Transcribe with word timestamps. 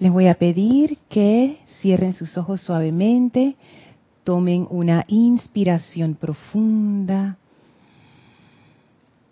Les 0.00 0.12
voy 0.12 0.28
a 0.28 0.34
pedir 0.34 0.98
que 1.08 1.58
cierren 1.80 2.14
sus 2.14 2.38
ojos 2.38 2.60
suavemente, 2.60 3.56
tomen 4.22 4.66
una 4.70 5.04
inspiración 5.08 6.14
profunda 6.14 7.36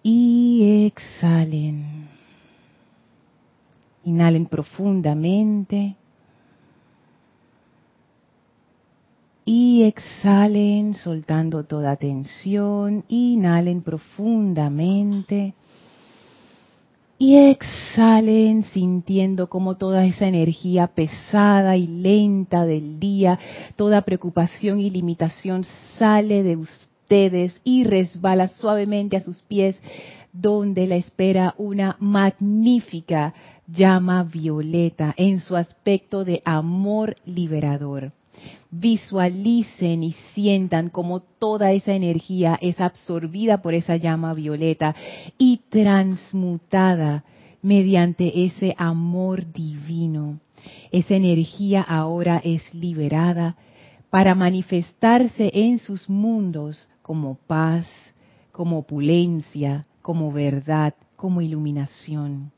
y 0.03 0.87
exhalen. 0.87 2.09
Inhalen 4.05 4.47
profundamente. 4.47 5.97
Y 9.45 9.85
exhalen 9.85 10.95
soltando 10.95 11.65
toda 11.65 11.97
tensión. 11.97 13.05
Inhalen 13.09 13.83
profundamente. 13.83 15.55
Y 17.19 17.37
exhalen 17.37 18.65
sintiendo 18.75 19.49
como 19.49 19.77
toda 19.77 20.05
esa 20.05 20.27
energía 20.27 20.89
pesada 20.89 21.77
y 21.77 21.87
lenta 21.87 22.67
del 22.67 23.01
día, 23.01 23.39
toda 23.77 24.03
preocupación 24.03 24.81
y 24.81 24.91
limitación 24.91 25.65
sale 25.99 26.43
de 26.43 26.57
ustedes 26.57 27.59
y 27.65 27.85
resbala 27.85 28.49
suavemente 28.49 29.17
a 29.17 29.21
sus 29.21 29.41
pies, 29.43 29.77
donde 30.33 30.87
la 30.87 30.97
espera 30.97 31.55
una 31.57 31.97
magnífica 32.01 33.33
llama 33.67 34.23
violeta 34.23 35.15
en 35.17 35.41
su 35.41 35.57
aspecto 35.57 36.23
de 36.23 36.43
amor 36.45 37.17
liberador 37.25 38.13
visualicen 38.81 40.03
y 40.03 40.13
sientan 40.35 40.91
como 40.91 41.21
toda 41.21 41.73
esa 41.73 41.95
energía 41.95 42.59
es 42.61 42.81
absorbida 42.81 43.63
por 43.63 43.75
esa 43.75 43.97
llama 43.97 44.35
violeta 44.35 44.95
y 45.39 45.63
transmutada 45.69 47.25
mediante 47.63 48.45
ese 48.45 48.75
amor 48.79 49.53
divino. 49.53 50.41
Esa 50.91 51.15
energía 51.15 51.83
ahora 51.83 52.41
es 52.45 52.63
liberada 52.75 53.57
para 54.11 54.35
manifestarse 54.35 55.51
en 55.53 55.79
sus 55.79 56.09
mundos 56.09 56.89
como 57.03 57.37
paz, 57.47 57.87
como 58.53 58.79
opulencia, 58.79 59.85
como 60.03 60.33
verdad, 60.33 60.95
como 61.17 61.41
iluminación 61.41 62.53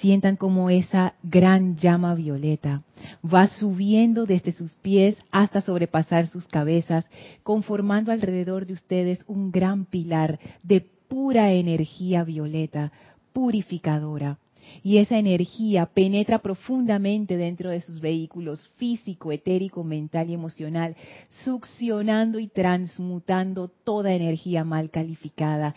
sientan 0.00 0.36
como 0.36 0.70
esa 0.70 1.14
gran 1.22 1.76
llama 1.76 2.14
violeta 2.14 2.82
va 3.22 3.48
subiendo 3.48 4.26
desde 4.26 4.52
sus 4.52 4.72
pies 4.76 5.16
hasta 5.30 5.60
sobrepasar 5.60 6.28
sus 6.28 6.46
cabezas, 6.46 7.06
conformando 7.42 8.12
alrededor 8.12 8.66
de 8.66 8.74
ustedes 8.74 9.18
un 9.26 9.50
gran 9.50 9.84
pilar 9.84 10.38
de 10.62 10.80
pura 10.80 11.52
energía 11.52 12.24
violeta, 12.24 12.92
purificadora. 13.32 14.38
Y 14.82 14.98
esa 14.98 15.18
energía 15.18 15.86
penetra 15.86 16.38
profundamente 16.38 17.36
dentro 17.36 17.70
de 17.70 17.80
sus 17.80 18.00
vehículos 18.00 18.70
físico, 18.76 19.32
etérico, 19.32 19.84
mental 19.84 20.30
y 20.30 20.34
emocional, 20.34 20.96
succionando 21.44 22.38
y 22.38 22.48
transmutando 22.48 23.68
toda 23.68 24.14
energía 24.14 24.64
mal 24.64 24.90
calificada, 24.90 25.74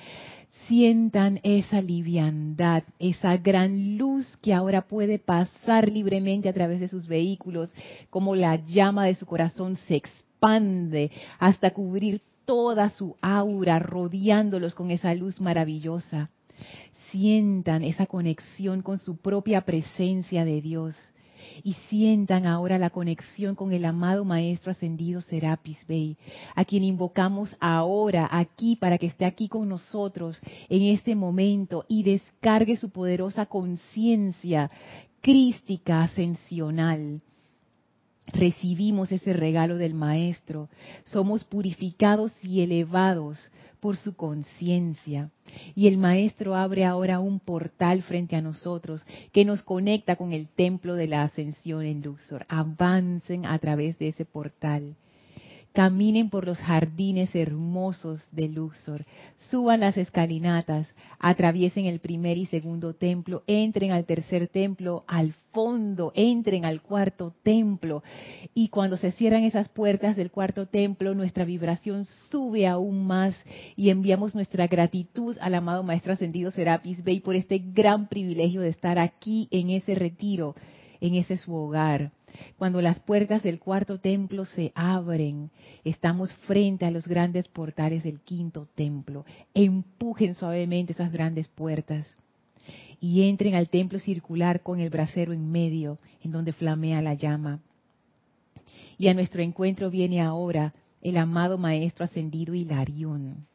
sientan 0.68 1.40
esa 1.44 1.82
liviandad, 1.82 2.84
esa 3.00 3.38
gran 3.38 3.98
luz 3.98 4.26
que 4.42 4.54
ahora 4.54 4.82
puede 4.88 5.20
pasar 5.20 5.92
libremente 5.92 6.50
a 6.50 6.54
través 6.54 6.80
de 6.80 6.88
sus 6.88 7.08
vehículos, 7.08 7.72
como 8.10 8.36
la 8.36 8.56
llama 8.66 9.06
de 9.06 9.16
su 9.16 9.26
corazón 9.26 9.78
se 9.88 9.96
expande 9.96 11.12
hasta 11.40 11.72
cubrir 11.72 12.22
toda 12.46 12.90
su 12.90 13.16
aura, 13.22 13.80
rodeándolos 13.80 14.76
con 14.76 14.92
esa 14.92 15.14
luz 15.14 15.42
maravillosa. 15.42 16.30
Sientan 17.12 17.84
esa 17.84 18.06
conexión 18.06 18.82
con 18.82 18.98
su 18.98 19.18
propia 19.18 19.62
presencia 19.62 20.46
de 20.46 20.62
Dios 20.62 20.96
y 21.64 21.74
sientan 21.90 22.46
ahora 22.46 22.78
la 22.78 22.90
conexión 22.90 23.56
con 23.56 23.74
el 23.74 23.86
amado 23.86 24.26
Maestro 24.26 24.72
Ascendido 24.72 25.22
Serapis 25.22 25.78
Bey, 25.88 26.18
a 26.56 26.66
quien 26.66 26.84
invocamos 26.84 27.56
ahora 27.60 28.28
aquí 28.32 28.76
para 28.76 28.98
que 28.98 29.08
esté 29.08 29.26
aquí 29.26 29.48
con 29.48 29.70
nosotros 29.70 30.40
en 30.70 30.84
este 30.84 31.16
momento 31.16 31.86
y 31.88 32.04
descargue 32.04 32.78
su 32.78 32.90
poderosa 32.90 33.46
conciencia 33.46 34.70
crística 35.22 36.04
ascensional 36.04 37.22
recibimos 38.28 39.12
ese 39.12 39.34
regalo 39.34 39.78
del 39.78 39.94
Maestro, 39.94 40.70
somos 41.06 41.44
purificados 41.44 42.32
y 42.44 42.62
elevados 42.62 43.52
por 43.80 43.98
su 43.98 44.16
conciencia. 44.16 45.30
Y 45.76 45.88
el 45.88 45.98
Maestro 45.98 46.56
abre 46.56 46.86
ahora 46.86 47.20
un 47.20 47.40
portal 47.40 48.02
frente 48.02 48.36
a 48.36 48.42
nosotros 48.42 49.06
que 49.32 49.46
nos 49.46 49.62
conecta 49.62 50.16
con 50.16 50.34
el 50.34 50.48
templo 50.48 50.96
de 50.96 51.08
la 51.08 51.24
ascensión 51.24 51.84
en 51.84 52.02
Luxor. 52.02 52.46
Avancen 52.50 53.46
a 53.46 53.58
través 53.60 53.98
de 54.00 54.10
ese 54.10 54.26
portal 54.26 54.96
caminen 55.76 56.30
por 56.30 56.46
los 56.46 56.58
jardines 56.58 57.36
hermosos 57.36 58.30
de 58.32 58.48
Luxor, 58.48 59.06
suban 59.52 59.82
las 59.82 59.98
escalinatas, 59.98 60.88
atraviesen 61.20 61.86
el 61.86 62.00
primer 62.00 62.38
y 62.38 62.46
segundo 62.46 62.96
templo, 62.96 63.44
entren 63.46 63.92
al 63.92 64.06
tercer 64.06 64.48
templo, 64.48 65.04
al 65.06 65.34
fondo, 65.52 66.14
entren 66.16 66.64
al 66.64 66.82
cuarto 66.82 67.36
templo. 67.44 68.04
Y 68.54 68.70
cuando 68.70 68.96
se 68.96 69.12
cierran 69.12 69.44
esas 69.44 69.68
puertas 69.68 70.16
del 70.16 70.32
cuarto 70.32 70.66
templo, 70.66 71.14
nuestra 71.14 71.44
vibración 71.44 72.06
sube 72.32 72.68
aún 72.68 73.06
más 73.06 73.36
y 73.76 73.90
enviamos 73.90 74.34
nuestra 74.34 74.68
gratitud 74.68 75.38
al 75.42 75.56
amado 75.56 75.84
Maestro 75.84 76.14
Ascendido 76.14 76.52
Serapis 76.52 77.04
Bey 77.04 77.20
por 77.20 77.36
este 77.36 77.60
gran 77.60 78.08
privilegio 78.08 78.62
de 78.62 78.70
estar 78.70 78.98
aquí 78.98 79.50
en 79.52 79.72
ese 79.72 79.94
retiro, 79.94 80.56
en 81.02 81.16
ese 81.16 81.36
su 81.36 81.54
hogar 81.54 82.14
cuando 82.58 82.82
las 82.82 83.00
puertas 83.00 83.44
del 83.44 83.60
cuarto 83.60 84.00
templo 84.00 84.46
se 84.46 84.72
abren, 84.76 85.52
estamos 85.84 86.34
frente 86.48 86.86
a 86.86 86.92
los 86.92 87.08
grandes 87.08 87.48
portales 87.48 88.04
del 88.04 88.20
quinto 88.20 88.68
templo. 88.76 89.26
Empujen 89.54 90.36
suavemente 90.36 90.94
esas 90.94 91.12
grandes 91.12 91.48
puertas 91.48 92.08
y 93.00 93.28
entren 93.28 93.56
al 93.56 93.70
templo 93.70 94.00
circular 94.00 94.62
con 94.62 94.80
el 94.80 94.90
brasero 94.90 95.34
en 95.34 95.52
medio, 95.52 95.98
en 96.24 96.32
donde 96.32 96.54
flamea 96.54 97.02
la 97.02 97.14
llama. 97.14 97.60
Y 98.98 99.08
a 99.10 99.14
nuestro 99.14 99.42
encuentro 99.42 99.90
viene 99.90 100.22
ahora 100.22 100.74
el 101.02 101.18
amado 101.18 101.58
Maestro 101.58 102.06
Ascendido 102.06 102.56
Hilarión, 102.56 103.46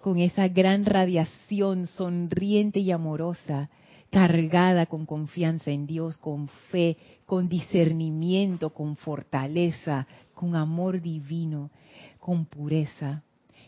con 0.00 0.18
esa 0.18 0.48
gran 0.48 0.86
radiación 0.86 1.86
sonriente 1.86 2.80
y 2.80 2.92
amorosa 2.92 3.68
cargada 4.16 4.86
con 4.86 5.04
confianza 5.04 5.70
en 5.70 5.86
Dios, 5.86 6.16
con 6.16 6.48
fe, 6.70 6.96
con 7.26 7.50
discernimiento, 7.50 8.70
con 8.70 8.96
fortaleza, 8.96 10.06
con 10.32 10.56
amor 10.56 11.02
divino, 11.02 11.70
con 12.18 12.46
pureza. 12.46 13.24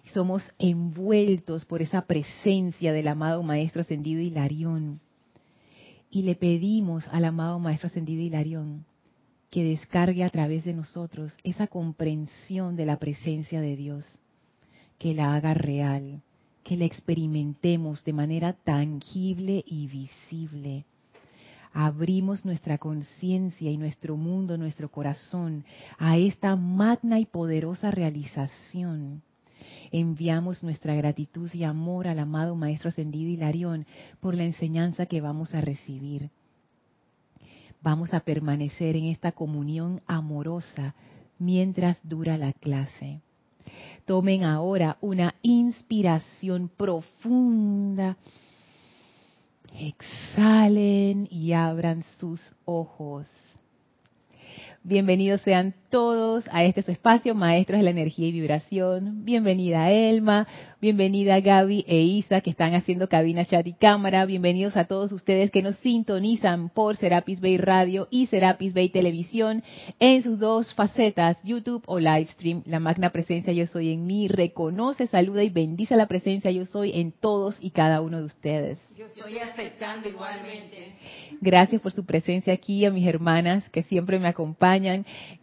Somos 0.06 0.42
envueltos 0.58 1.66
por 1.66 1.82
esa 1.82 2.06
presencia 2.06 2.94
del 2.94 3.08
amado 3.08 3.42
Maestro 3.42 3.82
Ascendido 3.82 4.22
Hilarión. 4.22 5.00
Y 6.10 6.22
le 6.22 6.34
pedimos 6.34 7.06
al 7.08 7.26
amado 7.26 7.58
Maestro 7.58 7.88
Ascendido 7.88 8.22
Hilarión 8.22 8.86
que 9.50 9.62
descargue 9.62 10.24
a 10.24 10.30
través 10.30 10.64
de 10.64 10.72
nosotros 10.72 11.36
esa 11.44 11.66
comprensión 11.66 12.74
de 12.74 12.86
la 12.86 12.98
presencia 12.98 13.60
de 13.60 13.76
Dios, 13.76 14.22
que 14.98 15.12
la 15.12 15.34
haga 15.34 15.52
real, 15.52 16.22
que 16.68 16.76
la 16.76 16.84
experimentemos 16.84 18.04
de 18.04 18.12
manera 18.12 18.52
tangible 18.52 19.64
y 19.66 19.86
visible. 19.86 20.84
Abrimos 21.72 22.44
nuestra 22.44 22.76
conciencia 22.76 23.70
y 23.70 23.78
nuestro 23.78 24.18
mundo, 24.18 24.58
nuestro 24.58 24.90
corazón 24.90 25.64
a 25.96 26.18
esta 26.18 26.56
magna 26.56 27.20
y 27.20 27.24
poderosa 27.24 27.90
realización. 27.90 29.22
Enviamos 29.92 30.62
nuestra 30.62 30.94
gratitud 30.94 31.50
y 31.54 31.64
amor 31.64 32.06
al 32.06 32.18
amado 32.18 32.54
Maestro 32.54 32.90
Ascendido 32.90 33.30
Hilarión 33.30 33.86
por 34.20 34.34
la 34.34 34.44
enseñanza 34.44 35.06
que 35.06 35.22
vamos 35.22 35.54
a 35.54 35.62
recibir. 35.62 36.28
Vamos 37.80 38.12
a 38.12 38.20
permanecer 38.20 38.94
en 38.94 39.06
esta 39.06 39.32
comunión 39.32 40.02
amorosa 40.06 40.94
mientras 41.38 41.96
dura 42.02 42.36
la 42.36 42.52
clase. 42.52 43.22
Tomen 44.04 44.44
ahora 44.44 44.96
una 45.00 45.34
inspiración 45.42 46.68
profunda. 46.68 48.16
Exhalen 49.78 51.28
y 51.30 51.52
abran 51.52 52.04
sus 52.18 52.40
ojos. 52.64 53.26
Bienvenidos 54.84 55.42
sean 55.42 55.74
todos 55.90 56.44
a 56.52 56.64
este 56.64 56.82
su 56.82 56.92
espacio, 56.92 57.34
Maestros 57.34 57.78
de 57.78 57.82
la 57.82 57.90
Energía 57.90 58.28
y 58.28 58.32
Vibración. 58.32 59.24
Bienvenida 59.24 59.90
Elma, 59.90 60.46
bienvenida 60.80 61.40
Gaby 61.40 61.84
e 61.88 62.02
Isa 62.02 62.40
que 62.40 62.50
están 62.50 62.74
haciendo 62.74 63.08
cabina, 63.08 63.44
chat 63.44 63.66
y 63.66 63.72
cámara. 63.72 64.24
Bienvenidos 64.24 64.76
a 64.76 64.84
todos 64.84 65.10
ustedes 65.12 65.50
que 65.50 65.62
nos 65.62 65.76
sintonizan 65.76 66.68
por 66.68 66.96
Serapis 66.96 67.40
Bay 67.40 67.58
Radio 67.58 68.06
y 68.10 68.26
Serapis 68.26 68.72
Bay 68.72 68.88
Televisión 68.88 69.64
en 69.98 70.22
sus 70.22 70.38
dos 70.38 70.72
facetas, 70.74 71.38
YouTube 71.42 71.82
o 71.86 71.98
Livestream. 71.98 72.62
La 72.64 72.80
magna 72.80 73.10
presencia 73.10 73.52
yo 73.52 73.66
soy 73.66 73.92
en 73.92 74.06
mí, 74.06 74.28
reconoce, 74.28 75.06
saluda 75.06 75.42
y 75.42 75.50
bendice 75.50 75.96
la 75.96 76.06
presencia 76.06 76.50
yo 76.50 76.64
soy 76.64 76.92
en 76.94 77.12
todos 77.12 77.58
y 77.60 77.70
cada 77.70 78.00
uno 78.00 78.18
de 78.18 78.24
ustedes. 78.24 78.78
Yo 78.96 79.06
estoy 79.06 79.38
aceptando 79.38 80.08
igualmente. 80.08 80.94
Gracias 81.40 81.80
por 81.80 81.92
su 81.92 82.04
presencia 82.04 82.52
aquí, 82.52 82.84
a 82.84 82.90
mis 82.90 83.06
hermanas 83.06 83.68
que 83.70 83.82
siempre 83.82 84.18
me 84.18 84.28
acompañan. 84.28 84.67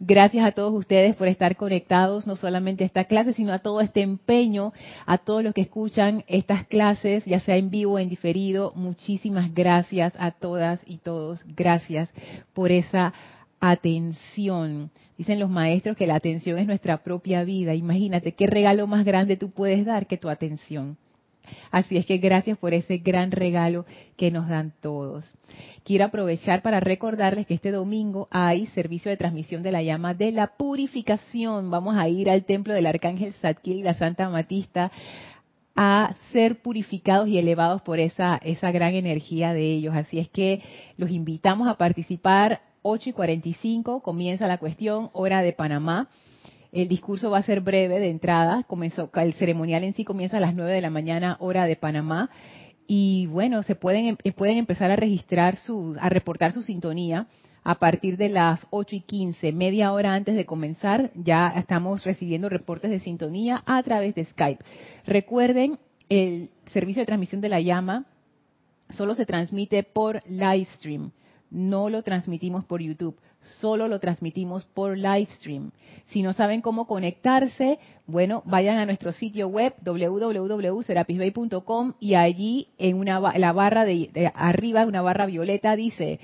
Gracias 0.00 0.44
a 0.44 0.52
todos 0.52 0.72
ustedes 0.72 1.16
por 1.16 1.28
estar 1.28 1.56
conectados, 1.56 2.26
no 2.26 2.36
solamente 2.36 2.84
a 2.84 2.86
esta 2.86 3.04
clase, 3.04 3.32
sino 3.32 3.52
a 3.52 3.58
todo 3.58 3.80
este 3.80 4.02
empeño, 4.02 4.72
a 5.06 5.18
todos 5.18 5.42
los 5.42 5.54
que 5.54 5.62
escuchan 5.62 6.24
estas 6.26 6.66
clases, 6.66 7.24
ya 7.24 7.40
sea 7.40 7.56
en 7.56 7.70
vivo 7.70 7.94
o 7.94 7.98
en 7.98 8.08
diferido. 8.08 8.72
Muchísimas 8.76 9.52
gracias 9.54 10.14
a 10.18 10.30
todas 10.30 10.80
y 10.86 10.98
todos. 10.98 11.44
Gracias 11.56 12.10
por 12.54 12.70
esa 12.70 13.12
atención. 13.60 14.90
Dicen 15.18 15.40
los 15.40 15.50
maestros 15.50 15.96
que 15.96 16.06
la 16.06 16.16
atención 16.16 16.58
es 16.58 16.66
nuestra 16.66 16.98
propia 16.98 17.42
vida. 17.44 17.74
Imagínate 17.74 18.32
qué 18.32 18.46
regalo 18.46 18.86
más 18.86 19.04
grande 19.04 19.36
tú 19.36 19.50
puedes 19.50 19.84
dar 19.86 20.06
que 20.06 20.18
tu 20.18 20.28
atención. 20.28 20.98
Así 21.70 21.96
es 21.96 22.06
que 22.06 22.18
gracias 22.18 22.58
por 22.58 22.74
ese 22.74 22.98
gran 22.98 23.30
regalo 23.30 23.86
que 24.16 24.30
nos 24.30 24.48
dan 24.48 24.72
todos. 24.80 25.24
Quiero 25.84 26.06
aprovechar 26.06 26.62
para 26.62 26.80
recordarles 26.80 27.46
que 27.46 27.54
este 27.54 27.70
domingo 27.70 28.28
hay 28.30 28.66
servicio 28.68 29.10
de 29.10 29.16
transmisión 29.16 29.62
de 29.62 29.72
la 29.72 29.82
llama 29.82 30.14
de 30.14 30.32
la 30.32 30.48
purificación. 30.48 31.70
Vamos 31.70 31.96
a 31.96 32.08
ir 32.08 32.30
al 32.30 32.44
templo 32.44 32.74
del 32.74 32.86
Arcángel 32.86 33.32
Zadkiel 33.34 33.78
y 33.78 33.82
la 33.82 33.94
Santa 33.94 34.28
Matista 34.28 34.90
a 35.76 36.14
ser 36.32 36.62
purificados 36.62 37.28
y 37.28 37.38
elevados 37.38 37.82
por 37.82 38.00
esa, 38.00 38.40
esa 38.42 38.72
gran 38.72 38.94
energía 38.94 39.52
de 39.52 39.74
ellos. 39.74 39.94
Así 39.94 40.18
es 40.18 40.28
que 40.28 40.62
los 40.96 41.10
invitamos 41.10 41.68
a 41.68 41.76
participar. 41.76 42.62
8 42.82 43.10
y 43.10 43.12
45 43.12 44.00
comienza 44.00 44.46
la 44.46 44.58
cuestión, 44.58 45.10
hora 45.12 45.42
de 45.42 45.52
Panamá. 45.52 46.08
El 46.76 46.88
discurso 46.88 47.30
va 47.30 47.38
a 47.38 47.42
ser 47.42 47.62
breve 47.62 48.00
de 48.00 48.10
entrada. 48.10 48.62
Comenzó, 48.64 49.08
el 49.14 49.32
ceremonial 49.32 49.82
en 49.82 49.94
sí 49.94 50.04
comienza 50.04 50.36
a 50.36 50.40
las 50.40 50.54
9 50.54 50.70
de 50.70 50.82
la 50.82 50.90
mañana, 50.90 51.38
hora 51.40 51.64
de 51.64 51.74
Panamá. 51.74 52.28
Y 52.86 53.28
bueno, 53.28 53.62
se 53.62 53.76
pueden, 53.76 54.18
em, 54.22 54.32
pueden 54.34 54.58
empezar 54.58 54.90
a 54.90 54.96
registrar 54.96 55.56
su, 55.56 55.96
a 55.98 56.10
reportar 56.10 56.52
su 56.52 56.60
sintonía 56.60 57.28
a 57.64 57.76
partir 57.76 58.18
de 58.18 58.28
las 58.28 58.60
8 58.68 58.94
y 58.94 59.00
15, 59.00 59.52
media 59.52 59.90
hora 59.90 60.12
antes 60.12 60.36
de 60.36 60.44
comenzar. 60.44 61.12
Ya 61.14 61.48
estamos 61.56 62.04
recibiendo 62.04 62.50
reportes 62.50 62.90
de 62.90 63.00
sintonía 63.00 63.62
a 63.64 63.82
través 63.82 64.14
de 64.14 64.26
Skype. 64.26 64.62
Recuerden, 65.06 65.78
el 66.10 66.50
servicio 66.74 67.00
de 67.00 67.06
transmisión 67.06 67.40
de 67.40 67.48
la 67.48 67.62
llama 67.62 68.04
solo 68.90 69.14
se 69.14 69.24
transmite 69.24 69.82
por 69.82 70.20
live 70.28 70.66
stream 70.66 71.10
no 71.50 71.88
lo 71.88 72.02
transmitimos 72.02 72.64
por 72.64 72.80
YouTube, 72.80 73.16
solo 73.60 73.88
lo 73.88 73.98
transmitimos 74.00 74.64
por 74.66 74.96
Livestream. 74.96 75.72
Si 76.06 76.22
no 76.22 76.32
saben 76.32 76.60
cómo 76.60 76.86
conectarse, 76.86 77.78
bueno, 78.06 78.42
vayan 78.44 78.78
a 78.78 78.86
nuestro 78.86 79.12
sitio 79.12 79.48
web 79.48 79.74
www.serapisbay.com 79.82 81.94
y 82.00 82.14
allí 82.14 82.68
en 82.78 82.96
una 82.96 83.20
la 83.38 83.52
barra 83.52 83.84
de, 83.84 84.32
arriba, 84.34 84.86
una 84.86 85.02
barra 85.02 85.26
violeta 85.26 85.76
dice 85.76 86.18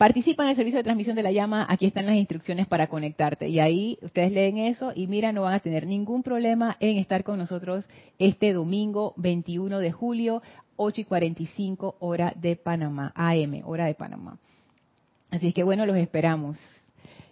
Participa 0.00 0.44
en 0.44 0.48
el 0.48 0.56
servicio 0.56 0.78
de 0.78 0.84
transmisión 0.84 1.14
de 1.14 1.22
la 1.22 1.30
llama, 1.30 1.66
aquí 1.68 1.84
están 1.84 2.06
las 2.06 2.14
instrucciones 2.14 2.66
para 2.66 2.86
conectarte. 2.86 3.50
Y 3.50 3.60
ahí 3.60 3.98
ustedes 4.00 4.32
leen 4.32 4.56
eso 4.56 4.92
y 4.94 5.06
mira, 5.06 5.30
no 5.30 5.42
van 5.42 5.52
a 5.52 5.60
tener 5.60 5.86
ningún 5.86 6.22
problema 6.22 6.78
en 6.80 6.96
estar 6.96 7.22
con 7.22 7.38
nosotros 7.38 7.86
este 8.18 8.54
domingo 8.54 9.12
21 9.18 9.78
de 9.78 9.92
julio, 9.92 10.42
8 10.76 11.02
y 11.02 11.04
45 11.04 11.96
hora 12.00 12.32
de 12.34 12.56
Panamá, 12.56 13.12
AM, 13.14 13.60
hora 13.66 13.84
de 13.84 13.94
Panamá. 13.94 14.38
Así 15.30 15.48
es 15.48 15.54
que 15.54 15.62
bueno, 15.62 15.86
los 15.86 15.96
esperamos 15.96 16.56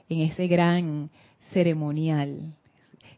en 0.08 0.20
ese 0.20 0.46
gran 0.46 1.10
ceremonial. 1.52 2.54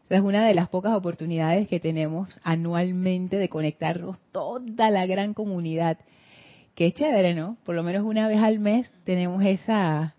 Esa 0.05 0.15
es 0.15 0.21
una 0.21 0.45
de 0.45 0.55
las 0.55 0.69
pocas 0.69 0.93
oportunidades 0.93 1.67
que 1.67 1.79
tenemos 1.79 2.39
anualmente 2.43 3.37
de 3.37 3.47
conectarnos 3.47 4.17
toda 4.31 4.89
la 4.89 5.05
gran 5.05 5.33
comunidad. 5.33 5.99
Qué 6.75 6.91
chévere, 6.93 7.35
¿no? 7.35 7.57
Por 7.63 7.75
lo 7.75 7.83
menos 7.83 8.03
una 8.03 8.27
vez 8.27 8.41
al 8.41 8.59
mes 8.59 8.91
tenemos 9.03 9.43
esa, 9.43 10.15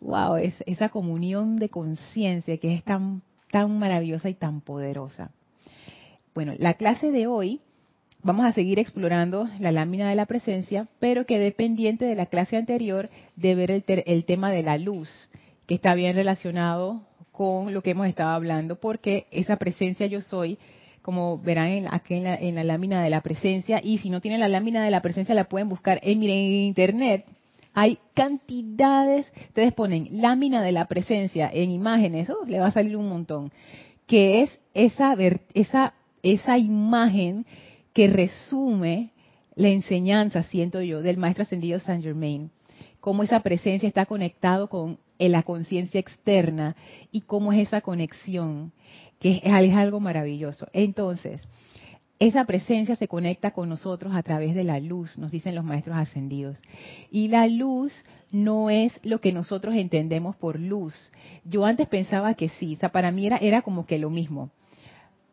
wow, 0.00 0.36
esa 0.36 0.88
comunión 0.88 1.58
de 1.58 1.68
conciencia 1.68 2.56
que 2.56 2.74
es 2.74 2.82
tan, 2.84 3.22
tan 3.50 3.78
maravillosa 3.78 4.28
y 4.28 4.34
tan 4.34 4.60
poderosa. 4.62 5.30
Bueno, 6.34 6.54
la 6.58 6.74
clase 6.74 7.10
de 7.10 7.26
hoy 7.26 7.60
vamos 8.22 8.46
a 8.46 8.52
seguir 8.52 8.78
explorando 8.78 9.48
la 9.58 9.72
lámina 9.72 10.08
de 10.08 10.16
la 10.16 10.26
presencia, 10.26 10.86
pero 10.98 11.26
quedé 11.26 11.52
pendiente 11.52 12.04
de 12.04 12.14
la 12.14 12.26
clase 12.26 12.56
anterior 12.56 13.10
de 13.36 13.54
ver 13.54 13.70
el, 13.86 14.24
tema 14.24 14.50
de 14.50 14.62
la 14.62 14.78
luz, 14.78 15.08
que 15.66 15.74
está 15.74 15.94
bien 15.94 16.14
relacionado 16.14 17.02
con 17.32 17.74
lo 17.74 17.82
que 17.82 17.90
hemos 17.90 18.06
estado 18.06 18.30
hablando, 18.30 18.76
porque 18.76 19.26
esa 19.30 19.56
presencia 19.56 20.06
yo 20.06 20.20
soy, 20.20 20.58
como 21.02 21.38
verán 21.38 21.68
en, 21.68 21.88
aquí 21.92 22.14
en 22.14 22.54
la, 22.54 22.64
lámina 22.64 23.02
de 23.02 23.10
la 23.10 23.22
presencia, 23.22 23.80
y 23.82 23.98
si 23.98 24.10
no 24.10 24.20
tienen 24.20 24.40
la 24.40 24.48
lámina 24.48 24.84
de 24.84 24.90
la 24.90 25.02
presencia 25.02 25.34
la 25.34 25.48
pueden 25.48 25.68
buscar 25.68 25.98
en, 26.02 26.20
miren, 26.20 26.38
en 26.38 26.52
internet. 26.52 27.24
Hay 27.74 27.98
cantidades, 28.12 29.32
ustedes 29.48 29.72
ponen 29.72 30.20
lámina 30.20 30.62
de 30.62 30.72
la 30.72 30.86
presencia 30.86 31.50
en 31.52 31.70
imágenes, 31.70 32.28
oh, 32.28 32.44
le 32.46 32.60
va 32.60 32.66
a 32.66 32.72
salir 32.72 32.98
un 32.98 33.08
montón, 33.08 33.50
que 34.06 34.42
es 34.42 34.60
esa, 34.74 35.16
esa, 35.54 35.94
esa 36.22 36.58
imagen 36.58 37.46
que 37.92 38.06
resume 38.06 39.12
la 39.54 39.68
enseñanza, 39.68 40.42
siento 40.44 40.80
yo, 40.80 41.02
del 41.02 41.18
maestro 41.18 41.42
ascendido 41.42 41.78
Saint 41.78 42.02
Germain, 42.02 42.50
cómo 43.00 43.22
esa 43.22 43.40
presencia 43.40 43.88
está 43.88 44.06
conectado 44.06 44.68
con 44.68 44.98
la 45.18 45.42
conciencia 45.42 46.00
externa 46.00 46.76
y 47.10 47.22
cómo 47.22 47.52
es 47.52 47.68
esa 47.68 47.80
conexión, 47.80 48.72
que 49.20 49.40
es, 49.44 49.74
algo 49.74 50.00
maravilloso. 50.00 50.66
Entonces, 50.72 51.46
esa 52.18 52.44
presencia 52.44 52.96
se 52.96 53.08
conecta 53.08 53.50
con 53.50 53.68
nosotros 53.68 54.14
a 54.14 54.22
través 54.22 54.54
de 54.54 54.64
la 54.64 54.80
luz, 54.80 55.18
nos 55.18 55.30
dicen 55.30 55.54
los 55.54 55.64
maestros 55.64 55.96
ascendidos. 55.96 56.60
Y 57.10 57.28
la 57.28 57.46
luz 57.46 57.92
no 58.30 58.70
es 58.70 58.92
lo 59.02 59.20
que 59.20 59.32
nosotros 59.32 59.74
entendemos 59.74 60.36
por 60.36 60.58
luz. 60.58 61.12
Yo 61.44 61.66
antes 61.66 61.88
pensaba 61.88 62.34
que 62.34 62.48
sí, 62.48 62.74
o 62.74 62.78
sea, 62.78 62.90
para 62.90 63.10
mí 63.10 63.26
era, 63.26 63.36
era 63.36 63.62
como 63.62 63.86
que 63.86 63.98
lo 63.98 64.10
mismo. 64.10 64.50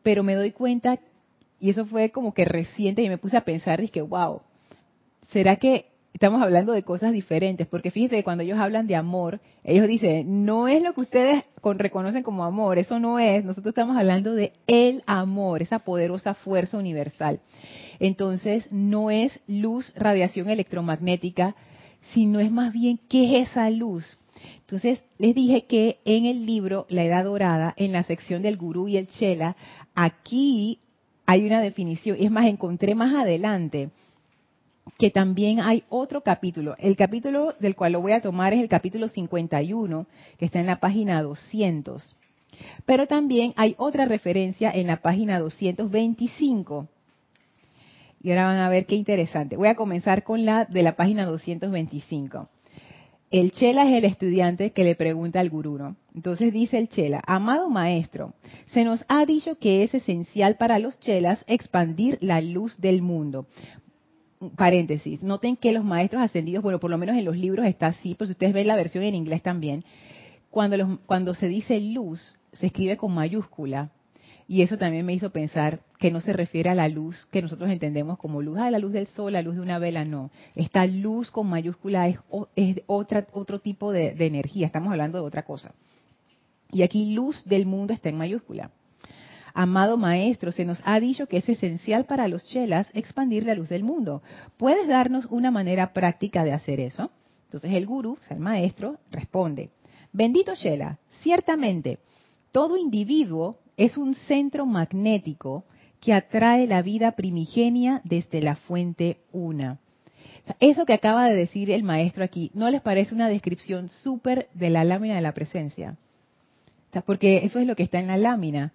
Pero 0.01 0.23
me 0.23 0.35
doy 0.35 0.51
cuenta 0.51 0.99
y 1.59 1.69
eso 1.69 1.85
fue 1.85 2.11
como 2.11 2.33
que 2.33 2.45
reciente 2.45 3.01
y 3.01 3.09
me 3.09 3.17
puse 3.17 3.37
a 3.37 3.45
pensar, 3.45 3.81
dije, 3.81 4.01
wow, 4.01 4.41
¿será 5.31 5.57
que 5.57 5.87
estamos 6.13 6.41
hablando 6.41 6.73
de 6.73 6.83
cosas 6.83 7.11
diferentes? 7.11 7.67
Porque 7.67 7.91
fíjense 7.91 8.15
que 8.15 8.23
cuando 8.23 8.43
ellos 8.43 8.59
hablan 8.59 8.87
de 8.87 8.95
amor, 8.95 9.39
ellos 9.63 9.87
dicen, 9.87 10.45
no 10.45 10.67
es 10.67 10.81
lo 10.81 10.93
que 10.93 11.01
ustedes 11.01 11.43
reconocen 11.63 12.23
como 12.23 12.43
amor, 12.43 12.77
eso 12.77 12.99
no 12.99 13.19
es, 13.19 13.43
nosotros 13.43 13.71
estamos 13.71 13.97
hablando 13.97 14.33
de 14.33 14.53
el 14.67 15.03
amor, 15.05 15.61
esa 15.61 15.79
poderosa 15.79 16.33
fuerza 16.33 16.77
universal. 16.77 17.39
Entonces, 17.99 18.67
no 18.71 19.11
es 19.11 19.39
luz, 19.47 19.93
radiación 19.95 20.49
electromagnética, 20.49 21.55
sino 22.13 22.39
es 22.39 22.51
más 22.51 22.73
bien 22.73 22.99
qué 23.09 23.41
es 23.41 23.49
esa 23.49 23.69
luz. 23.69 24.19
Entonces, 24.61 25.03
les 25.17 25.35
dije 25.35 25.65
que 25.65 25.99
en 26.05 26.25
el 26.25 26.45
libro 26.45 26.85
La 26.89 27.03
Edad 27.03 27.25
Dorada, 27.25 27.73
en 27.75 27.91
la 27.91 28.03
sección 28.03 28.41
del 28.41 28.55
gurú 28.55 28.87
y 28.87 28.97
el 28.97 29.07
chela, 29.07 29.57
aquí 29.95 30.79
hay 31.29 31.45
una 31.45 31.61
definición. 31.61 32.17
Es 32.19 32.31
más, 32.31 32.47
encontré 32.47 32.95
más 32.95 33.13
adelante 33.13 33.91
que 34.97 35.11
también 35.11 35.59
hay 35.59 35.83
otro 35.87 36.21
capítulo. 36.21 36.75
El 36.79 36.97
capítulo 36.97 37.53
del 37.59 37.75
cual 37.75 37.91
lo 37.91 38.01
voy 38.01 38.13
a 38.13 38.21
tomar 38.21 38.51
es 38.53 38.59
el 38.59 38.67
capítulo 38.67 39.07
51, 39.07 40.07
que 40.39 40.45
está 40.45 40.59
en 40.59 40.65
la 40.65 40.79
página 40.79 41.21
200. 41.21 42.15
Pero 42.87 43.05
también 43.05 43.53
hay 43.57 43.75
otra 43.77 44.05
referencia 44.05 44.71
en 44.71 44.87
la 44.87 45.03
página 45.03 45.37
225. 45.37 46.87
Y 48.23 48.31
ahora 48.31 48.47
van 48.47 48.57
a 48.57 48.69
ver 48.69 48.87
qué 48.87 48.95
interesante. 48.95 49.55
Voy 49.55 49.67
a 49.67 49.75
comenzar 49.75 50.23
con 50.23 50.45
la 50.45 50.65
de 50.65 50.81
la 50.81 50.95
página 50.95 51.27
225. 51.27 52.49
El 53.31 53.51
Chela 53.51 53.87
es 53.87 53.95
el 53.95 54.05
estudiante 54.05 54.71
que 54.71 54.83
le 54.83 54.95
pregunta 54.95 55.39
al 55.39 55.51
gurú, 55.51 55.77
¿no? 55.77 55.95
Entonces 56.15 56.51
dice 56.51 56.79
el 56.79 56.89
Chela, 56.89 57.21
amado 57.27 57.69
maestro, 57.69 58.33
se 58.67 58.83
nos 58.83 59.05
ha 59.07 59.23
dicho 59.25 59.59
que 59.59 59.83
es 59.83 59.93
esencial 59.93 60.57
para 60.57 60.79
los 60.79 60.99
Chelas 60.99 61.43
expandir 61.47 62.17
la 62.21 62.41
luz 62.41 62.79
del 62.79 63.03
mundo. 63.03 63.45
Paréntesis, 64.55 65.21
noten 65.21 65.57
que 65.57 65.73
los 65.73 65.83
maestros 65.83 66.23
ascendidos, 66.23 66.63
bueno, 66.63 66.79
por 66.79 66.89
lo 66.89 66.97
menos 66.97 67.17
en 67.17 67.25
los 67.25 67.37
libros 67.37 67.67
está 67.67 67.87
así, 67.87 68.15
pues 68.15 68.31
ustedes 68.31 68.53
ven 68.53 68.67
la 68.67 68.75
versión 68.75 69.03
en 69.03 69.13
inglés 69.13 69.43
también, 69.43 69.83
cuando, 70.49 70.99
cuando 71.05 71.35
se 71.35 71.47
dice 71.47 71.79
luz, 71.79 72.35
se 72.53 72.67
escribe 72.67 72.97
con 72.97 73.13
mayúscula. 73.13 73.91
Y 74.49 74.63
eso 74.63 74.79
también 74.79 75.05
me 75.05 75.13
hizo 75.13 75.29
pensar 75.29 75.81
que 75.99 76.09
no 76.09 76.21
se 76.21 76.33
refiere 76.33 76.71
a 76.71 76.75
la 76.75 76.87
luz 76.87 77.27
que 77.31 77.43
nosotros 77.43 77.69
entendemos 77.69 78.17
como 78.17 78.41
luz, 78.41 78.57
ah, 78.57 78.71
la 78.71 78.79
luz 78.79 78.93
del 78.93 79.05
sol, 79.05 79.33
la 79.33 79.43
luz 79.43 79.53
de 79.53 79.61
una 79.61 79.77
vela, 79.77 80.05
no. 80.05 80.31
Esta 80.55 80.87
luz 80.87 81.29
con 81.29 81.47
mayúscula 81.47 82.07
es, 82.07 82.17
otra, 82.87 83.27
otro 83.33 83.59
tipo 83.59 83.91
de, 83.91 84.15
de 84.15 84.25
energía, 84.25 84.65
estamos 84.65 84.91
hablando 84.91 85.19
de 85.19 85.23
otra 85.23 85.43
cosa. 85.43 85.75
Y 86.71 86.81
aquí 86.81 87.13
luz 87.13 87.45
del 87.45 87.67
mundo 87.67 87.93
está 87.93 88.09
en 88.09 88.17
mayúscula. 88.17 88.71
Amado 89.53 89.97
maestro, 89.97 90.51
se 90.51 90.65
nos 90.65 90.81
ha 90.83 90.99
dicho 90.99 91.27
que 91.27 91.37
es 91.37 91.47
esencial 91.47 92.05
para 92.05 92.27
los 92.27 92.43
chelas 92.45 92.89
expandir 92.95 93.45
la 93.45 93.53
luz 93.53 93.69
del 93.69 93.83
mundo. 93.83 94.23
¿Puedes 94.57 94.87
darnos 94.87 95.27
una 95.27 95.51
manera 95.51 95.93
práctica 95.93 96.43
de 96.43 96.53
hacer 96.53 96.79
eso? 96.79 97.11
Entonces 97.43 97.71
el 97.73 97.85
gurú, 97.85 98.17
o 98.19 98.23
sea, 98.23 98.35
el 98.35 98.41
maestro, 98.41 98.97
responde, 99.11 99.69
bendito 100.11 100.55
chela, 100.55 100.97
ciertamente, 101.21 101.99
todo 102.51 102.77
individuo 102.77 103.59
es 103.79 103.97
un 103.97 104.13
centro 104.13 104.65
magnético 104.65 105.63
que 106.01 106.13
atrae 106.13 106.67
la 106.67 106.81
vida 106.81 107.13
primigenia 107.13 108.01
desde 108.03 108.41
la 108.41 108.57
fuente 108.57 109.21
una. 109.31 109.79
eso 110.59 110.85
que 110.85 110.93
acaba 110.93 111.29
de 111.29 111.35
decir 111.35 111.71
el 111.71 111.83
maestro 111.83 112.25
aquí, 112.25 112.51
¿no 112.53 112.69
les 112.69 112.81
parece 112.81 113.15
una 113.15 113.29
descripción 113.29 113.87
súper 114.03 114.49
de 114.53 114.69
la 114.69 114.83
lámina 114.83 115.15
de 115.15 115.21
la 115.21 115.33
presencia? 115.33 115.97
porque 117.05 117.45
eso 117.45 117.59
es 117.59 117.67
lo 117.67 117.75
que 117.75 117.83
está 117.83 117.99
en 117.99 118.07
la 118.07 118.17
lámina. 118.17 118.73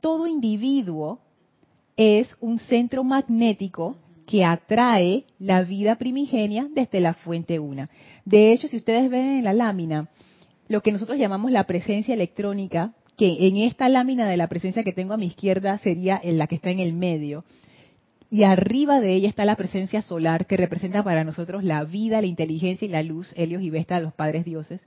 Todo 0.00 0.26
individuo 0.26 1.18
es 1.96 2.28
un 2.40 2.58
centro 2.58 3.04
magnético 3.04 3.96
que 4.26 4.44
atrae 4.44 5.24
la 5.38 5.64
vida 5.64 5.96
primigenia 5.96 6.68
desde 6.72 7.00
la 7.00 7.12
fuente 7.12 7.58
una. 7.58 7.90
De 8.24 8.52
hecho, 8.52 8.68
si 8.68 8.76
ustedes 8.76 9.10
ven 9.10 9.38
en 9.38 9.44
la 9.44 9.52
lámina, 9.52 10.08
lo 10.68 10.80
que 10.80 10.92
nosotros 10.92 11.18
llamamos 11.18 11.50
la 11.50 11.64
presencia 11.64 12.14
electrónica 12.14 12.94
que 13.16 13.46
en 13.46 13.56
esta 13.56 13.88
lámina 13.88 14.28
de 14.28 14.36
la 14.36 14.48
presencia 14.48 14.84
que 14.84 14.92
tengo 14.92 15.14
a 15.14 15.18
mi 15.18 15.26
izquierda 15.26 15.78
sería 15.78 16.20
en 16.22 16.38
la 16.38 16.46
que 16.46 16.56
está 16.56 16.70
en 16.70 16.80
el 16.80 16.92
medio. 16.92 17.44
Y 18.28 18.42
arriba 18.42 19.00
de 19.00 19.14
ella 19.14 19.28
está 19.28 19.44
la 19.44 19.54
presencia 19.54 20.02
solar 20.02 20.46
que 20.46 20.56
representa 20.56 21.04
para 21.04 21.22
nosotros 21.22 21.62
la 21.62 21.84
vida, 21.84 22.20
la 22.20 22.26
inteligencia 22.26 22.84
y 22.84 22.90
la 22.90 23.02
luz, 23.04 23.32
Helios 23.36 23.62
y 23.62 23.70
Vesta, 23.70 24.00
los 24.00 24.12
padres 24.12 24.44
dioses. 24.44 24.84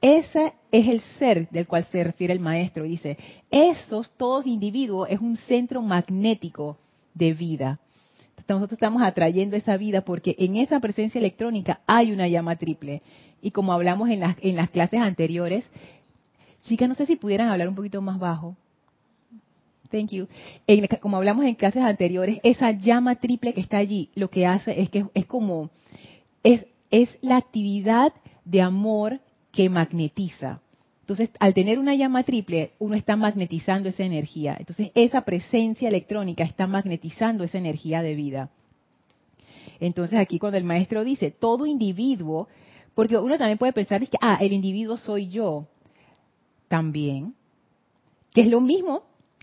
Ese 0.00 0.54
es 0.72 0.88
el 0.88 1.00
ser 1.18 1.48
del 1.50 1.68
cual 1.68 1.84
se 1.84 2.02
refiere 2.02 2.32
el 2.32 2.40
maestro. 2.40 2.82
Dice, 2.84 3.16
esos, 3.50 4.10
todos 4.16 4.46
individuos, 4.46 5.08
es 5.08 5.20
un 5.20 5.36
centro 5.36 5.82
magnético 5.82 6.78
de 7.14 7.32
vida. 7.32 7.78
nosotros 8.48 8.72
estamos 8.72 9.02
atrayendo 9.02 9.56
esa 9.56 9.76
vida 9.76 10.00
porque 10.00 10.34
en 10.38 10.56
esa 10.56 10.80
presencia 10.80 11.20
electrónica 11.20 11.80
hay 11.86 12.10
una 12.10 12.26
llama 12.26 12.56
triple. 12.56 13.02
Y 13.40 13.52
como 13.52 13.72
hablamos 13.72 14.10
en 14.10 14.20
las, 14.20 14.36
en 14.42 14.56
las 14.56 14.68
clases 14.68 15.00
anteriores, 15.00 15.64
Chicas, 16.62 16.88
no 16.88 16.94
sé 16.94 17.06
si 17.06 17.16
pudieran 17.16 17.48
hablar 17.48 17.68
un 17.68 17.74
poquito 17.74 18.00
más 18.02 18.18
bajo. 18.18 18.56
Thank 19.90 20.10
you. 20.10 20.28
como 21.00 21.16
hablamos 21.16 21.44
en 21.44 21.56
clases 21.56 21.82
anteriores, 21.82 22.38
esa 22.44 22.70
llama 22.70 23.16
triple 23.16 23.52
que 23.52 23.60
está 23.60 23.78
allí, 23.78 24.10
lo 24.14 24.30
que 24.30 24.46
hace 24.46 24.80
es 24.80 24.88
que 24.88 25.06
es 25.14 25.26
como, 25.26 25.70
es, 26.44 26.64
es 26.90 27.18
la 27.22 27.36
actividad 27.36 28.12
de 28.44 28.62
amor 28.62 29.20
que 29.52 29.68
magnetiza. 29.68 30.60
Entonces, 31.00 31.30
al 31.40 31.54
tener 31.54 31.80
una 31.80 31.96
llama 31.96 32.22
triple, 32.22 32.70
uno 32.78 32.94
está 32.94 33.16
magnetizando 33.16 33.88
esa 33.88 34.04
energía. 34.04 34.54
Entonces, 34.56 34.92
esa 34.94 35.22
presencia 35.22 35.88
electrónica 35.88 36.44
está 36.44 36.68
magnetizando 36.68 37.42
esa 37.42 37.58
energía 37.58 38.00
de 38.00 38.14
vida. 38.14 38.50
Entonces, 39.80 40.20
aquí 40.20 40.38
cuando 40.38 40.56
el 40.56 40.62
maestro 40.62 41.02
dice, 41.02 41.32
todo 41.32 41.66
individuo, 41.66 42.46
porque 42.94 43.18
uno 43.18 43.36
también 43.38 43.58
puede 43.58 43.72
pensar, 43.72 44.06
que, 44.08 44.18
ah, 44.20 44.38
el 44.40 44.52
individuo 44.52 44.96
soy 44.96 45.26
yo 45.26 45.66
también, 46.70 47.34
que 48.32 48.42
es 48.42 48.46
lo 48.46 48.60
mismo. 48.60 49.02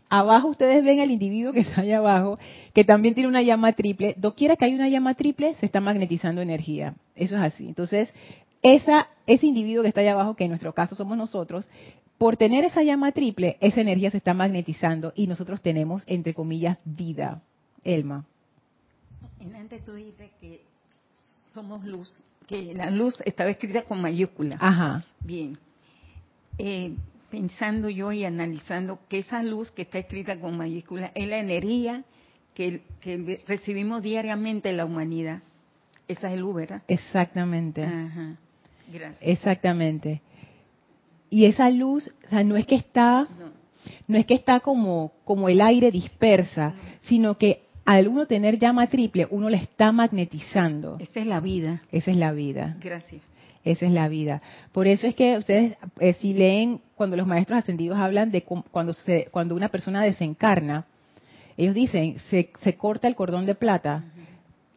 Abajo 0.10 0.48
ustedes 0.48 0.82
ven 0.86 1.02
al 1.02 1.12
individuo 1.12 1.52
que 1.52 1.60
está 1.60 1.82
allá 1.82 1.98
abajo, 1.98 2.40
que 2.74 2.86
también 2.86 3.14
tiene 3.14 3.28
una 3.28 3.42
llama 3.42 3.74
triple. 3.74 4.16
Doquiera 4.18 4.56
que 4.56 4.64
hay 4.64 4.74
una 4.74 4.88
llama 4.88 5.14
triple, 5.16 5.54
se 5.56 5.66
está 5.66 5.82
magnetizando 5.82 6.42
energía. 6.42 6.96
Eso 7.16 7.36
es 7.36 7.42
así. 7.42 7.68
Entonces, 7.68 8.14
esa, 8.62 9.10
ese 9.28 9.46
individuo 9.46 9.84
que 9.84 9.90
está 9.90 10.00
allá 10.00 10.14
abajo, 10.14 10.38
que 10.38 10.46
en 10.46 10.52
nuestro 10.52 10.74
caso 10.74 10.96
somos 10.96 11.18
nosotros, 11.18 11.70
por 12.18 12.38
tener 12.38 12.64
esa 12.64 12.82
llama 12.82 13.12
triple, 13.12 13.58
esa 13.60 13.82
energía 13.82 14.10
se 14.10 14.18
está 14.18 14.34
magnetizando 14.34 15.12
y 15.14 15.28
nosotros 15.28 15.62
tenemos, 15.62 16.04
entre 16.08 16.34
comillas, 16.34 16.80
vida. 16.86 17.42
Elma. 17.84 18.26
En 19.42 19.54
antes 19.54 19.84
tú 19.84 19.94
dices 19.94 20.32
que 20.40 20.62
somos 21.52 21.84
luz, 21.84 22.24
que 22.48 22.74
la 22.74 22.90
luz 22.90 23.16
estaba 23.26 23.50
escrita 23.50 23.82
con 23.82 24.02
mayúscula. 24.02 24.58
Ajá. 24.62 25.04
Bien. 25.20 25.58
Eh, 26.58 26.96
pensando 27.30 27.90
yo 27.90 28.12
y 28.12 28.26
analizando 28.26 29.00
que 29.10 29.20
esa 29.20 29.44
luz 29.44 29.72
que 29.72 29.84
está 29.84 30.00
escrita 30.00 30.40
con 30.40 30.58
mayúscula 30.58 31.12
es 31.16 31.28
la 31.28 31.40
energía 31.40 32.04
que, 32.54 32.82
recibimos 33.48 34.02
diariamente 34.02 34.70
en 34.70 34.78
la 34.78 34.86
humanidad. 34.86 35.42
Esa 36.08 36.34
es 36.34 36.40
luz, 36.40 36.56
¿verdad? 36.56 36.82
Exactamente. 36.88 37.84
Ajá. 37.84 38.38
Gracias. 38.92 39.22
Exactamente. 39.22 40.22
Y 41.30 41.46
esa 41.46 41.70
luz, 41.70 42.10
o 42.26 42.30
sea, 42.30 42.44
no 42.44 42.56
es 42.56 42.66
que 42.66 42.76
está, 42.76 43.28
no, 44.08 44.18
es 44.18 44.26
que 44.26 44.34
está 44.34 44.62
como, 44.62 45.12
como 45.26 45.50
el 45.50 45.62
aire 45.62 45.92
dispersa, 45.92 46.74
sino 47.02 47.38
que 47.38 47.64
al 47.86 48.08
uno 48.08 48.26
tener 48.26 48.58
llama 48.58 48.88
triple, 48.88 49.28
uno 49.30 49.50
le 49.50 49.58
está 49.58 49.92
magnetizando. 49.92 50.98
Esa 51.00 51.20
es 51.20 51.28
la 51.28 51.40
vida. 51.40 51.84
Esa 51.92 52.12
es 52.12 52.18
la 52.18 52.32
vida. 52.32 52.78
Gracias. 52.82 53.22
Esa 53.72 53.86
es 53.86 53.92
la 53.92 54.08
vida. 54.08 54.42
Por 54.72 54.88
eso 54.88 55.08
es 55.08 55.16
que 55.16 55.38
ustedes, 55.38 55.76
eh, 56.00 56.14
si 56.14 56.34
leen 56.34 56.82
cuando 56.96 57.18
los 57.18 57.28
maestros 57.28 57.60
ascendidos 57.60 57.98
hablan 57.98 58.32
de 58.32 58.44
cuando, 58.44 58.94
se, 58.94 59.28
cuando 59.32 59.56
una 59.56 59.70
persona 59.70 60.02
desencarna, 60.04 60.86
ellos 61.58 61.76
dicen, 61.76 62.18
se, 62.30 62.50
se 62.62 62.76
corta 62.76 63.08
el 63.08 63.16
cordón 63.16 63.46
de 63.46 63.56
plata. 63.56 64.04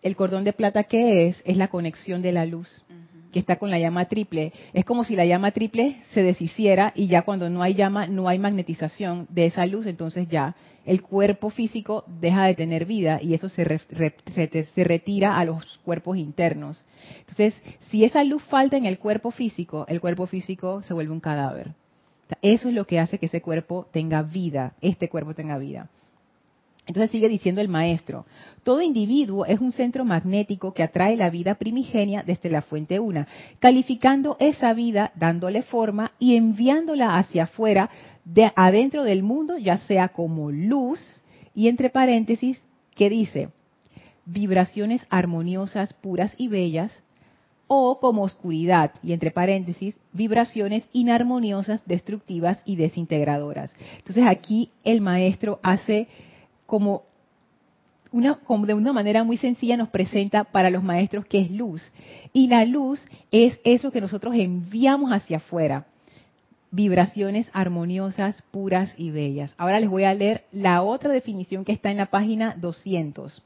El 0.02 0.16
cordón 0.16 0.44
de 0.44 0.52
plata, 0.52 0.85
¿qué 0.85 1.28
es? 1.28 1.42
Es 1.44 1.56
la 1.56 1.68
conexión 1.68 2.23
de 2.23 2.32
la 2.32 2.47
luz 2.47 2.85
que 3.32 3.38
está 3.38 3.56
con 3.56 3.70
la 3.70 3.78
llama 3.78 4.06
triple. 4.06 4.52
Es 4.73 4.85
como 4.85 5.04
si 5.04 5.14
la 5.14 5.25
llama 5.25 5.52
triple 5.52 5.99
se 6.12 6.23
deshiciera 6.23 6.92
y 6.97 7.06
ya 7.06 7.23
cuando 7.23 7.49
no 7.49 7.62
hay 7.62 7.75
llama, 7.75 8.06
no 8.06 8.28
hay 8.28 8.38
magnetización 8.38 9.26
de 9.30 9.47
esa 9.47 9.66
luz, 9.66 9.87
entonces 9.87 10.28
ya 10.28 10.56
el 10.90 11.02
cuerpo 11.02 11.50
físico 11.50 12.02
deja 12.20 12.47
de 12.47 12.56
tener 12.56 12.85
vida 12.85 13.20
y 13.23 13.35
eso 13.35 13.49
se, 13.49 13.78
se, 14.35 14.85
retira 14.85 15.38
a 15.38 15.44
los 15.44 15.78
cuerpos 15.85 16.16
internos. 16.16 16.85
Entonces, 17.20 17.54
si 17.90 18.04
esa 18.04 18.25
luz 18.25 18.42
falta 18.42 18.76
en 18.76 18.87
el 18.87 18.99
cuerpo 18.99 19.30
físico, 19.30 19.85
el 19.87 20.00
cuerpo 20.00 20.26
físico 20.26 20.82
se 20.82 20.92
vuelve 20.92 21.12
un 21.12 21.20
cadáver. 21.20 21.75
Eso 22.42 22.70
es 22.70 22.75
lo 22.75 22.88
que 22.88 22.99
hace 22.99 23.18
que 23.18 23.26
ese 23.26 23.40
cuerpo 23.40 23.87
tenga 23.92 24.23
vida, 24.23 24.75
este 24.80 25.09
cuerpo 25.09 25.32
tenga 25.32 25.59
vida. 25.59 25.88
Entonces 26.88 27.12
sigue 27.12 27.28
diciendo 27.28 27.61
el 27.61 27.68
maestro, 27.68 28.26
todo 28.64 28.82
individuo 28.82 29.47
es 29.47 29.61
un 29.61 29.70
centro 29.70 30.04
magnético 30.04 30.75
que 30.75 30.82
atrae 30.82 31.16
la 31.16 31.30
vida 31.30 31.54
primigenia 31.54 32.25
desde 32.25 32.50
la 32.50 32.62
fuente 32.62 32.99
una, 32.99 33.28
calificando 33.61 34.37
esa 34.40 34.75
vida, 34.75 35.12
dándole 35.14 35.62
forma 35.62 36.11
y 36.18 36.35
enviándola 36.35 37.16
hacia 37.16 37.44
afuera, 37.44 37.90
de 38.24 38.52
adentro 38.56 39.04
del 39.04 39.22
mundo, 39.22 39.58
ya 39.58 39.78
sea 39.78 40.08
como 40.08 40.50
luz, 40.50 41.22
y 41.54 41.68
entre 41.68 41.90
paréntesis, 41.90 42.60
que 42.94 43.10
dice, 43.10 43.48
vibraciones 44.24 45.04
armoniosas, 45.10 45.94
puras 45.94 46.34
y 46.36 46.48
bellas, 46.48 46.92
o 47.66 48.00
como 48.00 48.22
oscuridad, 48.22 48.92
y 49.02 49.12
entre 49.12 49.30
paréntesis, 49.30 49.96
vibraciones 50.12 50.84
inarmoniosas, 50.92 51.80
destructivas 51.86 52.60
y 52.64 52.76
desintegradoras. 52.76 53.72
Entonces 53.98 54.24
aquí 54.26 54.70
el 54.82 55.00
maestro 55.00 55.60
hace 55.62 56.08
como 56.66 57.04
una, 58.12 58.34
como 58.40 58.66
de 58.66 58.74
una 58.74 58.92
manera 58.92 59.22
muy 59.22 59.36
sencilla 59.36 59.76
nos 59.76 59.88
presenta 59.88 60.44
para 60.44 60.70
los 60.70 60.82
maestros 60.82 61.26
que 61.26 61.40
es 61.40 61.50
luz. 61.50 61.92
Y 62.32 62.48
la 62.48 62.64
luz 62.64 63.00
es 63.30 63.60
eso 63.62 63.92
que 63.92 64.00
nosotros 64.00 64.34
enviamos 64.34 65.12
hacia 65.12 65.36
afuera. 65.36 65.86
Vibraciones 66.72 67.50
armoniosas, 67.52 68.42
puras 68.50 68.94
y 68.96 69.10
bellas. 69.10 69.54
Ahora 69.58 69.80
les 69.80 69.90
voy 69.90 70.04
a 70.04 70.14
leer 70.14 70.44
la 70.52 70.82
otra 70.82 71.10
definición 71.10 71.64
que 71.64 71.72
está 71.72 71.90
en 71.90 71.96
la 71.96 72.06
página 72.06 72.54
200. 72.56 73.42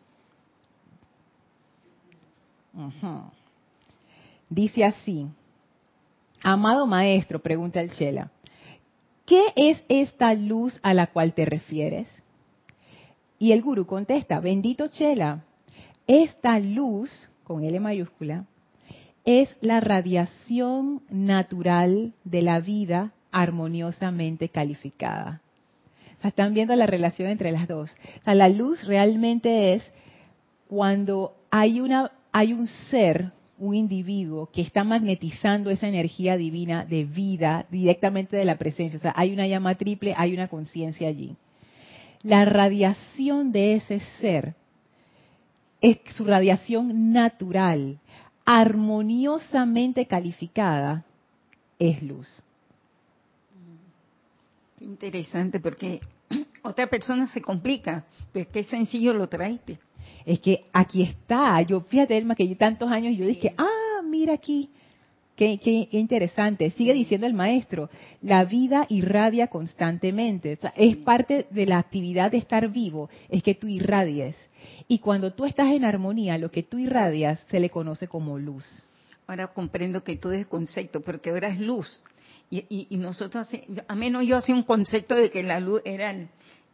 Dice 4.51 4.85
así, 4.85 5.27
amado 6.43 6.87
maestro, 6.87 7.41
pregunta 7.41 7.81
el 7.81 7.91
Shela, 7.91 8.31
¿qué 9.25 9.43
es 9.57 9.83
esta 9.89 10.35
luz 10.35 10.79
a 10.83 10.93
la 10.93 11.07
cual 11.07 11.35
te 11.35 11.45
refieres? 11.45 12.09
Y 13.39 13.53
el 13.53 13.63
gurú 13.63 13.87
contesta, 13.87 14.41
bendito 14.41 14.89
Chela, 14.89 15.45
esta 16.07 16.59
luz, 16.59 17.31
con 17.45 17.65
L 17.65 17.81
mayúscula, 17.81 18.45
es 19.25 19.49
la 19.61 19.81
radiación 19.81 21.03
natural 21.09 22.13
de 22.25 22.43
la 22.43 22.61
vida 22.61 23.13
armoniosamente 23.33 24.49
calificada. 24.49 25.41
están 26.23 26.55
viendo 26.55 26.75
la 26.77 26.87
relación 26.87 27.29
entre 27.29 27.51
las 27.51 27.69
dos. 27.69 27.95
la 28.25 28.49
luz 28.49 28.85
realmente 28.87 29.75
es 29.75 29.93
cuando 30.69 31.35
hay, 31.51 31.81
una, 31.81 32.13
hay 32.33 32.53
un 32.53 32.67
ser, 32.67 33.33
un 33.59 33.75
individuo 33.75 34.51
que 34.53 34.63
está 34.63 34.85
magnetizando 34.85 35.71
esa 35.71 35.89
energía 35.89 36.37
divina 36.37 36.85
de 36.85 37.05
vida 37.05 37.67
directamente 37.71 38.37
de 38.37 38.45
la 38.45 38.57
presencia. 38.57 38.99
O 38.99 39.03
sea, 39.03 39.13
hay 39.17 39.33
una 39.33 39.47
llama 39.47 39.75
triple, 39.75 40.15
hay 40.17 40.35
una 40.35 40.49
conciencia 40.49 41.09
allí. 41.09 41.37
la 42.23 42.45
radiación 42.45 43.53
de 43.53 43.75
ese 43.75 44.01
ser 44.21 44.55
es 45.81 45.99
su 46.15 46.25
radiación 46.25 47.13
natural, 47.13 47.99
armoniosamente 48.45 50.07
calificada, 50.07 51.05
es 51.79 52.03
luz. 52.03 52.43
Interesante 54.81 55.61
porque 55.61 56.01
otra 56.63 56.89
persona 56.89 57.27
se 57.29 57.41
complica, 57.41 58.05
pero 58.33 58.51
qué 58.51 58.65
sencillo 58.65 59.15
lo 59.15 59.29
traiste. 59.29 59.79
Es 60.27 60.41
que 60.41 60.67
aquí 60.73 61.03
está, 61.03 61.61
yo 61.63 61.81
fíjate 61.81 62.17
Elma 62.17 62.35
que 62.35 62.49
yo 62.49 62.57
tantos 62.57 62.91
años 62.91 63.17
yo 63.17 63.27
dije, 63.27 63.55
ah, 63.57 64.03
mira 64.05 64.35
aquí, 64.35 64.71
Qué, 65.37 65.59
qué, 65.59 65.89
interesante. 65.91 66.71
Sigue 66.71 66.95
diciendo 66.95 67.27
el 67.27 67.35
maestro, 67.35 67.91
la 68.23 68.45
vida 68.45 68.87
irradia 68.89 69.49
constantemente. 69.49 70.59
es 70.77 70.97
parte 70.99 71.47
de 71.51 71.67
la 71.67 71.79
actividad 71.79 72.31
de 72.31 72.39
estar 72.39 72.69
vivo, 72.71 73.11
es 73.29 73.43
que 73.43 73.55
tú 73.55 73.67
irradies. 73.67 74.37
Y 74.87 75.01
cuando 75.01 75.33
tú 75.33 75.45
estás 75.45 75.73
en 75.73 75.85
armonía, 75.85 76.39
lo 76.39 76.51
que 76.51 76.63
tú 76.63 76.79
irradias 76.79 77.41
se 77.49 77.59
le 77.59 77.71
conoce 77.71 78.07
como 78.07 78.39
luz. 78.39 78.87
Ahora 79.27 79.49
comprendo 79.49 80.05
que 80.05 80.17
todo 80.17 80.33
es 80.33 80.47
concepto, 80.47 81.01
porque 81.01 81.31
ahora 81.31 81.49
es 81.49 81.59
luz. 81.59 82.05
Y, 82.51 82.87
y, 82.89 82.97
nosotros, 82.97 83.49
a 83.89 83.95
menos 83.97 84.25
yo 84.27 84.37
hacía 84.37 84.55
un 84.55 84.63
concepto 84.63 85.17
de 85.17 85.31
que 85.31 85.43
la 85.43 85.59
luz 85.59 85.83
era 85.85 86.15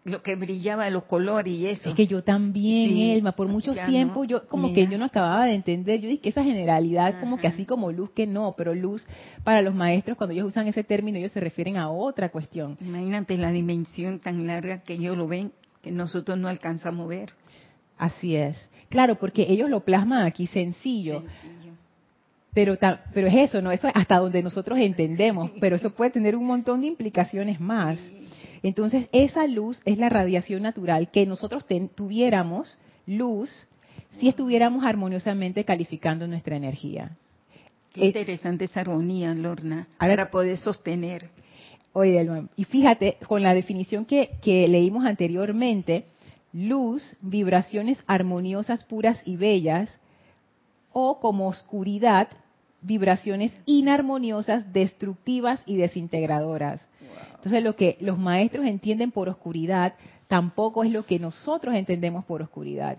lo 0.05 0.23
que 0.23 0.35
brillaba 0.35 0.89
los 0.89 1.05
colores 1.05 1.53
y 1.53 1.67
eso. 1.67 1.91
Es 1.91 1.95
que 1.95 2.07
yo 2.07 2.23
también, 2.23 2.97
Elma, 2.97 3.33
por 3.33 3.49
mucho 3.49 3.75
tiempo 3.75 4.25
yo 4.25 4.47
como 4.49 4.73
que 4.73 4.87
yo 4.87 4.97
no 4.97 5.05
acababa 5.05 5.45
de 5.47 5.55
entender, 5.55 6.01
yo 6.01 6.09
dije 6.09 6.23
que 6.23 6.29
esa 6.31 6.43
generalidad 6.43 7.21
como 7.21 7.39
que 7.39 7.47
así 7.47 7.67
como 7.67 7.93
luz 7.93 8.11
que 8.11 8.27
no, 8.27 8.55
pero 8.57 8.75
luz 8.75 9.07
para 9.45 9.61
los 9.61 9.75
maestros 9.75 10.17
cuando 10.17 10.33
ellos 10.33 10.49
usan 10.49 10.69
ese 10.69 10.85
término 10.85 11.19
ellos 11.19 11.33
se 11.33 11.41
refieren 11.41 11.77
a 11.77 11.91
otra 11.91 12.31
cuestión. 12.31 12.79
Imagínate 12.81 13.37
la 13.37 13.53
dimensión 13.53 14.21
tan 14.21 14.47
larga 14.47 14.79
que 14.83 14.95
ellos 14.95 15.17
lo 15.17 15.29
ven 15.29 15.53
que 15.83 15.91
nosotros 15.91 16.39
no 16.39 16.49
alcanzamos 16.49 17.07
a 17.07 17.09
ver. 17.09 17.33
Así 17.99 18.37
es. 18.37 18.71
Claro, 18.89 19.17
porque 19.17 19.47
ellos 19.49 19.69
lo 19.69 19.81
plasman 19.81 20.25
aquí 20.25 20.47
sencillo. 20.47 21.23
Pero, 22.53 22.77
pero 23.15 23.29
es 23.29 23.35
eso, 23.35 23.63
¿no? 23.63 23.71
Eso 23.71 23.87
es 23.89 23.95
hasta 23.95 24.19
donde 24.19 24.43
nosotros 24.43 24.79
entendemos, 24.79 25.51
pero 25.61 25.77
eso 25.77 25.91
puede 25.91 26.11
tener 26.11 26.35
un 26.35 26.47
montón 26.47 26.81
de 26.81 26.89
implicaciones 26.89 27.61
más. 27.61 28.01
Entonces, 28.63 29.09
esa 29.13 29.47
luz 29.47 29.81
es 29.85 29.99
la 29.99 30.09
radiación 30.09 30.63
natural 30.63 31.11
que 31.11 31.27
nosotros 31.27 31.65
tuviéramos 31.95 32.79
luz 33.07 33.51
si 34.19 34.29
estuviéramos 34.29 34.85
armoniosamente 34.85 35.65
calificando 35.65 36.27
nuestra 36.27 36.57
energía. 36.57 37.17
Qué 37.93 38.07
interesante 38.07 38.67
esa 38.67 38.81
armonía, 38.81 39.35
Lorna, 39.35 39.89
para 39.99 40.31
poder 40.31 40.59
sostener. 40.59 41.31
Oye, 41.93 42.25
y 42.57 42.65
fíjate, 42.65 43.17
con 43.27 43.43
la 43.43 43.55
definición 43.55 44.05
que, 44.05 44.39
que 44.41 44.69
leímos 44.69 45.05
anteriormente, 45.05 46.05
luz, 46.53 47.17
vibraciones 47.21 47.99
armoniosas, 48.07 48.85
puras 48.85 49.21
y 49.25 49.37
bellas, 49.37 49.99
o 50.93 51.19
como 51.19 51.49
oscuridad, 51.49 52.29
vibraciones 52.83 53.53
inarmoniosas, 53.67 54.73
destructivas 54.73 55.63
y 55.67 55.77
desintegradoras. 55.77 56.87
Entonces 57.41 57.65
lo 57.65 57.75
que 57.75 57.97
los 58.01 58.19
maestros 58.19 58.67
entienden 58.67 59.13
por 59.13 59.31
oscuridad 59.31 59.95
tampoco 60.29 60.85
es 60.85 60.91
lo 60.91 61.07
que 61.07 61.19
nosotros 61.19 61.75
entendemos 61.75 62.27
por 62.27 62.43
oscuridad. 62.43 62.99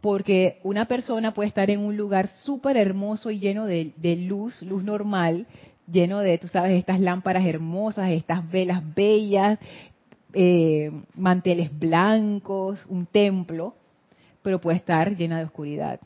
Porque 0.00 0.58
una 0.62 0.86
persona 0.86 1.34
puede 1.34 1.48
estar 1.48 1.68
en 1.68 1.80
un 1.80 1.98
lugar 1.98 2.28
súper 2.28 2.78
hermoso 2.78 3.30
y 3.30 3.40
lleno 3.40 3.66
de, 3.66 3.92
luz, 4.26 4.62
luz 4.62 4.82
normal, 4.82 5.46
lleno 5.86 6.20
de, 6.20 6.38
tú 6.38 6.48
sabes, 6.48 6.78
estas 6.78 6.98
lámparas 6.98 7.44
hermosas, 7.44 8.08
estas 8.12 8.50
velas 8.50 8.82
bellas, 8.94 9.58
eh, 10.32 10.90
manteles 11.14 11.78
blancos, 11.78 12.86
un 12.88 13.04
templo, 13.04 13.74
pero 14.40 14.62
puede 14.62 14.78
estar 14.78 15.14
llena 15.14 15.36
de 15.36 15.44
oscuridad. 15.44 16.00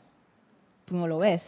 Tú 0.83 0.97
no 0.97 1.07
lo 1.07 1.19
ves. 1.19 1.41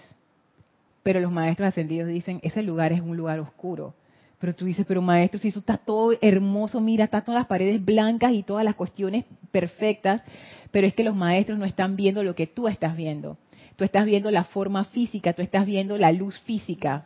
Pero 1.03 1.19
los 1.19 1.31
maestros 1.31 1.69
ascendidos 1.69 2.09
dicen, 2.09 2.39
ese 2.43 2.61
lugar 2.61 2.93
es 2.93 3.01
un 3.01 3.17
lugar 3.17 3.39
oscuro. 3.39 3.93
Pero 4.39 4.55
tú 4.55 4.65
dices, 4.65 4.85
pero 4.87 5.01
maestro, 5.01 5.39
si 5.39 5.49
eso 5.49 5.59
está 5.59 5.77
todo 5.77 6.13
hermoso, 6.19 6.81
mira, 6.81 7.05
está 7.05 7.21
todas 7.21 7.41
las 7.41 7.47
paredes 7.47 7.83
blancas 7.83 8.33
y 8.33 8.41
todas 8.41 8.65
las 8.65 8.73
cuestiones 8.73 9.25
perfectas, 9.51 10.23
pero 10.71 10.87
es 10.87 10.95
que 10.95 11.03
los 11.03 11.15
maestros 11.15 11.59
no 11.59 11.65
están 11.65 11.95
viendo 11.95 12.23
lo 12.23 12.33
que 12.33 12.47
tú 12.47 12.67
estás 12.67 12.97
viendo. 12.97 13.37
Tú 13.75 13.83
estás 13.83 14.05
viendo 14.05 14.31
la 14.31 14.43
forma 14.43 14.83
física, 14.85 15.33
tú 15.33 15.41
estás 15.41 15.65
viendo 15.65 15.97
la 15.97 16.11
luz 16.11 16.39
física. 16.41 17.05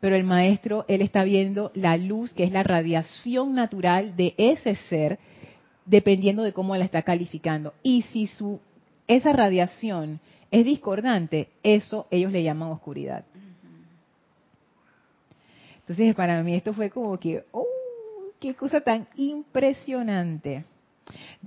Pero 0.00 0.16
el 0.16 0.24
maestro, 0.24 0.84
él 0.88 1.02
está 1.02 1.24
viendo 1.24 1.72
la 1.74 1.96
luz, 1.96 2.32
que 2.32 2.44
es 2.44 2.52
la 2.52 2.62
radiación 2.62 3.54
natural 3.54 4.16
de 4.16 4.34
ese 4.36 4.74
ser, 4.74 5.18
dependiendo 5.84 6.42
de 6.42 6.52
cómo 6.52 6.74
la 6.76 6.84
está 6.84 7.02
calificando. 7.02 7.74
Y 7.82 8.02
si 8.02 8.26
su, 8.26 8.60
esa 9.06 9.32
radiación 9.32 10.20
es 10.52 10.66
discordante, 10.66 11.48
eso 11.62 12.06
ellos 12.10 12.30
le 12.30 12.42
llaman 12.42 12.70
oscuridad. 12.70 13.24
Entonces, 15.80 16.14
para 16.14 16.42
mí 16.42 16.54
esto 16.54 16.74
fue 16.74 16.90
como 16.90 17.18
que, 17.18 17.44
¡oh! 17.52 17.66
¡Qué 18.38 18.54
cosa 18.54 18.82
tan 18.82 19.08
impresionante! 19.16 20.66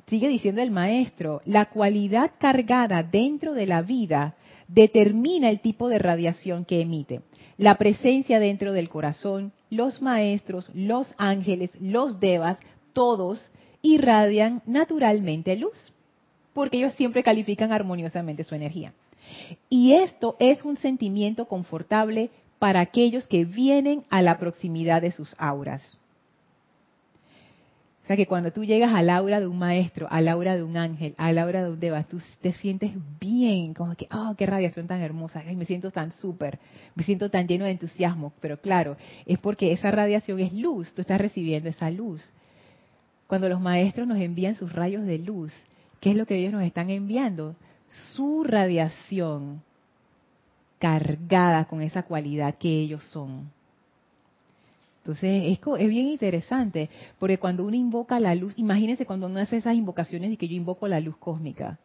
Sigue 0.08 0.28
diciendo 0.28 0.62
el 0.62 0.72
maestro, 0.72 1.42
la 1.46 1.68
cualidad 1.68 2.32
cargada 2.40 3.04
dentro 3.04 3.54
de 3.54 3.68
la 3.68 3.84
vida 3.84 4.36
determina 4.68 5.52
el 5.52 5.60
tipo 5.60 5.88
de 5.88 6.00
radiación 6.00 6.66
que 6.66 6.82
emite. 6.82 7.22
La 7.58 7.78
presencia 7.78 8.40
dentro 8.40 8.74
del 8.74 8.90
corazón, 8.90 9.54
los 9.70 10.02
maestros, 10.02 10.72
los 10.74 11.14
ángeles, 11.18 11.70
los 11.80 12.20
devas, 12.20 12.58
todos 12.94 13.52
irradian 13.84 14.64
naturalmente 14.66 15.56
luz 15.56 15.95
porque 16.56 16.78
ellos 16.78 16.94
siempre 16.94 17.22
califican 17.22 17.74
armoniosamente 17.74 18.46
su 18.46 18.56
energía. 18.56 18.94
Y 19.70 19.92
esto 19.92 20.38
es 20.40 20.64
un 20.64 20.78
sentimiento 20.78 21.50
confortable 21.50 22.30
para 22.60 22.80
aquellos 22.80 23.28
que 23.28 23.44
vienen 23.44 24.06
a 24.10 24.22
la 24.22 24.40
proximidad 24.40 25.02
de 25.02 25.12
sus 25.12 25.36
auras. 25.38 26.00
O 28.06 28.08
sea 28.08 28.16
que 28.16 28.26
cuando 28.26 28.54
tú 28.54 28.64
llegas 28.64 28.94
al 28.94 29.10
aura 29.10 29.42
de 29.42 29.48
un 29.48 29.60
maestro, 29.60 30.08
al 30.10 30.30
aura 30.30 30.56
de 30.56 30.64
un 30.64 30.78
ángel, 30.78 31.14
al 31.18 31.38
aura 31.40 31.66
de 31.66 31.72
un 31.72 31.80
deva, 31.80 32.04
tú 32.04 32.22
te 32.40 32.54
sientes 32.54 32.92
bien, 33.20 33.74
como 33.74 33.96
que, 33.96 34.08
oh, 34.12 34.36
qué 34.38 34.46
radiación 34.46 34.88
tan 34.88 35.02
hermosa, 35.02 35.44
me 35.44 35.66
siento 35.66 35.92
tan 35.92 36.12
súper, 36.12 36.60
me 36.94 37.04
siento 37.04 37.30
tan 37.30 37.48
lleno 37.48 37.66
de 37.66 37.72
entusiasmo. 37.72 38.32
Pero 38.40 38.62
claro, 38.62 38.96
es 39.26 39.40
porque 39.40 39.74
esa 39.74 39.92
radiación 39.92 40.40
es 40.40 40.54
luz, 40.54 40.94
tú 40.94 41.02
estás 41.02 41.20
recibiendo 41.20 41.68
esa 41.68 41.90
luz. 41.90 42.32
Cuando 43.28 43.50
los 43.50 43.60
maestros 43.60 44.08
nos 44.08 44.20
envían 44.20 44.56
sus 44.56 44.72
rayos 44.72 45.06
de 45.06 45.18
luz, 45.18 45.52
¿Qué 46.06 46.12
es 46.12 46.18
lo 46.18 46.28
que 46.28 46.36
ellos 46.36 46.54
nos 46.54 46.62
están 46.62 46.92
enviando? 46.92 47.56
Su 48.14 48.44
radiación 48.44 49.64
cargada 50.78 51.66
con 51.66 51.82
esa 51.82 52.04
cualidad 52.04 52.60
que 52.60 52.70
ellos 52.70 53.04
son. 53.06 53.50
Entonces, 55.00 55.46
es, 55.46 55.60
es, 55.80 55.90
bien 55.90 56.06
interesante, 56.06 56.92
porque 57.18 57.40
cuando 57.40 57.66
uno 57.66 57.76
invoca 57.76 58.20
la 58.20 58.36
luz, 58.36 58.54
imagínense 58.56 59.08
cuando 59.08 59.26
uno 59.26 59.40
hace 59.40 59.58
esas 59.58 59.74
invocaciones 59.74 60.32
y 60.32 60.38
que 60.38 60.48
yo 60.48 60.54
invoco 60.54 60.88
la 60.88 61.00
luz 61.00 61.18
cósmica. 61.18 61.80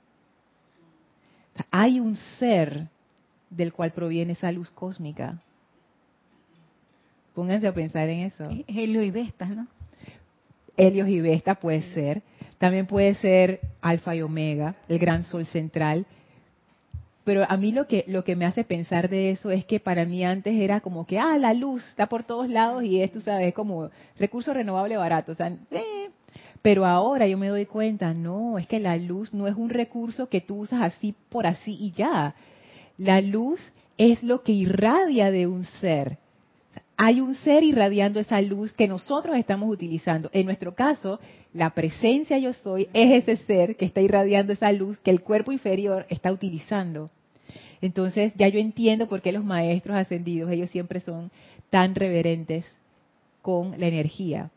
hay 1.71 1.99
un 1.99 2.15
ser 2.39 2.89
del 3.49 3.73
cual 3.73 3.93
proviene 3.93 4.35
esa 4.35 4.53
luz 4.53 4.71
cósmica. 4.71 5.41
Pónganse 7.35 7.67
a 7.67 7.73
pensar 7.73 8.07
en 8.11 8.27
eso. 8.27 8.45
Helio 8.67 9.03
y 9.03 9.11
Vesta, 9.11 9.47
¿no? 9.47 9.67
Helios 10.77 11.09
y 11.09 11.23
Vesta 11.23 11.55
puede 11.55 11.81
ser. 11.95 12.23
También 12.61 12.85
puede 12.85 13.15
ser 13.15 13.61
Alfa 13.81 14.15
y 14.15 14.21
Omega, 14.21 14.77
el 14.87 14.99
gran 14.99 15.25
sol 15.25 15.47
central. 15.47 16.05
Pero 17.25 17.47
a 17.49 17.57
mí 17.57 17.73
lo 17.73 17.87
que, 17.87 18.05
lo 18.07 18.23
que 18.23 18.37
me 18.37 18.45
hace 18.45 18.65
pensar 18.65 19.09
de 19.09 19.31
eso 19.31 19.51
es 19.51 19.65
que 19.65 19.81
para 19.81 20.05
mí 20.05 20.23
antes 20.27 20.55
era 20.61 20.83
como 20.83 21.07
que, 21.07 21.19
ah, 21.19 21.39
la 21.39 21.55
luz 21.55 21.83
está 21.89 22.07
por 22.07 22.23
todos 22.23 22.51
lados 22.51 22.83
y 22.83 23.01
es, 23.01 23.13
tú 23.13 23.23
sabes, 23.23 23.55
como 23.55 23.89
recurso 24.19 24.53
renovable 24.53 24.99
barato. 24.99 25.33
O 25.33 25.35
sea, 25.35 25.51
eh. 25.71 26.11
Pero 26.61 26.85
ahora 26.85 27.27
yo 27.27 27.39
me 27.39 27.49
doy 27.49 27.65
cuenta, 27.65 28.13
no, 28.13 28.59
es 28.59 28.67
que 28.67 28.79
la 28.79 28.99
luz 28.99 29.33
no 29.33 29.47
es 29.49 29.57
un 29.57 29.71
recurso 29.71 30.29
que 30.29 30.43
tú 30.43 30.57
usas 30.57 30.83
así 30.83 31.15
por 31.31 31.47
así 31.47 31.79
y 31.81 31.93
ya. 31.93 32.35
La 32.99 33.23
luz 33.23 33.73
es 33.97 34.23
lo 34.23 34.43
que 34.43 34.53
irradia 34.53 35.31
de 35.31 35.47
un 35.47 35.65
ser 35.65 36.19
hay 37.03 37.23
un 37.23 37.35
ser 37.35 37.65
irradiando 37.65 38.21
esa 38.21 38.43
luz 38.43 38.75
que 38.75 38.87
nosotros 38.87 39.35
estamos 39.39 39.71
utilizando. 39.71 40.29
En 40.35 40.45
nuestro 40.45 40.73
caso, 40.73 41.19
la 41.55 41.71
presencia 41.71 42.37
yo 42.37 42.53
soy 42.53 42.91
es 42.93 43.27
ese 43.27 43.43
ser 43.47 43.77
que 43.77 43.87
está 43.87 44.03
irradiando 44.03 44.53
esa 44.53 44.71
luz 44.71 44.99
que 44.99 45.11
el 45.11 45.23
cuerpo 45.23 45.51
inferior 45.51 46.05
está 46.11 46.31
utilizando. 46.31 47.09
Entonces 47.81 48.35
ya 48.37 48.49
yo 48.49 48.59
entiendo 48.59 49.09
por 49.09 49.23
qué 49.23 49.33
los 49.33 49.47
maestros 49.47 49.97
ascendidos, 49.97 50.51
ellos 50.51 50.69
siempre 50.69 51.01
son 51.01 51.31
tan 51.71 51.95
reverentes 51.95 52.67
con 53.41 53.81
la 53.81 53.87
energía. 53.87 54.51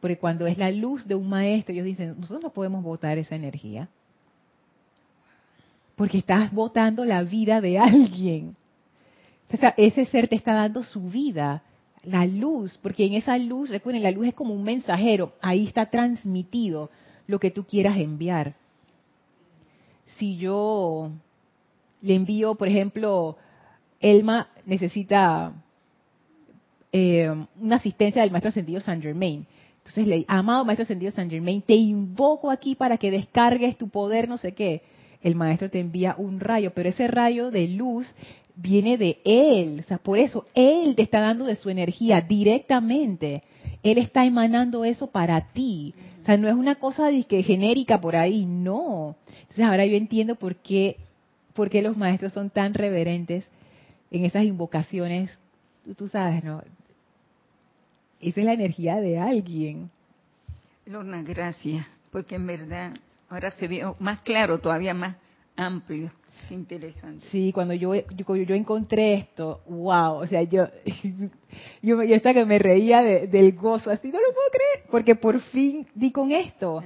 Porque 0.00 0.16
cuando 0.16 0.46
es 0.46 0.56
la 0.56 0.70
luz 0.70 1.06
de 1.06 1.14
un 1.14 1.28
maestro, 1.28 1.74
ellos 1.74 1.84
dicen, 1.84 2.14
nosotros 2.18 2.42
no 2.42 2.54
podemos 2.54 2.82
votar 2.82 3.18
esa 3.18 3.36
energía. 3.36 3.90
Porque 5.94 6.16
estás 6.16 6.50
votando 6.54 7.04
la 7.04 7.22
vida 7.22 7.60
de 7.60 7.78
alguien. 7.78 8.56
Ese 9.76 10.06
ser 10.06 10.28
te 10.28 10.36
está 10.36 10.54
dando 10.54 10.82
su 10.84 11.02
vida 11.10 11.62
la 12.04 12.26
luz, 12.26 12.78
porque 12.82 13.06
en 13.06 13.14
esa 13.14 13.38
luz, 13.38 13.70
recuerden, 13.70 14.02
la 14.02 14.10
luz 14.10 14.28
es 14.28 14.34
como 14.34 14.54
un 14.54 14.64
mensajero, 14.64 15.34
ahí 15.40 15.66
está 15.66 15.86
transmitido 15.86 16.90
lo 17.26 17.38
que 17.38 17.50
tú 17.50 17.64
quieras 17.64 17.96
enviar. 17.96 18.54
Si 20.16 20.36
yo 20.36 21.10
le 22.00 22.14
envío, 22.14 22.54
por 22.56 22.68
ejemplo, 22.68 23.36
Elma 24.00 24.48
necesita 24.66 25.52
eh, 26.92 27.30
una 27.60 27.76
asistencia 27.76 28.22
del 28.22 28.30
maestro 28.30 28.50
ascendido 28.50 28.80
San 28.80 29.00
Germain. 29.00 29.46
Entonces 29.78 30.06
le 30.06 30.24
amado 30.28 30.64
maestro 30.64 30.82
ascendido 30.82 31.10
San 31.12 31.30
Germain, 31.30 31.62
te 31.62 31.74
invoco 31.74 32.50
aquí 32.50 32.74
para 32.74 32.98
que 32.98 33.10
descargues 33.10 33.78
tu 33.78 33.88
poder, 33.88 34.28
no 34.28 34.36
sé 34.36 34.52
qué. 34.52 34.82
El 35.22 35.36
maestro 35.36 35.70
te 35.70 35.78
envía 35.78 36.16
un 36.18 36.40
rayo, 36.40 36.72
pero 36.74 36.88
ese 36.88 37.06
rayo 37.06 37.50
de 37.50 37.68
luz 37.68 38.12
viene 38.54 38.98
de 38.98 39.18
él. 39.24 39.80
O 39.84 39.88
sea, 39.88 39.98
por 39.98 40.18
eso 40.18 40.46
él 40.54 40.94
te 40.96 41.02
está 41.02 41.20
dando 41.20 41.44
de 41.46 41.56
su 41.56 41.70
energía 41.70 42.20
directamente. 42.20 43.42
Él 43.82 43.98
está 43.98 44.24
emanando 44.24 44.84
eso 44.84 45.08
para 45.08 45.52
ti. 45.52 45.94
O 46.22 46.24
sea, 46.24 46.36
no 46.36 46.48
es 46.48 46.54
una 46.54 46.76
cosa 46.76 47.08
que 47.28 47.42
genérica 47.42 48.00
por 48.00 48.14
ahí, 48.14 48.44
no. 48.46 49.16
Entonces 49.40 49.64
ahora 49.64 49.84
yo 49.86 49.96
entiendo 49.96 50.36
por 50.36 50.56
qué, 50.56 50.96
por 51.54 51.68
qué 51.68 51.82
los 51.82 51.96
maestros 51.96 52.32
son 52.32 52.50
tan 52.50 52.74
reverentes 52.74 53.44
en 54.10 54.24
esas 54.24 54.44
invocaciones. 54.44 55.36
Tú, 55.96 56.06
sabes, 56.06 56.44
¿no? 56.44 56.62
Esa 58.20 58.40
es 58.40 58.46
la 58.46 58.52
energía 58.52 59.00
de 59.00 59.18
alguien. 59.18 59.90
Lorna, 60.86 61.22
gracias, 61.22 61.84
porque 62.12 62.36
en 62.36 62.46
verdad 62.46 62.92
ahora 63.28 63.50
se 63.50 63.66
vio 63.66 63.96
más 63.98 64.20
claro, 64.20 64.58
todavía 64.58 64.94
más 64.94 65.16
amplio. 65.56 66.12
Interesante. 66.50 67.26
Sí, 67.30 67.52
cuando 67.52 67.74
yo, 67.74 67.94
yo, 67.94 68.36
yo 68.36 68.54
encontré 68.54 69.14
esto, 69.14 69.60
wow, 69.66 70.14
o 70.16 70.26
sea, 70.26 70.42
yo, 70.42 70.66
yo, 71.82 72.02
yo 72.02 72.16
hasta 72.16 72.34
que 72.34 72.44
me 72.44 72.58
reía 72.58 73.02
del 73.02 73.52
gozo, 73.52 73.90
así 73.90 74.08
no 74.08 74.18
lo 74.18 74.34
puedo 74.34 74.50
creer, 74.50 74.86
porque 74.90 75.14
por 75.14 75.40
fin 75.40 75.86
di 75.94 76.10
con 76.10 76.32
esto. 76.32 76.82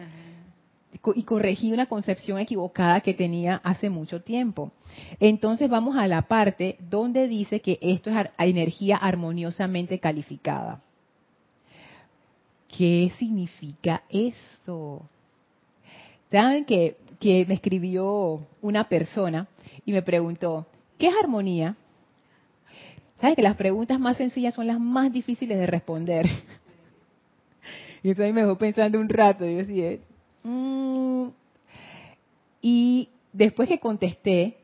Y 1.14 1.22
corregí 1.22 1.72
una 1.72 1.86
concepción 1.86 2.40
equivocada 2.40 3.00
que 3.00 3.14
tenía 3.14 3.60
hace 3.62 3.90
mucho 3.90 4.22
tiempo. 4.22 4.72
Entonces 5.20 5.68
vamos 5.68 5.96
a 5.96 6.08
la 6.08 6.22
parte 6.22 6.78
donde 6.80 7.28
dice 7.28 7.60
que 7.60 7.78
esto 7.80 8.10
es 8.10 8.28
energía 8.38 8.96
armoniosamente 8.96 10.00
calificada. 10.00 10.80
¿Qué 12.68 13.12
significa 13.18 14.02
esto? 14.08 15.02
Saben 16.30 16.64
que, 16.64 16.96
que 17.18 17.44
me 17.46 17.54
escribió 17.54 18.46
una 18.62 18.88
persona 18.88 19.48
y 19.84 19.92
me 19.92 20.02
preguntó, 20.02 20.66
¿qué 20.98 21.08
es 21.08 21.14
armonía? 21.20 21.76
¿Saben 23.20 23.36
que 23.36 23.42
las 23.42 23.56
preguntas 23.56 23.98
más 23.98 24.16
sencillas 24.16 24.54
son 24.54 24.66
las 24.66 24.78
más 24.78 25.12
difíciles 25.12 25.58
de 25.58 25.66
responder? 25.66 26.26
Y 28.02 28.10
eso 28.10 28.22
a 28.22 28.26
mí 28.26 28.32
me 28.32 28.42
dejó 28.42 28.56
pensando 28.56 29.00
un 29.00 29.08
rato. 29.08 29.44
Y 29.44 29.52
yo 29.52 29.58
decía, 29.64 29.98
mm". 30.44 31.26
y 32.62 33.08
después 33.32 33.68
que 33.68 33.80
contesté, 33.80 34.58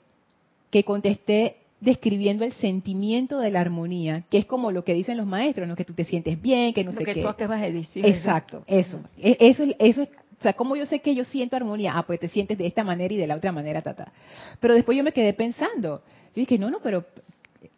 que 0.70 0.84
contesté 0.84 1.56
describiendo 1.80 2.44
el 2.44 2.52
sentimiento 2.52 3.40
de 3.40 3.50
la 3.50 3.60
armonía, 3.60 4.22
que 4.30 4.38
es 4.38 4.46
como 4.46 4.70
lo 4.70 4.84
que 4.84 4.94
dicen 4.94 5.16
los 5.16 5.26
maestros, 5.26 5.66
¿no? 5.66 5.74
que 5.74 5.84
tú 5.84 5.92
te 5.92 6.04
sientes 6.04 6.40
bien, 6.40 6.72
que 6.72 6.84
no 6.84 6.92
sé 6.92 7.04
que 7.04 7.14
qué. 7.14 7.22
Tú 7.22 7.28
acabas 7.28 7.60
de 7.62 7.72
decir. 7.72 8.06
Exacto, 8.06 8.62
eso. 8.68 9.00
E, 9.18 9.36
eso, 9.40 9.64
eso, 9.80 10.06
o 10.42 10.44
sea, 10.44 10.54
¿cómo 10.54 10.74
yo 10.74 10.86
sé 10.86 10.98
que 10.98 11.14
yo 11.14 11.22
siento 11.22 11.54
armonía? 11.54 11.92
Ah, 11.96 12.02
pues 12.02 12.18
te 12.18 12.26
sientes 12.26 12.58
de 12.58 12.66
esta 12.66 12.82
manera 12.82 13.14
y 13.14 13.16
de 13.16 13.28
la 13.28 13.36
otra 13.36 13.52
manera, 13.52 13.80
tata. 13.80 14.10
Pero 14.58 14.74
después 14.74 14.98
yo 14.98 15.04
me 15.04 15.12
quedé 15.12 15.34
pensando. 15.34 16.02
Yo 16.34 16.40
dije, 16.40 16.58
no, 16.58 16.68
no, 16.68 16.80
pero, 16.82 17.04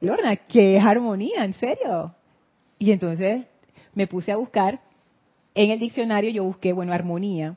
Lorna, 0.00 0.34
¿qué 0.36 0.78
es 0.78 0.82
armonía? 0.82 1.44
¿En 1.44 1.52
serio? 1.52 2.14
Y 2.78 2.90
entonces 2.90 3.44
me 3.92 4.06
puse 4.06 4.32
a 4.32 4.36
buscar. 4.36 4.80
En 5.54 5.72
el 5.72 5.78
diccionario 5.78 6.30
yo 6.30 6.44
busqué, 6.44 6.72
bueno, 6.72 6.94
armonía. 6.94 7.54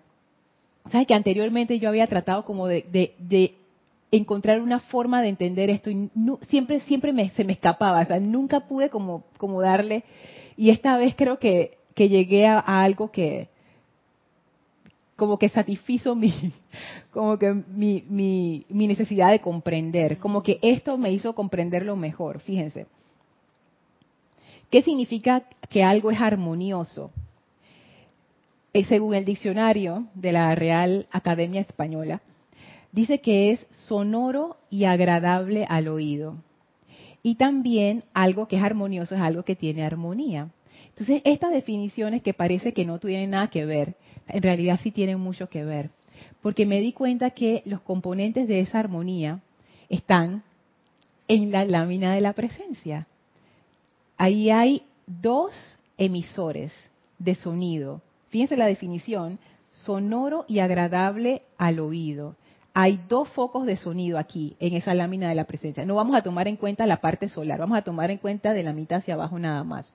¿Sabes 0.92 1.08
que 1.08 1.14
anteriormente 1.14 1.80
yo 1.80 1.88
había 1.88 2.08
tratado 2.08 2.44
como 2.44 2.68
de, 2.68 2.84
de 3.18 3.56
encontrar 4.12 4.60
una 4.60 4.82
forma 4.82 5.22
de 5.22 5.30
entender 5.30 5.70
esto 5.70 5.90
y 5.90 6.10
siempre 6.50 6.82
siempre 6.82 7.30
se 7.30 7.46
me 7.46 7.54
escapaba, 7.54 8.02
o 8.02 8.06
sea, 8.06 8.20
nunca 8.20 8.62
pude 8.62 8.90
como, 8.90 9.24
darle 9.62 10.04
y 10.58 10.70
esta 10.70 10.98
vez 10.98 11.16
creo 11.16 11.40
que 11.40 11.78
llegué 11.96 12.46
a, 12.46 12.60
algo 12.60 13.12
que 13.12 13.50
como 15.18 15.38
que 15.38 15.50
satisfizo 15.50 16.16
mi 16.16 16.34
como 17.12 17.38
que 17.38 17.52
mi, 17.54 18.06
mi, 18.08 18.66
mi 18.70 18.88
necesidad 18.88 19.32
de 19.32 19.42
comprender, 19.42 20.20
como 20.20 20.42
que 20.42 20.60
esto 20.62 20.98
me 20.98 21.12
hizo 21.12 21.36
comprenderlo 21.36 21.98
mejor, 21.98 22.40
fíjense. 22.40 22.88
¿Qué 24.70 24.82
significa 24.82 25.44
que 25.70 25.84
algo 25.84 26.12
es 26.12 26.22
armonioso? 26.22 27.12
Eh, 28.74 28.86
según 28.86 29.16
el 29.16 29.26
diccionario 29.26 30.08
de 30.14 30.32
la 30.32 30.54
Real 30.54 31.08
Academia 31.10 31.62
Española, 31.62 32.22
dice 32.92 33.20
que 33.20 33.52
es 33.52 33.66
sonoro 33.72 34.58
y 34.70 34.84
agradable 34.84 35.66
al 35.68 35.88
oído. 35.88 36.36
Y 37.24 37.36
también 37.36 38.04
algo 38.14 38.48
que 38.48 38.58
es 38.58 38.64
armonioso 38.64 39.16
es 39.16 39.22
algo 39.22 39.44
que 39.44 39.56
tiene 39.56 39.84
armonía. 39.84 40.50
Entonces, 40.90 41.22
estas 41.26 41.52
definiciones 41.52 42.22
que 42.22 42.34
parece 42.34 42.74
que 42.74 42.86
no 42.86 43.00
tienen 43.00 43.32
nada 43.32 43.50
que 43.50 43.66
ver, 43.66 43.96
en 44.28 44.44
realidad 44.44 44.80
sí 44.82 44.92
tienen 44.92 45.20
mucho 45.20 45.50
que 45.50 45.64
ver. 45.64 45.90
Porque 46.42 46.66
me 46.66 46.80
di 46.80 46.94
cuenta 46.94 47.32
que 47.32 47.62
los 47.66 47.82
componentes 47.82 48.48
de 48.48 48.62
esa 48.62 48.80
armonía 48.80 49.42
están 49.90 50.44
en 51.28 51.52
la 51.52 51.66
lámina 51.66 52.14
de 52.14 52.22
la 52.22 52.34
presencia. 52.34 53.08
Ahí 54.18 54.50
hay 54.50 54.84
dos 55.06 55.54
emisores 55.98 56.74
de 57.20 57.36
sonido. 57.36 58.02
Fíjense 58.30 58.58
la 58.58 58.66
definición, 58.66 59.40
sonoro 59.72 60.46
y 60.48 60.60
agradable 60.60 61.44
al 61.58 61.80
oído 61.80 62.36
hay 62.80 63.00
dos 63.10 63.28
focos 63.30 63.66
de 63.66 63.76
sonido 63.76 64.20
aquí 64.20 64.56
en 64.60 64.76
esa 64.76 64.94
lámina 64.94 65.28
de 65.30 65.34
la 65.34 65.46
presencia. 65.46 65.84
No 65.84 65.96
vamos 65.96 66.16
a 66.16 66.22
tomar 66.22 66.48
en 66.48 66.58
cuenta 66.58 66.86
la 66.86 66.98
parte 66.98 67.28
solar, 67.28 67.58
vamos 67.58 67.76
a 67.76 67.82
tomar 67.82 68.12
en 68.12 68.20
cuenta 68.20 68.54
de 68.54 68.62
la 68.62 68.72
mitad 68.72 69.00
hacia 69.00 69.16
abajo 69.16 69.40
nada 69.40 69.64
más. 69.64 69.92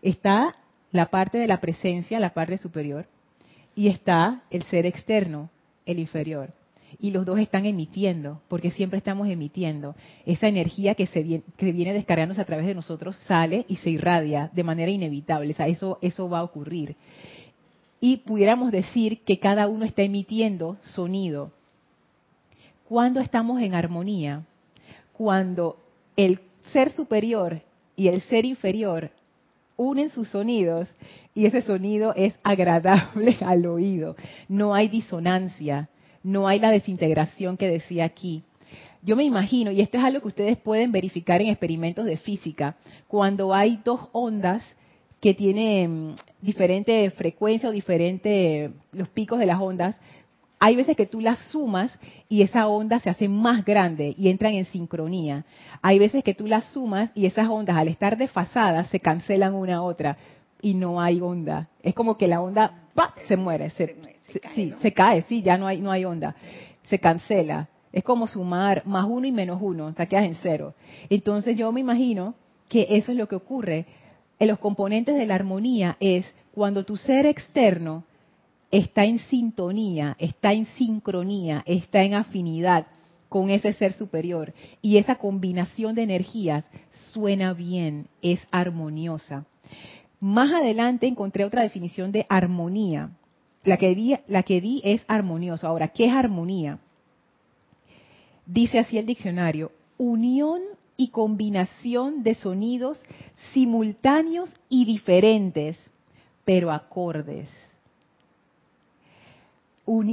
Está 0.00 0.54
la 0.90 1.10
parte 1.10 1.36
de 1.36 1.46
la 1.46 1.60
presencia, 1.60 2.18
la 2.18 2.32
parte 2.32 2.56
superior, 2.56 3.04
y 3.78 3.86
está 3.86 4.42
el 4.50 4.64
ser 4.64 4.86
externo, 4.86 5.50
el 5.86 6.00
inferior. 6.00 6.50
Y 6.98 7.12
los 7.12 7.24
dos 7.24 7.38
están 7.38 7.64
emitiendo, 7.64 8.42
porque 8.48 8.72
siempre 8.72 8.98
estamos 8.98 9.28
emitiendo. 9.28 9.94
Esa 10.26 10.48
energía 10.48 10.96
que, 10.96 11.06
se 11.06 11.22
viene, 11.22 11.44
que 11.56 11.70
viene 11.70 11.92
descargándose 11.92 12.40
a 12.40 12.44
través 12.44 12.66
de 12.66 12.74
nosotros 12.74 13.16
sale 13.28 13.66
y 13.68 13.76
se 13.76 13.90
irradia 13.90 14.50
de 14.52 14.64
manera 14.64 14.90
inevitable. 14.90 15.54
Eso, 15.56 16.00
eso 16.02 16.28
va 16.28 16.40
a 16.40 16.42
ocurrir. 16.42 16.96
Y 18.00 18.16
pudiéramos 18.16 18.72
decir 18.72 19.20
que 19.20 19.38
cada 19.38 19.68
uno 19.68 19.84
está 19.84 20.02
emitiendo 20.02 20.76
sonido 20.82 21.52
cuando 22.88 23.20
estamos 23.20 23.62
en 23.62 23.74
armonía, 23.76 24.42
cuando 25.12 25.76
el 26.16 26.40
ser 26.72 26.90
superior 26.90 27.62
y 27.94 28.08
el 28.08 28.22
ser 28.22 28.44
inferior 28.44 29.12
unen 29.78 30.10
sus 30.10 30.28
sonidos 30.28 30.88
y 31.34 31.46
ese 31.46 31.62
sonido 31.62 32.12
es 32.14 32.34
agradable 32.42 33.38
al 33.46 33.64
oído. 33.64 34.16
No 34.48 34.74
hay 34.74 34.88
disonancia, 34.88 35.88
no 36.22 36.46
hay 36.46 36.58
la 36.58 36.70
desintegración 36.70 37.56
que 37.56 37.70
decía 37.70 38.04
aquí. 38.04 38.42
Yo 39.00 39.16
me 39.16 39.24
imagino, 39.24 39.70
y 39.70 39.80
esto 39.80 39.96
es 39.96 40.04
algo 40.04 40.20
que 40.20 40.28
ustedes 40.28 40.56
pueden 40.58 40.92
verificar 40.92 41.40
en 41.40 41.46
experimentos 41.46 42.04
de 42.04 42.16
física, 42.16 42.76
cuando 43.06 43.54
hay 43.54 43.80
dos 43.84 44.08
ondas 44.12 44.62
que 45.20 45.34
tienen 45.34 46.16
diferente 46.40 47.10
frecuencia 47.10 47.68
o 47.68 47.72
diferente 47.72 48.70
los 48.92 49.08
picos 49.08 49.38
de 49.38 49.46
las 49.46 49.60
ondas, 49.60 49.96
hay 50.60 50.76
veces 50.76 50.96
que 50.96 51.06
tú 51.06 51.20
las 51.20 51.38
sumas 51.50 51.98
y 52.28 52.42
esa 52.42 52.66
onda 52.66 52.98
se 52.98 53.10
hace 53.10 53.28
más 53.28 53.64
grande 53.64 54.14
y 54.18 54.28
entran 54.28 54.54
en 54.54 54.64
sincronía. 54.64 55.44
Hay 55.82 55.98
veces 55.98 56.24
que 56.24 56.34
tú 56.34 56.46
las 56.46 56.64
sumas 56.72 57.10
y 57.14 57.26
esas 57.26 57.48
ondas 57.48 57.76
al 57.76 57.88
estar 57.88 58.16
desfasadas 58.16 58.88
se 58.88 59.00
cancelan 59.00 59.54
una 59.54 59.76
a 59.76 59.82
otra 59.82 60.16
y 60.60 60.74
no 60.74 61.00
hay 61.00 61.20
onda. 61.20 61.68
Es 61.82 61.94
como 61.94 62.16
que 62.18 62.26
la 62.26 62.40
onda 62.40 62.88
se 63.26 63.36
muere, 63.36 63.70
se, 63.70 63.94
cae, 63.94 64.16
sí, 64.54 64.74
se 64.80 64.92
cae, 64.92 65.22
sí, 65.28 65.42
ya 65.42 65.56
no 65.56 65.66
hay, 65.66 65.80
no 65.80 65.92
hay 65.92 66.04
onda. 66.04 66.34
Se 66.84 66.98
cancela. 66.98 67.68
Es 67.92 68.04
como 68.04 68.26
sumar 68.26 68.84
más 68.84 69.06
uno 69.08 69.26
y 69.26 69.32
menos 69.32 69.58
uno, 69.62 69.92
sea, 69.94 70.06
quedas 70.06 70.24
en 70.24 70.36
cero. 70.42 70.74
Entonces 71.08 71.56
yo 71.56 71.72
me 71.72 71.80
imagino 71.80 72.34
que 72.68 72.86
eso 72.90 73.12
es 73.12 73.18
lo 73.18 73.28
que 73.28 73.36
ocurre. 73.36 73.86
En 74.38 74.48
los 74.48 74.58
componentes 74.58 75.16
de 75.16 75.26
la 75.26 75.36
armonía 75.36 75.96
es 76.00 76.26
cuando 76.52 76.84
tu 76.84 76.96
ser 76.96 77.26
externo 77.26 78.04
está 78.70 79.04
en 79.04 79.18
sintonía, 79.18 80.16
está 80.18 80.52
en 80.52 80.66
sincronía, 80.66 81.62
está 81.66 82.02
en 82.02 82.14
afinidad 82.14 82.86
con 83.28 83.50
ese 83.50 83.72
ser 83.72 83.92
superior. 83.92 84.52
Y 84.82 84.96
esa 84.96 85.16
combinación 85.16 85.94
de 85.94 86.02
energías 86.02 86.64
suena 87.12 87.52
bien, 87.52 88.08
es 88.22 88.46
armoniosa. 88.50 89.46
Más 90.20 90.52
adelante 90.52 91.06
encontré 91.06 91.44
otra 91.44 91.62
definición 91.62 92.12
de 92.12 92.26
armonía. 92.28 93.10
La 93.64 93.76
que 93.76 93.94
di, 93.94 94.80
es 94.84 95.04
armoniosa. 95.08 95.68
Ahora, 95.68 95.88
¿qué 95.88 96.06
es 96.06 96.12
armonía? 96.12 96.78
Dice 98.46 98.78
así 98.78 98.96
el 98.96 99.06
diccionario, 99.06 99.72
unión 99.98 100.62
y 100.96 101.08
combinación 101.08 102.22
de 102.22 102.34
sonidos 102.34 103.00
simultáneos 103.52 104.50
y 104.68 104.86
diferentes, 104.86 105.78
pero 106.44 106.72
acordes. 106.72 107.48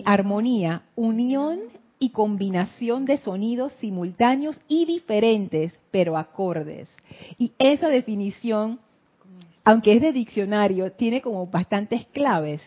Armonía, 0.05 0.83
unión 0.95 1.59
y 1.99 2.09
combinación 2.09 3.05
de 3.05 3.17
sonidos 3.17 3.73
simultáneos 3.79 4.57
y 4.67 4.85
diferentes, 4.85 5.77
pero 5.91 6.17
acordes. 6.17 6.89
Y 7.37 7.53
esa 7.57 7.89
definición, 7.89 8.79
aunque 9.63 9.93
es 9.93 10.01
de 10.01 10.11
diccionario, 10.11 10.91
tiene 10.91 11.21
como 11.21 11.47
bastantes 11.47 12.05
claves. 12.07 12.61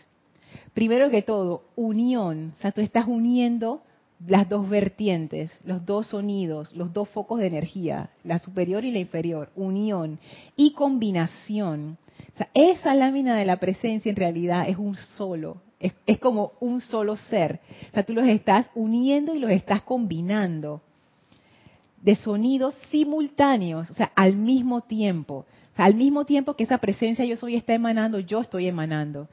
Primero 0.73 1.09
que 1.09 1.21
todo, 1.21 1.63
unión, 1.75 2.53
o 2.55 2.61
sea, 2.61 2.71
tú 2.71 2.81
estás 2.81 3.07
uniendo 3.07 3.81
las 4.27 4.49
dos 4.49 4.67
vertientes, 4.67 5.51
los 5.63 5.85
dos 5.85 6.07
sonidos, 6.07 6.75
los 6.75 6.91
dos 6.91 7.07
focos 7.09 7.39
de 7.39 7.47
energía, 7.47 8.09
la 8.23 8.39
superior 8.39 8.83
y 8.83 8.91
la 8.91 8.99
inferior, 8.99 9.49
unión 9.55 10.19
y 10.55 10.73
combinación. 10.73 11.97
O 12.33 12.37
sea, 12.37 12.49
esa 12.53 12.93
lámina 12.95 13.35
de 13.35 13.45
la 13.45 13.57
presencia 13.57 14.09
en 14.09 14.15
realidad 14.15 14.67
es 14.67 14.77
un 14.77 14.95
solo, 14.95 15.61
es, 15.79 15.93
es, 16.05 16.19
como 16.19 16.53
un 16.59 16.81
solo 16.81 17.15
ser. 17.15 17.59
O 17.89 17.93
sea, 17.93 18.03
tú 18.03 18.13
los 18.13 18.27
estás 18.27 18.69
uniendo 18.75 19.33
y 19.33 19.39
los 19.39 19.51
estás 19.51 19.81
combinando 19.81 20.81
de 22.01 22.15
sonidos 22.15 22.75
simultáneos, 22.91 23.89
o 23.89 23.93
sea, 23.93 24.11
al 24.15 24.35
mismo 24.35 24.81
tiempo. 24.81 25.45
O 25.73 25.75
sea, 25.75 25.85
al 25.85 25.95
mismo 25.95 26.25
tiempo 26.25 26.55
que 26.55 26.63
esa 26.63 26.77
presencia 26.77 27.25
yo 27.25 27.37
soy 27.37 27.55
está 27.55 27.73
emanando, 27.73 28.19
yo 28.19 28.41
estoy 28.41 28.67
emanando 28.67 29.27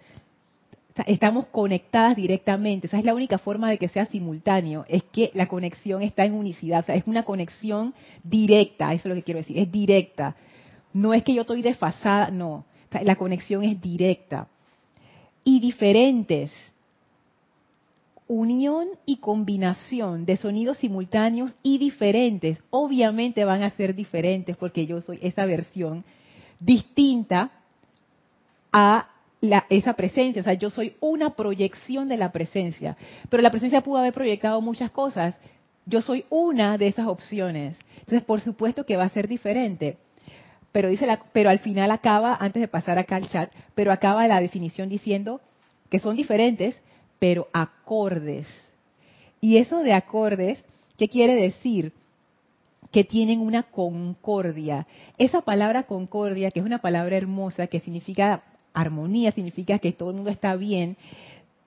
estamos 1.06 1.46
conectadas 1.46 2.16
directamente. 2.16 2.86
Esa 2.86 2.98
es 2.98 3.04
la 3.04 3.14
única 3.14 3.38
forma 3.38 3.68
de 3.68 3.78
que 3.78 3.88
sea 3.88 4.06
simultáneo, 4.06 4.84
es 4.88 5.02
que 5.04 5.30
la 5.34 5.46
conexión 5.46 6.02
está 6.02 6.24
en 6.24 6.34
unicidad, 6.34 6.80
o 6.80 6.82
sea, 6.84 6.94
es 6.94 7.06
una 7.06 7.24
conexión 7.24 7.94
directa, 8.22 8.92
eso 8.94 9.08
es 9.08 9.10
lo 9.10 9.14
que 9.16 9.22
quiero 9.22 9.38
decir, 9.38 9.58
es 9.58 9.70
directa. 9.70 10.36
No 10.92 11.12
es 11.12 11.22
que 11.22 11.34
yo 11.34 11.42
estoy 11.42 11.60
desfasada, 11.60 12.30
no, 12.30 12.64
la 13.02 13.16
conexión 13.16 13.62
es 13.62 13.80
directa. 13.80 14.48
Y 15.48 15.60
diferentes, 15.60 16.50
unión 18.26 18.88
y 19.06 19.18
combinación 19.18 20.26
de 20.26 20.36
sonidos 20.36 20.78
simultáneos 20.78 21.54
y 21.62 21.78
diferentes, 21.78 22.58
obviamente 22.70 23.44
van 23.44 23.62
a 23.62 23.70
ser 23.70 23.94
diferentes 23.94 24.56
porque 24.56 24.86
yo 24.86 25.00
soy 25.00 25.20
esa 25.22 25.46
versión 25.46 26.04
distinta 26.58 27.52
a 28.72 29.08
esa 29.70 29.92
presencia, 29.92 30.40
o 30.40 30.44
sea, 30.44 30.54
yo 30.54 30.68
soy 30.68 30.96
una 30.98 31.36
proyección 31.36 32.08
de 32.08 32.16
la 32.16 32.32
presencia, 32.32 32.96
pero 33.30 33.40
la 33.40 33.52
presencia 33.52 33.82
pudo 33.82 33.98
haber 33.98 34.14
proyectado 34.14 34.60
muchas 34.60 34.90
cosas, 34.90 35.38
yo 35.84 36.02
soy 36.02 36.24
una 36.28 36.76
de 36.76 36.88
esas 36.88 37.06
opciones, 37.06 37.76
entonces 38.00 38.24
por 38.24 38.40
supuesto 38.40 38.84
que 38.84 38.96
va 38.96 39.04
a 39.04 39.10
ser 39.10 39.28
diferente, 39.28 39.98
pero 40.76 40.90
dice 40.90 41.06
la, 41.06 41.22
pero 41.32 41.48
al 41.48 41.60
final 41.60 41.90
acaba, 41.90 42.36
antes 42.38 42.60
de 42.60 42.68
pasar 42.68 42.98
acá 42.98 43.16
al 43.16 43.30
chat, 43.30 43.50
pero 43.74 43.90
acaba 43.90 44.28
la 44.28 44.42
definición 44.42 44.90
diciendo 44.90 45.40
que 45.88 45.98
son 45.98 46.16
diferentes, 46.16 46.78
pero 47.18 47.48
acordes. 47.54 48.46
Y 49.40 49.56
eso 49.56 49.78
de 49.82 49.94
acordes, 49.94 50.62
¿qué 50.98 51.08
quiere 51.08 51.34
decir? 51.34 51.94
que 52.92 53.04
tienen 53.04 53.40
una 53.40 53.62
concordia. 53.62 54.86
Esa 55.16 55.40
palabra 55.40 55.84
concordia, 55.84 56.50
que 56.50 56.60
es 56.60 56.66
una 56.66 56.82
palabra 56.82 57.16
hermosa, 57.16 57.68
que 57.68 57.80
significa 57.80 58.42
armonía 58.74 59.32
significa 59.32 59.78
que 59.78 59.92
todo 59.92 60.10
el 60.10 60.16
mundo 60.16 60.30
está 60.30 60.56
bien. 60.56 60.98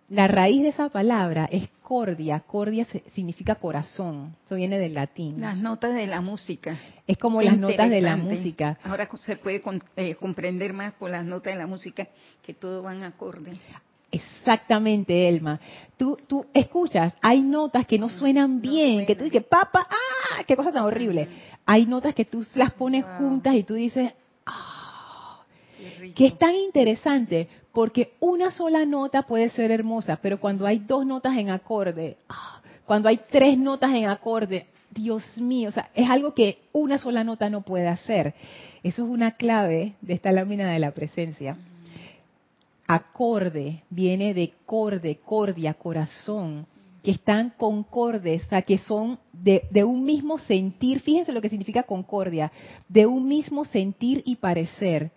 La 0.10 0.28
raíz 0.28 0.63
de 0.63 0.69
esa 0.69 0.89
palabra 0.89 1.48
es 1.52 1.69
cordia. 1.84 2.39
Cordia 2.39 2.86
significa 3.13 3.56
corazón. 3.56 4.36
Eso 4.45 4.56
viene 4.56 4.80
del 4.80 4.95
latín. 4.95 5.39
Las 5.39 5.58
notas 5.58 5.93
de 5.93 6.08
la 6.08 6.19
música. 6.19 6.78
Es 7.06 7.17
como 7.17 7.41
las 7.41 7.58
notas 7.58 7.89
de 7.89 8.02
la 8.02 8.15
música. 8.15 8.80
Ahora 8.84 9.08
se 9.15 9.38
puede 9.38 9.62
eh, 9.95 10.15
comprender 10.15 10.74
más 10.74 10.93
por 10.93 11.12
las 11.12 11.26
notas 11.26 11.54
de 11.54 11.60
la 11.60 11.67
música 11.67 12.08
que 12.41 12.54
todo 12.56 12.82
van 12.82 13.04
acorde. 13.04 13.58
Exactamente, 14.12 15.30
Elma. 15.30 15.60
Tú, 15.95 16.17
tú 16.28 16.45
escuchas, 16.54 17.13
hay 17.22 17.41
notas 17.41 17.86
que 17.86 18.00
no 18.00 18.10
suenan 18.10 18.60
bien, 18.60 19.06
que 19.06 19.15
tú 19.15 19.26
dices, 19.26 19.43
papá, 19.43 19.88
¡ah! 19.88 20.43
¡Qué 20.48 20.56
cosa 20.56 20.72
tan 20.72 20.84
horrible! 20.84 21.28
Hay 21.65 21.86
notas 21.86 22.15
que 22.15 22.26
tú 22.26 22.43
las 22.56 22.74
pones 22.74 23.06
juntas 23.19 23.54
y 23.54 23.62
tú 23.62 23.76
dices, 23.76 24.12
¡ah! 24.48 24.79
Que 26.15 26.28
es 26.28 26.38
tan 26.38 26.56
interesante 26.56 27.48
porque 27.74 28.13
una 28.20 28.52
sola 28.52 28.86
nota 28.86 29.24
puede 29.24 29.50
ser 29.50 29.72
hermosa, 29.72 30.20
pero 30.22 30.39
cuando 30.39 30.65
hay 30.65 30.80
dos 30.80 31.06
notas 31.06 31.38
en 31.38 31.50
acorde, 31.50 32.18
ah, 32.28 32.62
cuando 32.86 33.10
hay 33.10 33.20
tres 33.30 33.58
notas 33.58 33.94
en 33.94 34.08
acorde, 34.08 34.65
Dios 34.92 35.24
mío, 35.38 35.70
o 35.70 35.72
sea, 35.72 35.89
es 35.94 36.10
algo 36.10 36.34
que 36.34 36.60
una 36.74 36.98
sola 36.98 37.24
nota 37.24 37.50
no 37.50 37.62
puede 37.62 37.88
hacer. 37.88 38.34
Eso 38.84 39.04
es 39.04 39.10
una 39.10 39.32
clave 39.32 39.94
de 40.02 40.13
esta 40.13 40.32
lámina 40.32 40.72
de 40.72 40.80
la 40.80 40.92
presencia. 40.92 41.58
Acorde 42.88 43.84
viene 43.89 44.34
de 44.34 44.52
corde, 44.65 45.20
cordia, 45.24 45.76
corazón, 45.76 46.65
que 47.04 47.12
están 47.12 47.54
concordes, 47.56 48.46
o 48.46 48.50
sea, 48.50 48.63
que 48.63 48.80
son 48.80 49.20
de, 49.32 49.68
de 49.70 49.84
un 49.84 50.04
mismo 50.04 50.39
sentir, 50.39 51.02
fíjense 51.02 51.32
lo 51.32 51.42
que 51.42 51.50
significa 51.50 51.84
concordia, 51.84 52.52
de 52.88 53.06
un 53.06 53.28
mismo 53.28 53.63
sentir 53.65 54.24
y 54.26 54.38
parecer 54.38 55.12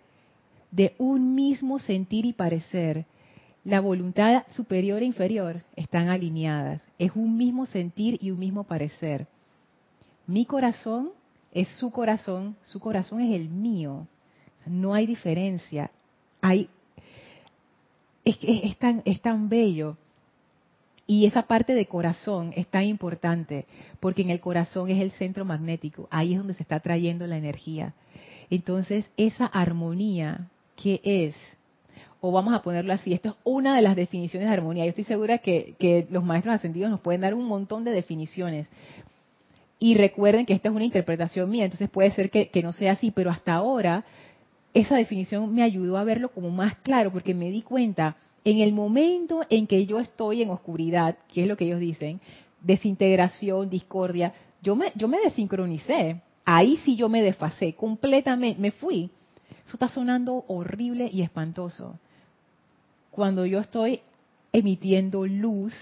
de 0.73 0.95
un 0.97 1.35
mismo 1.35 1.77
sentir 1.77 2.25
y 2.25 2.33
parecer. 2.33 3.05
La 3.63 3.79
voluntad 3.79 4.43
superior 4.49 5.03
e 5.03 5.05
inferior 5.05 5.63
están 5.75 6.09
alineadas. 6.09 6.85
Es 6.97 7.11
un 7.15 7.37
mismo 7.37 7.67
sentir 7.67 8.17
y 8.21 8.31
un 8.31 8.39
mismo 8.39 8.63
parecer. 8.63 9.27
Mi 10.25 10.45
corazón 10.45 11.11
es 11.51 11.69
su 11.77 11.91
corazón, 11.91 12.57
su 12.63 12.79
corazón 12.79 13.21
es 13.21 13.35
el 13.39 13.49
mío. 13.49 14.07
No 14.65 14.95
hay 14.95 15.05
diferencia. 15.05 15.91
Hay, 16.41 16.69
es, 18.25 18.37
es, 18.41 18.75
tan, 18.77 19.03
es 19.05 19.21
tan 19.21 19.49
bello. 19.49 19.95
Y 21.05 21.27
esa 21.27 21.43
parte 21.43 21.75
de 21.75 21.85
corazón 21.85 22.51
es 22.55 22.65
tan 22.67 22.85
importante, 22.85 23.67
porque 23.99 24.23
en 24.23 24.31
el 24.31 24.39
corazón 24.39 24.89
es 24.89 24.99
el 24.99 25.11
centro 25.11 25.45
magnético, 25.45 26.07
ahí 26.09 26.31
es 26.31 26.39
donde 26.39 26.53
se 26.53 26.63
está 26.63 26.79
trayendo 26.79 27.27
la 27.27 27.37
energía. 27.37 27.93
Entonces, 28.49 29.05
esa 29.17 29.45
armonía 29.45 30.49
qué 30.75 31.01
es. 31.03 31.35
O 32.21 32.31
vamos 32.31 32.53
a 32.53 32.61
ponerlo 32.61 32.93
así, 32.93 33.13
esto 33.13 33.29
es 33.29 33.35
una 33.43 33.75
de 33.75 33.81
las 33.81 33.95
definiciones 33.95 34.47
de 34.47 34.53
armonía. 34.53 34.85
Yo 34.85 34.89
estoy 34.89 35.03
segura 35.03 35.39
que, 35.39 36.07
los 36.09 36.23
maestros 36.23 36.55
ascendidos 36.55 36.89
nos 36.89 37.01
pueden 37.01 37.21
dar 37.21 37.33
un 37.33 37.45
montón 37.45 37.83
de 37.83 37.91
definiciones. 37.91 38.69
Y 39.79 39.95
recuerden 39.95 40.45
que 40.45 40.53
esta 40.53 40.69
es 40.69 40.75
una 40.75 40.85
interpretación 40.85 41.49
mía, 41.49 41.65
entonces 41.65 41.89
puede 41.89 42.11
ser 42.11 42.29
que, 42.29 42.47
que 42.47 42.63
no 42.63 42.71
sea 42.71 42.93
así, 42.93 43.11
pero 43.11 43.29
hasta 43.29 43.53
ahora 43.53 44.05
esa 44.73 44.95
definición 44.95 45.53
me 45.53 45.63
ayudó 45.63 45.97
a 45.97 46.03
verlo 46.03 46.29
como 46.29 46.49
más 46.49 46.75
claro, 46.77 47.11
porque 47.11 47.33
me 47.33 47.51
di 47.51 47.61
cuenta, 47.61 48.15
en 48.45 48.59
el 48.59 48.73
momento 48.73 49.41
en 49.49 49.67
que 49.67 49.85
yo 49.85 49.99
estoy 49.99 50.41
en 50.41 50.49
oscuridad, 50.49 51.17
que 51.33 51.43
es 51.43 51.47
lo 51.47 51.57
que 51.57 51.65
ellos 51.65 51.79
dicen, 51.79 52.19
desintegración, 52.61 53.69
discordia, 53.69 54.33
yo 54.61 54.75
me, 54.75 54.91
yo 54.95 55.07
me 55.07 55.19
desincronicé. 55.19 56.21
Ahí 56.45 56.79
sí 56.83 56.95
yo 56.95 57.07
me 57.09 57.21
desfasé 57.21 57.73
completamente, 57.73 58.59
me 58.59 58.71
fui. 58.71 59.09
Eso 59.65 59.75
está 59.75 59.87
sonando 59.87 60.45
horrible 60.47 61.09
y 61.11 61.21
espantoso. 61.21 61.97
Cuando 63.11 63.45
yo 63.45 63.59
estoy 63.59 64.01
emitiendo 64.51 65.25
luz, 65.25 65.73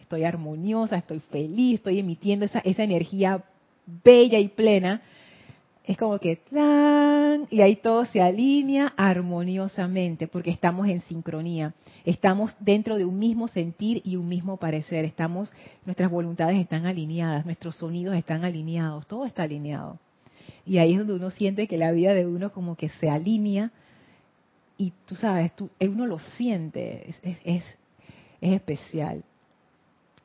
estoy 0.00 0.24
armoniosa, 0.24 0.96
estoy 0.96 1.20
feliz, 1.20 1.76
estoy 1.76 1.98
emitiendo 1.98 2.44
esa, 2.44 2.60
esa 2.60 2.82
energía 2.82 3.42
bella 4.04 4.38
y 4.38 4.48
plena, 4.48 5.02
es 5.84 5.96
como 5.96 6.18
que 6.18 6.36
¡tlan! 6.36 7.46
y 7.50 7.60
ahí 7.60 7.76
todo 7.76 8.04
se 8.06 8.20
alinea 8.20 8.92
armoniosamente 8.96 10.26
porque 10.26 10.50
estamos 10.50 10.88
en 10.88 11.00
sincronía, 11.02 11.74
estamos 12.04 12.56
dentro 12.58 12.96
de 12.96 13.04
un 13.04 13.18
mismo 13.18 13.46
sentir 13.46 14.02
y 14.04 14.16
un 14.16 14.28
mismo 14.28 14.56
parecer, 14.56 15.04
estamos 15.04 15.52
nuestras 15.84 16.10
voluntades 16.10 16.58
están 16.58 16.86
alineadas, 16.86 17.44
nuestros 17.44 17.76
sonidos 17.76 18.16
están 18.16 18.44
alineados, 18.44 19.06
todo 19.06 19.26
está 19.26 19.44
alineado. 19.44 19.98
Y 20.66 20.78
ahí 20.78 20.92
es 20.92 20.98
donde 20.98 21.14
uno 21.14 21.30
siente 21.30 21.68
que 21.68 21.78
la 21.78 21.92
vida 21.92 22.12
de 22.12 22.26
uno 22.26 22.52
como 22.52 22.76
que 22.76 22.88
se 22.88 23.08
alinea 23.08 23.70
y 24.78 24.92
tú 25.06 25.14
sabes, 25.14 25.54
tú, 25.56 25.70
uno 25.80 26.06
lo 26.06 26.18
siente, 26.18 27.08
es, 27.08 27.18
es, 27.22 27.38
es, 27.44 27.64
especial. 28.40 29.24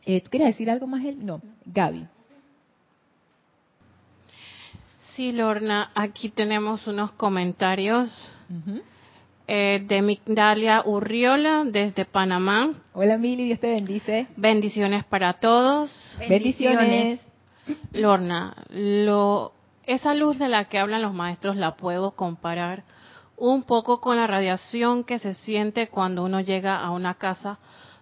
Eh, 0.06 0.19
¿Tú 0.21 0.30
quieres 0.30 0.49
decir 0.49 0.69
algo 0.69 0.88
más? 0.88 1.04
No, 1.15 1.41
Gaby. 1.65 2.08
Sí, 5.15 5.32
Lorna, 5.32 5.91
aquí 5.93 6.30
tenemos 6.30 6.88
unos 6.88 7.12
comentarios 7.13 8.10
eh, 9.47 9.84
de 9.88 10.01
Migdalia 10.01 10.84
Urriola 10.86 11.63
desde 11.65 12.06
Panamá. 12.06 12.73
Hola 12.93 13.17
Mili, 13.17 13.45
Dios 13.45 13.60
te 13.60 13.69
bendice. 13.69 14.27
Bendiciones 14.36 15.04
para 15.06 15.34
todos. 15.34 15.91
Bendiciones. 16.27 17.19
Lorna, 17.93 18.56
lo 18.69 19.54
esa 19.86 20.13
luz 20.13 20.38
de 20.38 20.48
la 20.48 20.65
que 20.65 20.80
hablan 20.80 21.02
los 21.02 21.13
maestros 21.13 21.56
la 21.56 21.76
puedo 21.76 22.12
comparar 22.12 22.84
un 23.38 23.63
poco 23.63 24.00
con 24.02 24.17
la 24.17 24.28
radiación 24.28 25.04
que 25.04 25.17
se 25.17 25.34
siente 25.34 25.88
cuando 25.88 26.24
uno 26.24 26.41
llega 26.41 26.78
a 26.78 26.91
una 26.91 27.15
casa 27.15 27.58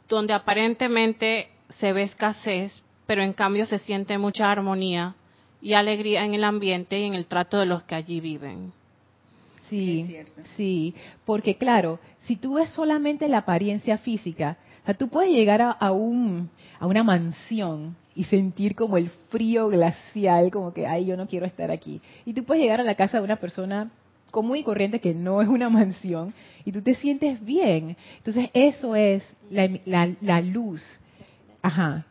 donde 0.10 0.34
aparentemente 0.34 1.50
se 1.70 1.94
ve 1.94 2.04
escasez, 2.04 2.82
pero 3.06 3.22
en 3.22 3.34
cambio 3.34 3.65
se 3.65 3.78
siente 3.78 4.18
mucha 4.18 4.52
armonía 4.52 5.15
y 5.62 5.74
alegría 5.74 6.26
en 6.26 6.34
el 6.34 6.44
ambiente 6.44 7.00
y 7.00 7.06
en 7.06 7.15
el 7.15 7.28
trato 7.28 7.58
de 7.58 7.65
los 7.65 7.84
que 7.84 7.96
allí 7.96 8.20
viven. 8.20 8.74
Sí, 9.69 10.17
sí, 10.55 10.95
porque 11.25 11.55
claro, 11.55 11.99
si 12.19 12.36
tú 12.36 12.55
ves 12.55 12.69
solamente 12.69 13.27
la 13.27 13.39
apariencia 13.39 13.97
física, 13.97 14.58
o 14.84 14.86
sea, 14.86 14.93
tú 14.95 15.10
puedes 15.10 15.32
llegar 15.32 15.62
a, 15.62 15.71
a, 15.71 15.91
un, 15.91 16.49
a 16.79 16.88
una 16.88 17.03
mansión 17.03 17.95
y 18.15 18.23
sentir 18.25 18.75
como 18.75 18.97
el 18.97 19.10
frío 19.29 19.69
glacial, 19.69 20.51
como 20.51 20.73
que, 20.73 20.88
ay, 20.88 21.05
yo 21.05 21.15
no 21.15 21.27
quiero 21.27 21.45
estar 21.45 21.71
aquí. 21.71 22.01
Y 22.25 22.34
tú 22.34 22.43
puedes 22.43 22.63
llegar 22.63 22.82
a 22.82 22.84
la 22.84 22.95
casa 22.95 23.17
de 23.17 23.23
una 23.23 23.38
persona 23.38 23.91
común 24.32 24.58
y 24.58 24.63
corriente 24.63 24.99
que 24.99 25.13
no 25.13 25.41
es 25.41 25.47
una 25.47 25.69
mansión 25.69 26.34
y 26.65 26.71
tú 26.71 26.82
te 26.82 26.95
sientes 26.95 27.43
bien. 27.43 27.95
Entonces, 28.17 28.49
eso 28.53 28.95
es 28.95 29.23
la, 29.49 29.69
la, 29.86 30.13
la 30.21 30.41
luz. 30.41 30.84
Ajá. 31.62 32.05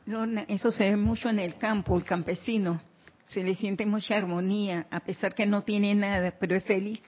eso 0.48 0.70
se 0.70 0.90
ve 0.90 0.96
mucho 0.96 1.30
en 1.30 1.38
el 1.38 1.56
campo, 1.56 1.96
el 1.96 2.04
campesino. 2.04 2.80
Se 3.26 3.42
le 3.42 3.54
siente 3.54 3.84
mucha 3.84 4.16
armonía, 4.16 4.86
a 4.90 5.00
pesar 5.00 5.34
que 5.34 5.46
no 5.46 5.62
tiene 5.62 5.94
nada, 5.94 6.34
pero 6.38 6.56
es 6.56 6.64
feliz. 6.64 7.00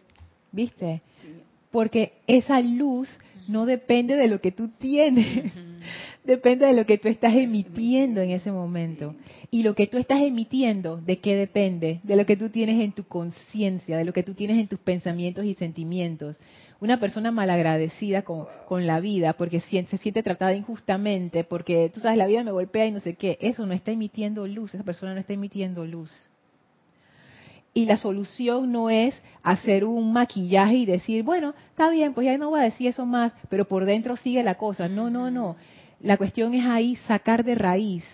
¿Viste? 0.52 1.02
Porque 1.70 2.12
esa 2.26 2.60
luz 2.60 3.08
no 3.50 3.66
depende 3.66 4.16
de 4.16 4.28
lo 4.28 4.40
que 4.40 4.52
tú 4.52 4.68
tienes, 4.78 5.52
depende 6.24 6.66
de 6.66 6.72
lo 6.72 6.86
que 6.86 6.98
tú 6.98 7.08
estás 7.08 7.34
emitiendo 7.34 8.20
en 8.20 8.30
ese 8.30 8.52
momento. 8.52 9.14
Y 9.50 9.62
lo 9.64 9.74
que 9.74 9.86
tú 9.86 9.98
estás 9.98 10.22
emitiendo, 10.22 10.98
¿de 10.98 11.18
qué 11.18 11.34
depende? 11.34 12.00
De 12.04 12.16
lo 12.16 12.26
que 12.26 12.36
tú 12.36 12.50
tienes 12.50 12.80
en 12.80 12.92
tu 12.92 13.04
conciencia, 13.04 13.98
de 13.98 14.04
lo 14.04 14.12
que 14.12 14.22
tú 14.22 14.34
tienes 14.34 14.58
en 14.58 14.68
tus 14.68 14.78
pensamientos 14.78 15.44
y 15.44 15.54
sentimientos. 15.54 16.38
Una 16.80 16.98
persona 16.98 17.30
malagradecida 17.30 18.22
con, 18.22 18.46
con 18.66 18.86
la 18.86 19.00
vida 19.00 19.32
porque 19.34 19.60
se 19.60 19.98
siente 19.98 20.22
tratada 20.22 20.54
injustamente, 20.54 21.44
porque 21.44 21.90
tú 21.92 22.00
sabes, 22.00 22.16
la 22.16 22.26
vida 22.26 22.44
me 22.44 22.52
golpea 22.52 22.86
y 22.86 22.92
no 22.92 23.00
sé 23.00 23.14
qué, 23.14 23.36
eso 23.40 23.66
no 23.66 23.74
está 23.74 23.90
emitiendo 23.90 24.46
luz, 24.46 24.74
esa 24.74 24.84
persona 24.84 25.12
no 25.12 25.20
está 25.20 25.34
emitiendo 25.34 25.84
luz. 25.84 26.30
Y 27.72 27.86
la 27.86 27.96
solución 27.96 28.72
no 28.72 28.90
es 28.90 29.14
hacer 29.42 29.84
un 29.84 30.12
maquillaje 30.12 30.76
y 30.76 30.86
decir, 30.86 31.22
bueno, 31.22 31.54
está 31.70 31.88
bien, 31.88 32.14
pues 32.14 32.24
ya 32.26 32.36
no 32.36 32.50
voy 32.50 32.60
a 32.60 32.64
decir 32.64 32.88
eso 32.88 33.06
más, 33.06 33.32
pero 33.48 33.66
por 33.66 33.84
dentro 33.84 34.16
sigue 34.16 34.42
la 34.42 34.56
cosa. 34.56 34.88
No, 34.88 35.08
no, 35.08 35.30
no. 35.30 35.56
La 36.00 36.16
cuestión 36.16 36.54
es 36.54 36.66
ahí 36.66 36.96
sacar 36.96 37.44
de 37.44 37.54
raíz 37.54 38.04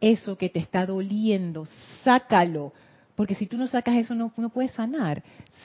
eso 0.00 0.36
que 0.36 0.48
te 0.48 0.58
está 0.58 0.84
doliendo, 0.84 1.66
sácalo. 2.02 2.72
Porque 3.14 3.34
si 3.34 3.46
tú 3.46 3.56
no 3.56 3.66
sacas 3.68 3.96
eso, 3.96 4.14
no, 4.14 4.32
no 4.36 4.48
puedes 4.48 4.72
sanar. 4.72 5.22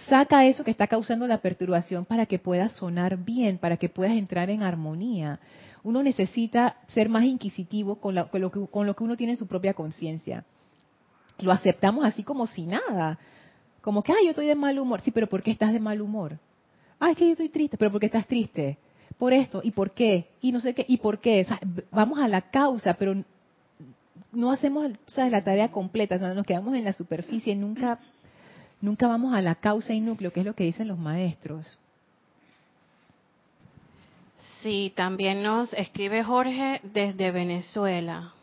Saca 0.08 0.46
eso 0.46 0.64
que 0.64 0.72
está 0.72 0.86
causando 0.88 1.26
la 1.26 1.40
perturbación 1.40 2.06
para 2.06 2.28
que 2.28 2.38
puedas 2.38 2.74
sonar 2.74 3.18
bien, 3.18 3.58
para 3.58 3.78
que 3.78 3.90
puedas 3.90 4.14
entrar 4.14 4.50
en 4.52 4.62
armonía. 4.62 5.40
Uno 5.84 6.04
necesita 6.04 6.76
ser 6.88 7.10
más 7.10 7.24
inquisitivo 7.24 7.96
con, 7.96 8.16
con, 8.28 8.42
lo, 8.42 8.52
que, 8.52 8.68
con 8.68 8.86
lo 8.86 8.96
que 8.96 9.04
uno 9.04 9.18
tiene 9.18 9.34
en 9.34 9.40
su 9.40 9.48
propia 9.48 9.74
conciencia. 9.74 10.46
Lo 11.40 11.52
aceptamos 11.52 12.06
así 12.06 12.24
como 12.24 12.46
si 12.46 12.66
nada. 12.66 13.18
Como 13.90 14.04
que, 14.04 14.12
ay, 14.12 14.26
yo 14.26 14.30
estoy 14.30 14.46
de 14.46 14.54
mal 14.54 14.78
humor. 14.78 15.02
Sí, 15.02 15.10
pero 15.10 15.26
¿por 15.26 15.42
qué 15.42 15.50
estás 15.50 15.74
de 15.74 15.80
mal 15.80 16.00
humor? 16.00 16.38
Ay, 17.00 17.14
es 17.14 17.18
que 17.18 17.26
yo 17.26 17.32
estoy 17.32 17.50
triste. 17.50 17.76
¿Pero 17.76 17.90
por 17.90 18.00
qué 18.00 18.06
estás 18.06 18.28
triste? 18.28 18.78
Por 19.18 19.34
esto. 19.34 19.62
¿Y 19.64 19.72
por 19.72 19.96
qué? 19.96 20.28
Y 20.42 20.52
no 20.52 20.62
sé 20.62 20.76
qué. 20.76 20.86
¿Y 20.88 20.98
por 20.98 21.18
qué? 21.18 21.44
vamos 21.90 22.20
a 22.20 22.28
la 22.28 22.52
causa, 22.52 22.94
pero 22.94 23.16
no 24.32 24.52
hacemos 24.52 24.92
¿sabes? 25.08 25.32
la 25.32 25.44
tarea 25.44 25.72
completa. 25.72 26.20
nos 26.20 26.46
quedamos 26.46 26.76
en 26.76 26.84
la 26.84 26.94
superficie 26.94 27.54
y 27.54 27.56
nunca, 27.56 27.98
nunca 28.80 29.08
vamos 29.08 29.34
a 29.34 29.42
la 29.42 29.56
causa 29.56 29.92
y 29.92 30.02
núcleo, 30.02 30.32
que 30.32 30.42
es 30.42 30.46
lo 30.46 30.54
que 30.54 30.66
dicen 30.66 30.88
los 30.88 31.00
maestros. 31.00 31.80
Sí, 34.62 34.94
también 34.96 35.42
nos 35.42 35.74
escribe 35.74 36.24
Jorge 36.24 36.80
desde 36.84 37.32
Venezuela. 37.32 38.34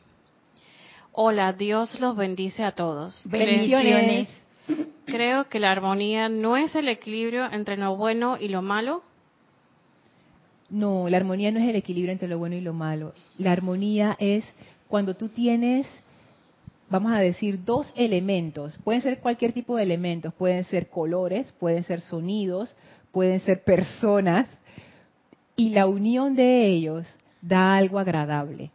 Hola, 1.12 1.52
Dios 1.52 2.00
los 2.00 2.16
bendice 2.16 2.64
a 2.64 2.72
todos. 2.72 3.22
Bendiciones. 3.26 4.45
Creo 5.16 5.48
que 5.48 5.60
la 5.60 5.72
armonía 5.72 6.28
no 6.28 6.58
es 6.58 6.74
el 6.74 6.88
equilibrio 6.88 7.50
entre 7.50 7.78
lo 7.78 7.96
bueno 7.96 8.36
y 8.38 8.48
lo 8.48 8.60
malo. 8.60 9.02
No, 10.68 11.08
la 11.08 11.16
armonía 11.16 11.50
no 11.50 11.58
es 11.58 11.66
el 11.66 11.76
equilibrio 11.76 12.12
entre 12.12 12.28
lo 12.28 12.36
bueno 12.36 12.54
y 12.54 12.60
lo 12.60 12.74
malo. 12.74 13.14
La 13.38 13.52
armonía 13.52 14.14
es 14.20 14.44
cuando 14.88 15.16
tú 15.16 15.30
tienes, 15.30 15.86
vamos 16.90 17.12
a 17.12 17.20
decir, 17.20 17.64
dos 17.64 17.94
elementos. 17.96 18.78
Pueden 18.84 19.00
ser 19.00 19.20
cualquier 19.20 19.54
tipo 19.54 19.78
de 19.78 19.84
elementos. 19.84 20.34
Pueden 20.34 20.64
ser 20.64 20.90
colores, 20.90 21.50
pueden 21.52 21.82
ser 21.84 22.02
sonidos, 22.02 22.76
pueden 23.10 23.40
ser 23.40 23.64
personas. 23.64 24.46
Y 25.56 25.70
la 25.70 25.86
unión 25.86 26.36
de 26.36 26.66
ellos 26.66 27.06
da 27.40 27.74
algo 27.74 27.98
agradable. 27.98 28.70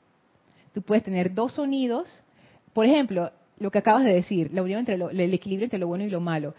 Tú 0.74 0.82
puedes 0.82 1.04
tener 1.04 1.36
dos 1.36 1.54
sonidos. 1.54 2.24
Por 2.74 2.88
ejemplo, 2.88 3.30
lo 3.62 3.70
que 3.70 3.78
acabas 3.78 4.04
de 4.04 4.12
decir, 4.12 4.52
la 4.54 4.64
unión 4.64 4.80
entre 4.80 4.96
el 4.96 5.34
equilibrio 5.36 5.66
entre 5.66 5.78
lo 5.78 5.86
bueno 5.86 6.04
y 6.04 6.10
lo 6.10 6.20
malo. 6.20 6.56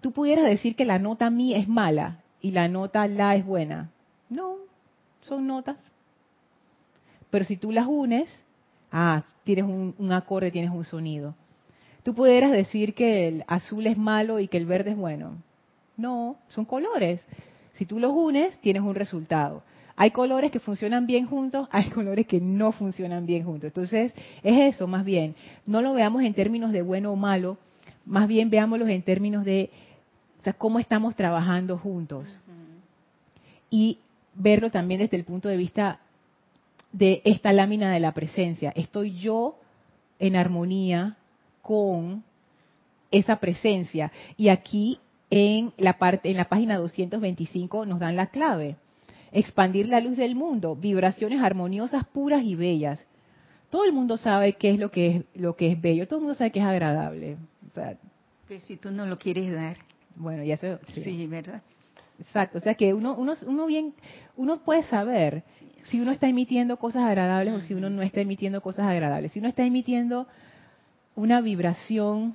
Tú 0.00 0.12
pudieras 0.12 0.46
decir 0.46 0.76
que 0.76 0.84
la 0.84 1.00
nota 1.00 1.28
mi 1.28 1.54
es 1.54 1.66
mala 1.66 2.20
y 2.40 2.52
la 2.52 2.68
nota 2.68 3.08
la 3.08 3.34
es 3.34 3.44
buena. 3.44 3.90
No, 4.30 4.58
son 5.22 5.48
notas. 5.48 5.90
Pero 7.30 7.44
si 7.44 7.56
tú 7.56 7.72
las 7.72 7.88
unes, 7.88 8.30
ah, 8.92 9.24
tienes 9.42 9.64
un, 9.64 9.96
un 9.98 10.12
acorde, 10.12 10.52
tienes 10.52 10.70
un 10.70 10.84
sonido. 10.84 11.34
Tú 12.04 12.14
pudieras 12.14 12.52
decir 12.52 12.94
que 12.94 13.26
el 13.26 13.44
azul 13.48 13.84
es 13.88 13.98
malo 13.98 14.38
y 14.38 14.46
que 14.46 14.58
el 14.58 14.66
verde 14.66 14.92
es 14.92 14.96
bueno. 14.96 15.38
No, 15.96 16.36
son 16.46 16.64
colores. 16.64 17.26
Si 17.72 17.86
tú 17.86 17.98
los 17.98 18.12
unes, 18.12 18.56
tienes 18.58 18.82
un 18.82 18.94
resultado. 18.94 19.64
Hay 19.96 20.10
colores 20.10 20.50
que 20.50 20.60
funcionan 20.60 21.06
bien 21.06 21.26
juntos, 21.26 21.68
hay 21.72 21.90
colores 21.90 22.26
que 22.26 22.40
no 22.40 22.72
funcionan 22.72 23.26
bien 23.26 23.44
juntos. 23.44 23.68
Entonces, 23.68 24.12
es 24.42 24.74
eso 24.74 24.86
más 24.86 25.04
bien. 25.04 25.34
No 25.64 25.80
lo 25.80 25.94
veamos 25.94 26.22
en 26.22 26.34
términos 26.34 26.72
de 26.72 26.82
bueno 26.82 27.12
o 27.12 27.16
malo, 27.16 27.58
más 28.04 28.28
bien 28.28 28.50
veámoslo 28.50 28.86
en 28.86 29.02
términos 29.02 29.44
de 29.44 29.70
cómo 30.58 30.78
estamos 30.78 31.16
trabajando 31.16 31.78
juntos. 31.78 32.38
Y 33.68 33.98
verlo 34.34 34.70
también 34.70 35.00
desde 35.00 35.16
el 35.16 35.24
punto 35.24 35.48
de 35.48 35.56
vista 35.56 35.98
de 36.92 37.20
esta 37.24 37.52
lámina 37.52 37.90
de 37.90 38.00
la 38.00 38.12
presencia. 38.12 38.72
Estoy 38.76 39.18
yo 39.18 39.58
en 40.18 40.36
armonía 40.36 41.16
con 41.62 42.22
esa 43.10 43.36
presencia. 43.36 44.12
Y 44.36 44.48
aquí 44.48 45.00
en 45.30 45.72
la 45.78 45.98
parte 45.98 46.30
en 46.30 46.36
la 46.36 46.48
página 46.48 46.78
225 46.78 47.86
nos 47.86 47.98
dan 47.98 48.14
la 48.14 48.28
clave 48.28 48.76
expandir 49.32 49.88
la 49.88 50.00
luz 50.00 50.16
del 50.16 50.34
mundo, 50.34 50.76
vibraciones 50.76 51.42
armoniosas, 51.42 52.04
puras 52.06 52.42
y 52.42 52.54
bellas. 52.54 53.04
Todo 53.70 53.84
el 53.84 53.92
mundo 53.92 54.16
sabe 54.16 54.54
qué 54.54 54.70
es 54.70 54.78
lo 54.78 54.90
que 54.90 55.06
es 55.08 55.24
lo 55.34 55.56
que 55.56 55.72
es 55.72 55.80
bello, 55.80 56.06
todo 56.06 56.18
el 56.18 56.24
mundo 56.24 56.34
sabe 56.34 56.52
que 56.52 56.60
es 56.60 56.66
agradable. 56.66 57.36
Pero 58.48 58.60
si 58.60 58.76
tú 58.76 58.90
no 58.90 59.06
lo 59.06 59.18
quieres 59.18 59.52
dar. 59.52 59.76
Bueno, 60.14 60.42
ya 60.44 60.56
se 60.56 60.78
sí. 60.94 61.26
¿verdad? 61.26 61.62
Exacto, 62.18 62.58
o 62.58 62.60
sea 62.60 62.74
que 62.74 62.94
uno, 62.94 63.14
uno, 63.16 63.34
uno 63.46 63.66
bien, 63.66 63.92
uno 64.36 64.62
puede 64.64 64.82
saber 64.84 65.42
si 65.90 66.00
uno 66.00 66.10
está 66.10 66.28
emitiendo 66.28 66.78
cosas 66.78 67.04
agradables 67.04 67.54
o 67.54 67.60
si 67.60 67.74
uno 67.74 67.90
no 67.90 68.02
está 68.02 68.20
emitiendo 68.20 68.60
cosas 68.60 68.86
agradables. 68.86 69.32
Si 69.32 69.38
uno 69.38 69.48
está 69.48 69.64
emitiendo 69.64 70.26
una 71.14 71.40
vibración, 71.40 72.34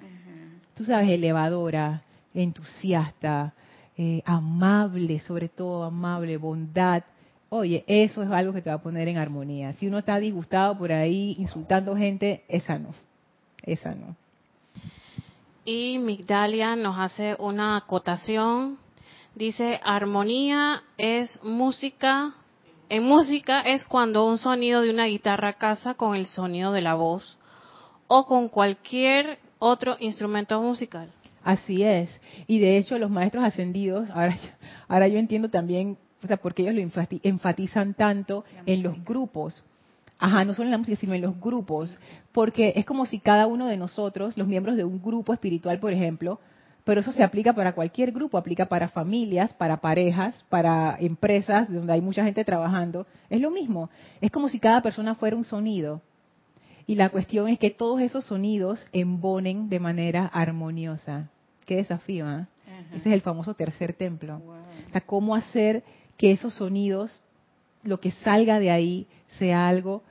tú 0.75 0.83
sabes, 0.83 1.09
elevadora, 1.09 2.03
entusiasta, 2.33 3.53
eh, 4.03 4.23
amable, 4.25 5.19
sobre 5.19 5.47
todo 5.47 5.83
amable, 5.83 6.35
bondad. 6.37 7.03
Oye, 7.49 7.83
eso 7.85 8.23
es 8.23 8.31
algo 8.31 8.51
que 8.51 8.63
te 8.63 8.71
va 8.71 8.77
a 8.77 8.81
poner 8.81 9.07
en 9.07 9.19
armonía. 9.19 9.73
Si 9.73 9.85
uno 9.85 9.99
está 9.99 10.17
disgustado 10.17 10.75
por 10.75 10.91
ahí 10.91 11.35
insultando 11.37 11.95
gente, 11.95 12.43
esa 12.47 12.79
no, 12.79 12.95
esa 13.61 13.93
no. 13.93 14.15
Y 15.65 15.99
Migdalia 15.99 16.75
nos 16.75 16.97
hace 16.97 17.35
una 17.37 17.77
acotación. 17.77 18.79
Dice, 19.35 19.79
armonía 19.83 20.81
es 20.97 21.39
música. 21.43 22.33
En 22.89 23.03
música 23.03 23.61
es 23.61 23.85
cuando 23.85 24.25
un 24.25 24.39
sonido 24.39 24.81
de 24.81 24.89
una 24.89 25.05
guitarra 25.05 25.59
casa 25.59 25.93
con 25.93 26.15
el 26.15 26.25
sonido 26.25 26.71
de 26.71 26.81
la 26.81 26.95
voz 26.95 27.37
o 28.07 28.25
con 28.25 28.49
cualquier 28.49 29.37
otro 29.59 29.95
instrumento 29.99 30.59
musical. 30.59 31.11
Así 31.43 31.83
es. 31.83 32.09
Y 32.47 32.59
de 32.59 32.77
hecho 32.77 32.97
los 32.99 33.09
maestros 33.09 33.43
ascendidos, 33.43 34.09
ahora, 34.11 34.37
ahora 34.87 35.07
yo 35.07 35.17
entiendo 35.17 35.49
también, 35.49 35.97
o 36.23 36.27
sea, 36.27 36.37
porque 36.37 36.63
ellos 36.63 36.75
lo 36.75 37.19
enfatizan 37.23 37.93
tanto 37.93 38.45
en 38.65 38.83
los 38.83 39.03
grupos. 39.03 39.63
Ajá, 40.19 40.45
no 40.45 40.53
solo 40.53 40.67
en 40.67 40.71
la 40.71 40.77
música, 40.77 40.97
sino 40.97 41.15
en 41.15 41.21
los 41.21 41.39
grupos. 41.39 41.97
Porque 42.31 42.73
es 42.75 42.85
como 42.85 43.07
si 43.07 43.19
cada 43.19 43.47
uno 43.47 43.65
de 43.65 43.77
nosotros, 43.77 44.37
los 44.37 44.47
miembros 44.47 44.77
de 44.77 44.83
un 44.83 45.01
grupo 45.01 45.33
espiritual, 45.33 45.79
por 45.79 45.93
ejemplo, 45.93 46.39
pero 46.83 47.01
eso 47.01 47.11
se 47.11 47.23
aplica 47.23 47.53
para 47.53 47.73
cualquier 47.73 48.11
grupo, 48.11 48.37
aplica 48.37 48.65
para 48.67 48.87
familias, 48.87 49.53
para 49.53 49.77
parejas, 49.77 50.45
para 50.49 50.97
empresas 50.99 51.71
donde 51.71 51.93
hay 51.93 52.01
mucha 52.01 52.23
gente 52.23 52.45
trabajando. 52.45 53.07
Es 53.29 53.41
lo 53.41 53.51
mismo. 53.51 53.89
Es 54.19 54.31
como 54.31 54.49
si 54.49 54.59
cada 54.59 54.81
persona 54.81 55.15
fuera 55.15 55.35
un 55.35 55.43
sonido. 55.43 56.01
Y 56.87 56.95
la 56.95 57.09
cuestión 57.09 57.47
es 57.47 57.59
que 57.59 57.69
todos 57.69 58.01
esos 58.01 58.25
sonidos 58.25 58.87
embonen 58.91 59.69
de 59.69 59.79
manera 59.79 60.25
armoniosa. 60.25 61.29
Qué 61.65 61.77
desafío, 61.77 62.29
¿eh? 62.29 62.45
Ese 62.93 63.09
es 63.09 63.13
el 63.13 63.21
famoso 63.21 63.53
tercer 63.53 63.93
templo. 63.93 64.37
O 64.37 64.91
sea, 64.91 65.01
cómo 65.01 65.35
hacer 65.35 65.83
que 66.17 66.31
esos 66.31 66.53
sonidos, 66.55 67.21
lo 67.83 67.99
que 67.99 68.11
salga 68.11 68.59
de 68.59 68.71
ahí, 68.71 69.07
sea 69.39 69.67
algo, 69.67 70.03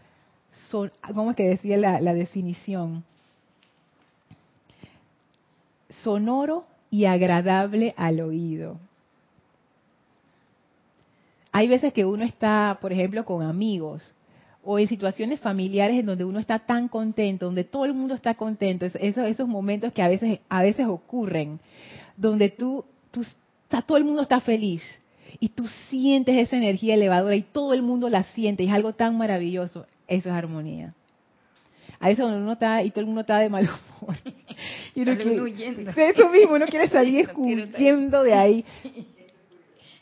son, 0.70 0.90
¿cómo 1.14 1.30
es 1.30 1.36
que 1.36 1.48
decía 1.48 1.76
la, 1.76 2.00
la 2.00 2.14
definición? 2.14 3.04
sonoro 5.90 6.64
y 6.90 7.04
agradable 7.04 7.94
al 7.96 8.20
oído. 8.20 8.78
Hay 11.52 11.68
veces 11.68 11.92
que 11.92 12.04
uno 12.04 12.24
está, 12.24 12.78
por 12.80 12.92
ejemplo, 12.92 13.24
con 13.24 13.42
amigos 13.42 14.14
o 14.64 14.78
en 14.78 14.88
situaciones 14.88 15.40
familiares 15.40 15.98
en 15.98 16.06
donde 16.06 16.24
uno 16.24 16.38
está 16.38 16.58
tan 16.58 16.88
contento, 16.88 17.46
donde 17.46 17.64
todo 17.64 17.84
el 17.84 17.94
mundo 17.94 18.14
está 18.14 18.34
contento, 18.34 18.86
esos, 18.86 19.24
esos 19.24 19.48
momentos 19.48 19.92
que 19.92 20.02
a 20.02 20.08
veces, 20.08 20.40
a 20.48 20.62
veces 20.62 20.86
ocurren, 20.86 21.60
donde 22.16 22.50
tú, 22.50 22.84
tú, 23.10 23.24
todo 23.86 23.96
el 23.96 24.04
mundo 24.04 24.22
está 24.22 24.40
feliz 24.40 24.82
y 25.38 25.48
tú 25.48 25.66
sientes 25.88 26.36
esa 26.36 26.56
energía 26.56 26.94
elevadora 26.94 27.36
y 27.36 27.42
todo 27.42 27.72
el 27.72 27.82
mundo 27.82 28.08
la 28.08 28.24
siente 28.24 28.62
y 28.62 28.66
es 28.66 28.72
algo 28.72 28.92
tan 28.92 29.16
maravilloso, 29.16 29.86
eso 30.06 30.28
es 30.28 30.34
armonía. 30.34 30.94
A 31.98 32.08
veces 32.08 32.24
donde 32.24 32.38
uno 32.38 32.52
está 32.52 32.82
y 32.82 32.90
todo 32.90 33.00
el 33.00 33.06
mundo 33.06 33.20
está 33.20 33.38
de 33.38 33.48
mal 33.48 33.64
humor. 33.64 34.16
Y 34.94 35.02
uno 35.02 35.16
quiere, 35.16 36.10
eso 36.10 36.28
mismo, 36.28 36.54
uno 36.54 36.66
quiere 36.66 36.88
salir 36.88 37.30
huyendo 37.36 38.22
de 38.22 38.34
ahí. 38.34 38.64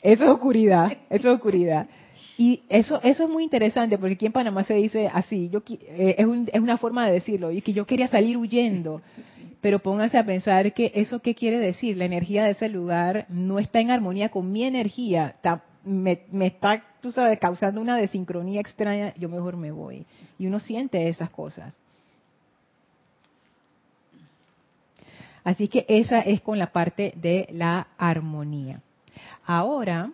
Eso 0.01 0.25
es 0.25 0.31
oscuridad, 0.31 0.97
eso 1.11 1.29
es 1.29 1.35
oscuridad. 1.35 1.89
Y 2.41 2.63
eso 2.69 3.01
eso 3.03 3.25
es 3.25 3.31
muy 3.31 3.43
interesante 3.43 3.99
porque 3.99 4.15
aquí 4.15 4.27
en 4.27 4.33
Panamá 4.33 4.63
se 4.63 4.75
dice 4.75 5.11
así, 5.13 5.51
yo 5.51 5.61
eh, 5.69 6.15
es, 6.17 6.27
es 6.53 6.61
una 6.61 6.79
forma 6.79 7.05
de 7.05 7.13
decirlo, 7.15 7.51
y 7.51 7.61
que 7.63 7.73
yo 7.73 7.85
quería 7.85 8.07
salir 8.07 8.37
huyendo. 8.37 9.03
Pero 9.61 9.81
pónganse 9.81 10.19
a 10.19 10.25
pensar 10.25 10.73
que 10.73 10.93
eso 10.95 11.19
qué 11.19 11.35
quiere 11.35 11.59
decir, 11.59 11.97
la 11.97 12.05
energía 12.05 12.45
de 12.45 12.53
ese 12.53 12.69
lugar 12.69 13.27
no 13.29 13.59
está 13.59 13.81
en 13.81 13.91
armonía 13.91 14.29
con 14.29 14.53
mi 14.53 14.63
energía, 14.63 15.35
me, 15.83 16.21
está, 16.47 16.85
causando 17.41 17.81
una 17.81 17.97
desincronía 17.97 18.61
extraña, 18.61 19.15
yo 19.17 19.29
mejor 19.29 19.57
me 19.57 19.73
voy. 19.73 20.07
Y 20.39 20.47
uno 20.47 20.61
siente 20.61 21.09
esas 21.09 21.31
cosas. 21.31 21.77
Así 25.43 25.67
que 25.67 25.87
esa 25.89 26.21
es 26.21 26.41
con 26.41 26.57
la 26.57 26.71
parte 26.71 27.15
de 27.17 27.49
la 27.51 27.89
armonía. 27.99 28.81
Ahora 29.45 30.13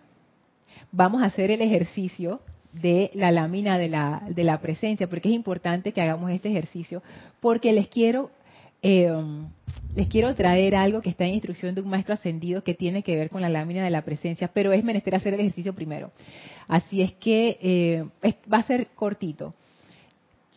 vamos 0.91 1.21
a 1.21 1.25
hacer 1.25 1.51
el 1.51 1.61
ejercicio 1.61 2.41
de 2.81 3.11
la 3.13 3.31
lámina 3.31 3.77
de 3.77 3.87
la, 3.89 4.59
presencia, 4.61 5.07
porque 5.07 5.29
es 5.29 5.35
importante 5.35 5.91
que 5.91 6.01
hagamos 6.01 6.31
este 6.31 6.49
ejercicio, 6.49 7.01
porque 7.39 7.71
les 7.71 7.87
quiero, 7.87 8.31
eh, 8.81 9.11
les 9.95 10.07
quiero 10.07 10.33
traer 10.35 10.75
algo 10.75 11.01
que 11.01 11.09
está 11.09 11.25
en 11.25 11.35
instrucción 11.35 11.73
de 11.73 11.81
un 11.81 11.89
maestro 11.89 12.13
ascendido 12.13 12.63
que 12.63 12.73
tiene 12.73 13.01
que 13.01 13.15
ver 13.15 13.29
con 13.29 13.41
la 13.41 13.49
lámina 13.49 13.83
de 13.83 13.89
la 13.89 14.01
presencia, 14.03 14.49
pero 14.53 14.73
es 14.73 14.83
menester 14.83 15.15
hacer 15.15 15.33
el 15.33 15.39
ejercicio 15.39 15.73
primero. 15.73 16.11
Así 16.67 17.01
es 17.01 17.13
que 17.13 17.57
eh, 17.61 18.05
va 18.51 18.57
a 18.57 18.63
ser 18.63 18.87
cortito. 18.95 19.53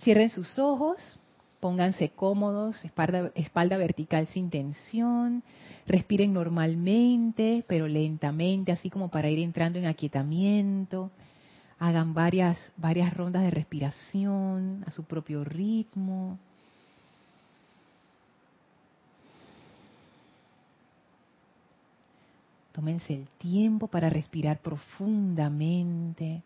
Cierren 0.02 0.30
sus 0.30 0.58
ojos, 0.58 1.18
pónganse 1.60 2.10
cómodos, 2.10 2.84
espalda, 2.84 3.76
vertical 3.76 4.26
sin 4.28 4.50
tensión, 4.50 5.42
Respiren 5.88 6.34
normalmente, 6.34 7.64
pero 7.66 7.88
lentamente, 7.88 8.72
así 8.72 8.90
como 8.90 9.08
para 9.08 9.30
ir 9.30 9.38
entrando 9.38 9.78
en 9.78 9.86
aquietamiento. 9.86 11.10
Hagan 11.78 12.12
varias, 12.12 12.58
varias 12.76 13.14
rondas 13.14 13.42
de 13.42 13.50
respiración 13.50 14.84
a 14.86 14.90
su 14.90 15.04
propio 15.04 15.44
ritmo. 15.44 16.38
Tómense 22.72 23.14
el 23.14 23.26
tiempo 23.38 23.86
para 23.86 24.10
respirar 24.10 24.58
profundamente, 24.58 26.42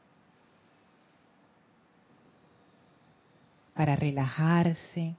para 3.82 3.96
relajarse. 3.96 5.16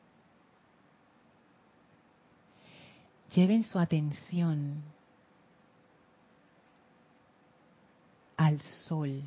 lleven 3.36 3.66
su 3.66 3.78
atención 3.78 4.82
al 8.38 8.62
sol. 8.62 9.22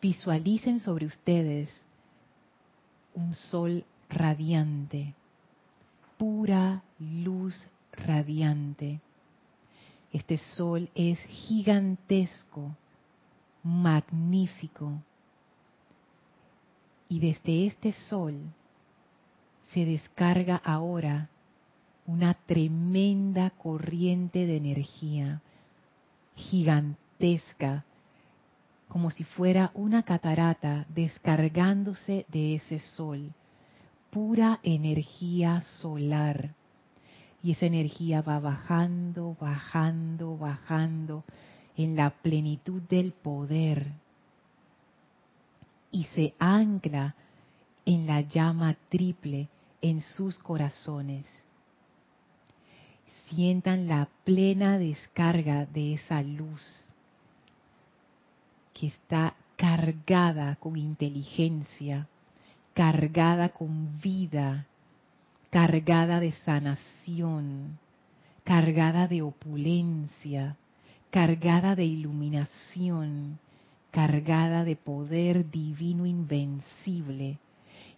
Visualicen 0.00 0.80
sobre 0.80 1.04
ustedes 1.04 1.68
un 3.12 3.34
sol 3.34 3.84
radiante, 4.08 5.12
pura 6.16 6.82
luz 6.98 7.66
radiante. 7.92 8.98
Este 10.10 10.38
sol 10.38 10.88
es 10.94 11.18
gigantesco, 11.18 12.74
magnífico. 13.62 15.02
Y 17.12 17.20
desde 17.20 17.66
este 17.66 17.92
sol 17.92 18.40
se 19.74 19.84
descarga 19.84 20.56
ahora 20.56 21.28
una 22.06 22.32
tremenda 22.32 23.50
corriente 23.50 24.46
de 24.46 24.56
energía 24.56 25.42
gigantesca, 26.36 27.84
como 28.88 29.10
si 29.10 29.24
fuera 29.24 29.72
una 29.74 30.04
catarata 30.04 30.86
descargándose 30.88 32.24
de 32.28 32.54
ese 32.54 32.78
sol, 32.78 33.34
pura 34.08 34.60
energía 34.62 35.60
solar. 35.82 36.54
Y 37.42 37.52
esa 37.52 37.66
energía 37.66 38.22
va 38.22 38.40
bajando, 38.40 39.36
bajando, 39.38 40.38
bajando 40.38 41.24
en 41.76 41.94
la 41.94 42.08
plenitud 42.08 42.80
del 42.88 43.12
poder 43.12 44.00
y 46.02 46.04
se 46.16 46.34
ancla 46.40 47.14
en 47.86 48.08
la 48.08 48.22
llama 48.22 48.76
triple 48.88 49.48
en 49.80 50.00
sus 50.00 50.36
corazones. 50.36 51.24
Sientan 53.28 53.86
la 53.86 54.08
plena 54.24 54.78
descarga 54.78 55.64
de 55.66 55.94
esa 55.94 56.20
luz 56.22 56.92
que 58.74 58.88
está 58.88 59.36
cargada 59.54 60.56
con 60.56 60.76
inteligencia, 60.76 62.08
cargada 62.74 63.50
con 63.50 64.00
vida, 64.00 64.66
cargada 65.50 66.18
de 66.18 66.32
sanación, 66.44 67.78
cargada 68.42 69.06
de 69.06 69.22
opulencia, 69.22 70.56
cargada 71.12 71.76
de 71.76 71.84
iluminación, 71.84 73.38
cargada 73.92 74.64
de 74.64 74.74
poder 74.74 75.48
divino 75.48 76.04
invencible. 76.06 77.38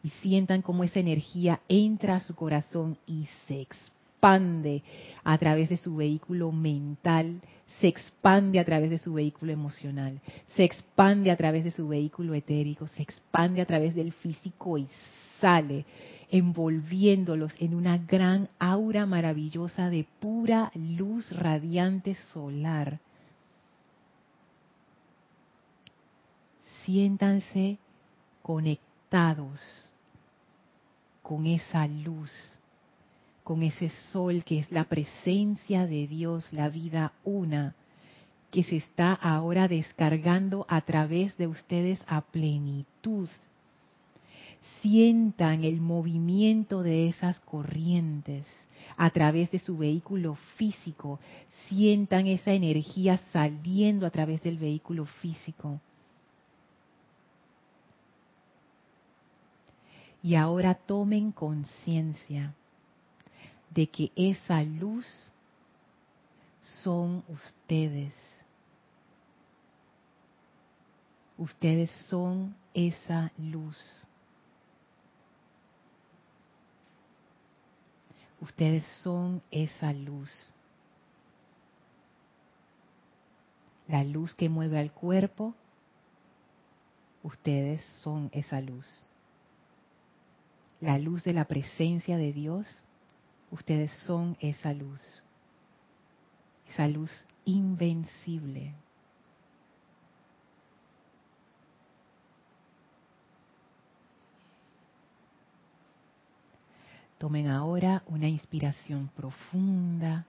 Y 0.03 0.11
sientan 0.21 0.61
cómo 0.61 0.85
esa 0.85 1.01
energía 1.01 1.61
entra 1.67 2.17
a 2.17 2.21
su 2.21 2.35
corazón 2.35 2.99
y 3.07 3.27
se 3.49 3.63
expande 3.63 4.83
a 5.23 5.39
través 5.39 5.71
de 5.71 5.79
su 5.79 5.97
vehículo 5.97 6.53
mental, 6.53 7.41
se 7.81 7.89
expande 7.89 8.61
a 8.61 8.65
través 8.65 8.91
de 8.91 8.99
su 8.99 9.15
vehículo 9.15 9.53
emocional, 9.53 10.21
se 10.49 10.65
expande 10.65 11.31
a 11.31 11.37
través 11.37 11.65
de 11.65 11.71
su 11.71 11.89
vehículo 11.89 12.35
etérico, 12.35 12.87
se 12.89 13.03
expande 13.03 13.63
a 13.63 13.67
través 13.67 13.95
del 13.95 14.13
físico 14.13 14.77
y 14.77 14.87
sale 15.41 15.87
envolviéndolos 16.31 17.55
en 17.59 17.75
una 17.75 17.99
gran 17.99 18.49
aura 18.59 19.07
maravillosa 19.07 19.89
de 19.89 20.05
pura 20.21 20.71
luz 20.75 21.31
radiante 21.33 22.15
solar. 22.33 22.99
Siéntanse 26.85 27.79
conectados 28.43 29.61
con 31.23 31.47
esa 31.47 31.87
luz 31.87 32.31
con 33.45 33.63
ese 33.63 33.91
sol 34.11 34.43
que 34.43 34.59
es 34.59 34.73
la 34.73 34.85
presencia 34.85 35.87
de 35.87 36.09
Dios, 36.09 36.51
la 36.53 36.71
vida 36.71 37.13
una, 37.25 37.75
que 38.51 38.65
se 38.65 38.77
está 38.77 39.13
ahora 39.13 39.69
descargando 39.69 40.65
a 40.69 40.81
través 40.81 41.37
de 41.37 41.47
ustedes 41.47 42.03
a 42.07 42.23
plenitud. 42.23 43.29
Sientan 44.81 45.63
el 45.63 45.81
movimiento 45.81 46.83
de 46.83 47.09
esas 47.09 47.39
corrientes 47.41 48.47
a 48.97 49.11
través 49.11 49.51
de 49.51 49.59
su 49.59 49.77
vehículo 49.77 50.37
físico, 50.57 51.21
sientan 51.69 52.27
esa 52.27 52.53
energía 52.53 53.19
saliendo 53.33 54.07
a 54.07 54.11
través 54.11 54.43
del 54.43 54.57
vehículo 54.57 55.05
físico. 55.05 55.81
Y 60.25 60.37
ahora 60.37 60.75
tomen 60.75 61.33
conciencia 61.33 62.55
de 63.69 63.87
que 63.87 64.11
esa 64.17 64.63
luz 64.63 65.05
son 66.63 67.23
ustedes. 67.29 68.15
Ustedes 71.37 71.91
son 72.09 72.57
esa 72.73 73.33
luz. 73.37 73.77
Ustedes 78.41 78.83
son 79.03 79.43
esa 79.51 79.93
luz. 79.93 80.31
La 83.89 84.03
luz 84.05 84.35
que 84.35 84.49
mueve 84.49 84.79
al 84.79 84.91
cuerpo, 84.91 85.55
ustedes 87.23 87.85
son 88.01 88.31
esa 88.33 88.63
luz. 88.63 89.07
La 90.85 90.99
luz 90.99 91.25
de 91.25 91.33
la 91.33 91.47
presencia 91.47 92.19
de 92.19 92.33
Dios, 92.33 92.67
Ustedes 93.55 93.93
son 94.05 94.37
esa 94.41 94.73
luz, 94.73 95.01
esa 96.69 96.89
luz 96.89 97.09
invencible. 97.45 98.75
Tomen 107.17 107.47
ahora 107.47 108.03
una 108.07 108.27
inspiración 108.27 109.09
profunda. 109.15 110.27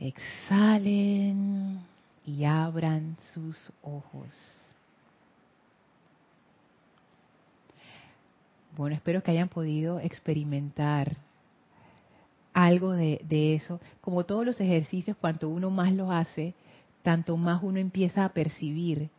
Exhalen 0.00 1.78
y 2.26 2.44
abran 2.44 3.16
sus 3.32 3.72
ojos. 3.82 4.34
Bueno, 8.76 8.96
espero 8.96 9.22
que 9.22 9.30
hayan 9.30 9.48
podido 9.48 10.00
experimentar 10.00 11.16
algo 12.52 12.92
de, 12.92 13.54
eso. 13.54 13.80
Como 14.00 14.24
todos 14.24 14.44
los 14.44 14.60
ejercicios, 14.60 15.16
cuanto 15.16 15.48
uno 15.48 15.70
más 15.70 15.92
los 15.92 16.10
hace, 16.10 16.54
tanto 17.02 17.36
más 17.36 17.62
uno 17.62 17.78
empieza 17.78 18.24
a 18.24 18.30
percibir 18.30 19.10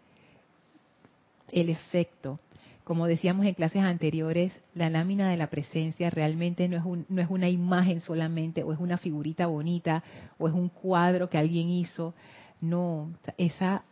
el 1.51 1.69
efecto. 1.69 2.39
Como 2.83 3.07
decíamos 3.07 3.45
en 3.45 3.53
clases 3.53 3.81
anteriores, 3.81 4.51
la 4.73 4.89
lámina 4.89 5.29
de 5.29 5.37
la 5.37 5.47
presencia 5.47 6.09
realmente 6.09 6.67
no 6.67 6.77
es, 6.77 7.09
no 7.09 7.21
es 7.21 7.29
una 7.29 7.49
imagen 7.49 8.01
solamente, 8.01 8.61
o 8.61 8.73
es 8.73 8.79
una 8.79 8.97
figurita 8.97 9.47
bonita, 9.47 10.03
o 10.37 10.49
es 10.49 10.53
un 10.53 10.67
cuadro 10.67 11.29
que 11.29 11.37
alguien 11.37 11.69
hizo. 11.69 12.13
No, 12.59 13.09
esa, 13.37 13.83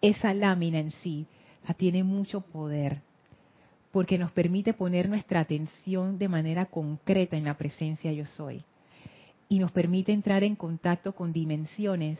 esa 0.00 0.34
lámina 0.34 0.78
en 0.78 0.90
sí 0.90 1.26
tiene 1.76 2.04
mucho 2.04 2.40
poder 2.40 3.07
porque 3.98 4.16
nos 4.16 4.30
permite 4.30 4.74
poner 4.74 5.08
nuestra 5.08 5.40
atención 5.40 6.18
de 6.18 6.28
manera 6.28 6.66
concreta 6.66 7.36
en 7.36 7.42
la 7.42 7.58
presencia 7.58 8.12
yo 8.12 8.26
soy 8.26 8.62
y 9.48 9.58
nos 9.58 9.72
permite 9.72 10.12
entrar 10.12 10.44
en 10.44 10.54
contacto 10.54 11.16
con 11.16 11.32
dimensiones 11.32 12.16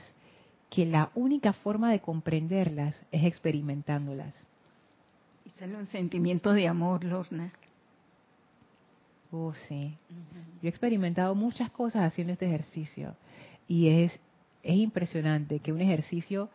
que 0.70 0.86
la 0.86 1.12
única 1.14 1.52
forma 1.52 1.92
de 1.92 2.00
comprenderlas 2.00 3.00
es 3.12 3.22
experimentándolas. 3.22 4.34
Y 5.46 5.50
sale 5.50 5.76
un 5.76 5.86
sentimiento 5.86 6.52
de 6.52 6.66
amor, 6.66 7.04
Lorna. 7.04 7.52
Oh, 9.30 9.54
sí. 9.68 9.96
Yo 10.60 10.66
he 10.66 10.70
experimentado 10.70 11.36
muchas 11.36 11.70
cosas 11.70 12.02
haciendo 12.02 12.32
este 12.32 12.46
ejercicio 12.46 13.14
y 13.68 14.02
es, 14.02 14.18
es 14.64 14.76
impresionante 14.78 15.60
que 15.60 15.72
un 15.72 15.80
ejercicio 15.80 16.50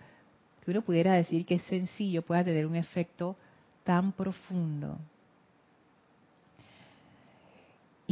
que 0.66 0.72
uno 0.72 0.82
pudiera 0.82 1.14
decir 1.14 1.46
que 1.46 1.56
es 1.56 1.64
sencillo 1.64 2.24
pueda 2.24 2.44
tener 2.44 2.66
un 2.66 2.76
efecto 2.76 3.38
tan 3.86 4.12
profundo. 4.12 5.00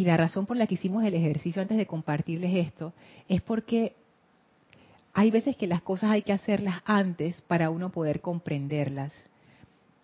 Y 0.01 0.03
la 0.03 0.17
razón 0.17 0.47
por 0.47 0.57
la 0.57 0.65
que 0.65 0.73
hicimos 0.73 1.03
el 1.03 1.13
ejercicio 1.13 1.61
antes 1.61 1.77
de 1.77 1.85
compartirles 1.85 2.55
esto 2.55 2.91
es 3.29 3.39
porque 3.43 3.93
hay 5.13 5.29
veces 5.29 5.55
que 5.55 5.67
las 5.67 5.83
cosas 5.83 6.09
hay 6.09 6.23
que 6.23 6.33
hacerlas 6.33 6.81
antes 6.85 7.39
para 7.43 7.69
uno 7.69 7.91
poder 7.91 8.19
comprenderlas. 8.19 9.13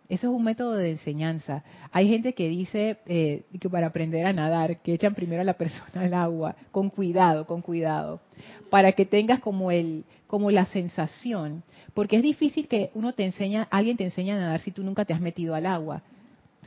Eso 0.07 0.27
es 0.27 0.33
un 0.35 0.43
método 0.43 0.75
de 0.75 0.91
enseñanza. 0.91 1.63
Hay 1.91 2.09
gente 2.09 2.33
que 2.33 2.47
dice 2.47 2.99
eh, 3.07 3.45
que 3.59 3.71
para 3.71 3.87
aprender 3.87 4.27
a 4.27 4.33
nadar, 4.33 4.83
que 4.83 4.93
echan 4.93 5.15
primero 5.15 5.41
a 5.41 5.45
la 5.45 5.57
persona 5.57 6.05
al 6.05 6.13
agua, 6.13 6.55
con 6.71 6.91
cuidado, 6.91 7.47
con 7.47 7.63
cuidado, 7.63 8.21
para 8.69 8.91
que 8.91 9.07
tengas 9.07 9.39
como 9.39 9.71
el, 9.71 10.03
como 10.27 10.51
la 10.51 10.67
sensación, 10.67 11.63
porque 11.95 12.17
es 12.17 12.21
difícil 12.21 12.67
que 12.67 12.91
uno 12.93 13.13
te 13.13 13.25
enseña, 13.25 13.67
alguien 13.71 13.97
te 13.97 14.03
enseña 14.03 14.35
a 14.35 14.41
nadar 14.41 14.59
si 14.59 14.69
tú 14.69 14.83
nunca 14.83 15.05
te 15.05 15.13
has 15.13 15.21
metido 15.21 15.55
al 15.55 15.65
agua. 15.65 16.03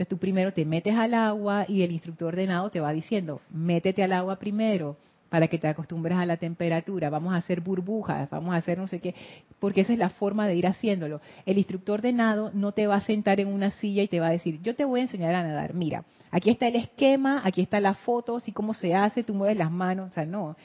Entonces 0.00 0.16
tú 0.16 0.18
primero 0.18 0.50
te 0.54 0.64
metes 0.64 0.96
al 0.96 1.12
agua 1.12 1.66
y 1.68 1.82
el 1.82 1.92
instructor 1.92 2.34
de 2.34 2.46
nado 2.46 2.70
te 2.70 2.80
va 2.80 2.90
diciendo, 2.90 3.42
métete 3.50 4.02
al 4.02 4.14
agua 4.14 4.38
primero, 4.38 4.96
para 5.28 5.46
que 5.46 5.58
te 5.58 5.68
acostumbres 5.68 6.16
a 6.16 6.24
la 6.24 6.38
temperatura, 6.38 7.10
vamos 7.10 7.34
a 7.34 7.36
hacer 7.36 7.60
burbujas, 7.60 8.30
vamos 8.30 8.54
a 8.54 8.56
hacer 8.56 8.78
no 8.78 8.88
sé 8.88 9.00
qué, 9.00 9.14
porque 9.58 9.82
esa 9.82 9.92
es 9.92 9.98
la 9.98 10.08
forma 10.08 10.46
de 10.46 10.56
ir 10.56 10.66
haciéndolo. 10.66 11.20
El 11.44 11.58
instructor 11.58 12.00
de 12.00 12.14
nado 12.14 12.50
no 12.54 12.72
te 12.72 12.86
va 12.86 12.94
a 12.94 13.02
sentar 13.02 13.40
en 13.40 13.48
una 13.48 13.72
silla 13.72 14.02
y 14.02 14.08
te 14.08 14.20
va 14.20 14.28
a 14.28 14.30
decir, 14.30 14.62
yo 14.62 14.74
te 14.74 14.86
voy 14.86 15.00
a 15.00 15.02
enseñar 15.02 15.34
a 15.34 15.42
nadar, 15.42 15.74
mira, 15.74 16.04
aquí 16.30 16.48
está 16.48 16.68
el 16.68 16.76
esquema, 16.76 17.42
aquí 17.44 17.60
está 17.60 17.78
la 17.78 17.92
foto, 17.92 18.36
así 18.36 18.52
cómo 18.52 18.72
se 18.72 18.94
hace, 18.94 19.22
tú 19.22 19.34
mueves 19.34 19.58
las 19.58 19.70
manos, 19.70 20.12
o 20.12 20.14
sea, 20.14 20.24
no. 20.24 20.56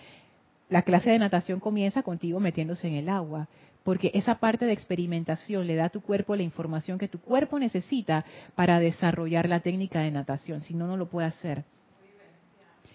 La 0.70 0.84
clase 0.84 1.10
de 1.10 1.20
natación 1.20 1.60
comienza 1.60 2.04
contigo 2.04 2.40
metiéndose 2.40 2.88
en 2.88 2.94
el 2.94 3.10
agua, 3.10 3.50
porque 3.86 4.10
esa 4.16 4.40
parte 4.40 4.66
de 4.66 4.74
experimentación 4.74 5.68
le 5.68 5.76
da 5.76 5.86
a 5.86 5.90
tu 5.90 6.02
cuerpo 6.02 6.36
la 6.36 6.42
información 6.42 6.98
que 6.98 7.08
tu 7.08 7.20
cuerpo 7.20 7.60
necesita 7.60 8.26
para 8.56 8.80
desarrollar 8.80 9.48
la 9.48 9.60
técnica 9.60 10.02
de 10.02 10.10
natación, 10.10 10.60
si 10.62 10.74
no, 10.74 10.88
no 10.88 10.98
lo 10.98 11.06
puede 11.06 11.28
hacer. 11.28 11.64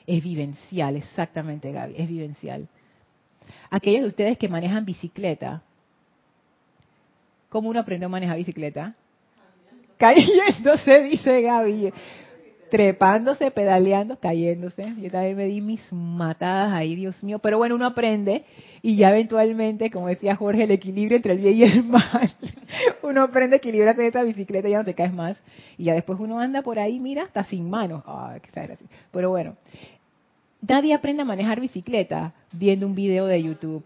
Es 0.05 0.25
vivencial, 0.25 0.97
exactamente 0.97 1.71
Gaby, 1.71 1.95
es 1.97 2.09
vivencial. 2.09 2.67
Aquellos 3.71 4.03
de 4.03 4.09
ustedes 4.09 4.37
que 4.37 4.49
manejan 4.49 4.85
bicicleta, 4.85 5.63
¿cómo 7.49 7.69
uno 7.69 7.79
aprendió 7.79 8.07
a 8.07 8.11
manejar 8.11 8.37
bicicleta? 8.37 8.97
Cayéndose, 9.97 11.03
dice 11.05 11.41
Gaby. 11.41 11.93
Trepándose, 12.71 13.51
pedaleando, 13.51 14.19
cayéndose. 14.19 14.95
Yo 15.01 15.11
también 15.11 15.37
me 15.37 15.47
di 15.47 15.61
mis 15.61 15.81
matadas 15.93 16.73
ahí, 16.73 16.95
Dios 16.95 17.23
mío. 17.23 17.39
Pero 17.41 17.59
bueno, 17.59 17.75
uno 17.75 17.87
aprende 17.87 18.45
y 18.83 18.97
ya 18.97 19.11
eventualmente, 19.11 19.91
como 19.91 20.09
decía 20.09 20.37
Jorge, 20.37 20.65
el 20.65 20.71
equilibrio 20.71 21.17
entre 21.17 21.33
el 21.33 21.39
bien 21.39 21.57
y 21.57 21.63
el 21.65 21.85
mal. 21.85 22.31
uno 23.03 23.23
aprende 23.23 23.57
a 23.57 23.59
equilibrarse 23.59 24.01
en 24.01 24.07
esta 24.07 24.23
bicicleta 24.23 24.69
y 24.69 24.73
ya 24.73 24.79
no 24.79 24.85
te 24.85 24.95
caes 24.95 25.13
más. 25.13 25.43
Y 25.77 25.85
ya 25.85 25.95
después 25.95 26.19
uno 26.21 26.39
anda 26.39 26.63
por 26.63 26.79
ahí, 26.79 27.01
mira, 27.01 27.25
hasta 27.25 27.45
sin 27.45 27.69
manos. 27.69 28.05
Qué 28.43 28.79
Pero 29.11 29.31
bueno, 29.31 29.57
Nadie 30.67 30.93
aprende 30.93 31.23
a 31.23 31.25
manejar 31.25 31.61
bicicleta 31.61 32.35
viendo 32.53 32.87
un 32.87 32.95
video 32.95 33.27
de 33.27 33.43
YouTube. 33.43 33.83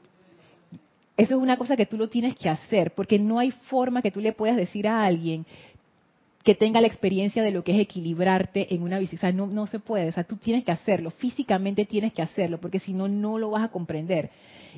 Eso 1.17 1.37
es 1.37 1.41
una 1.41 1.57
cosa 1.57 1.77
que 1.77 1.87
tú 1.87 1.97
lo 1.97 2.09
tienes 2.09 2.35
que 2.35 2.49
hacer, 2.49 2.93
porque 2.93 3.21
no 3.21 3.39
hay 3.39 3.53
forma 3.53 4.03
que 4.03 4.11
tú 4.11 4.21
le 4.21 4.33
puedas 4.33 4.57
decir 4.57 4.89
a 4.89 5.05
alguien 5.05 5.47
que 6.45 6.55
tenga 6.55 6.83
la 6.83 6.87
experiencia 6.87 7.43
de 7.43 7.51
lo 7.51 7.65
que 7.65 7.73
es 7.73 7.81
equilibrarte 7.81 8.75
en 8.75 8.83
una 8.83 8.99
bicicleta. 8.99 9.33
no, 9.33 9.47
no 9.47 9.67
se 9.67 9.81
puede, 9.81 10.11
o 10.11 10.13
sea, 10.13 10.25
tú 10.25 10.37
tienes 10.37 10.63
que 10.63 10.73
hacerlo, 10.73 11.11
físicamente 11.11 11.87
tienes 11.87 12.13
que 12.13 12.21
hacerlo, 12.21 12.61
porque 12.61 12.79
si 12.79 12.93
no, 12.93 13.09
no 13.09 13.39
lo 13.39 13.51
vas 13.51 13.65
a 13.65 13.69
comprender. 13.69 14.31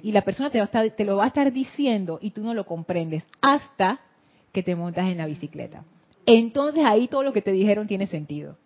Y 0.03 0.13
la 0.13 0.23
persona 0.23 0.51
va 0.55 0.81
a 0.81 0.91
te 0.91 1.05
lo 1.05 1.17
va 1.17 1.25
a 1.25 1.29
estar 1.29 1.53
diciendo 1.53 2.21
y 2.23 2.31
tú 2.31 2.43
no 2.43 2.55
lo 2.55 2.65
comprendes 2.67 3.25
hasta 3.41 4.01
que 4.53 4.63
te 4.63 4.77
montas 4.77 5.09
en 5.09 5.19
la 5.19 5.27
bicicleta. 5.27 5.85
Entonces 6.25 6.85
ahí 6.85 7.09
todo 7.09 7.25
lo 7.25 7.33
que 7.33 7.43
te 7.43 7.53
dijeron 7.53 7.89
tiene 7.89 8.07
sentido. 8.07 8.57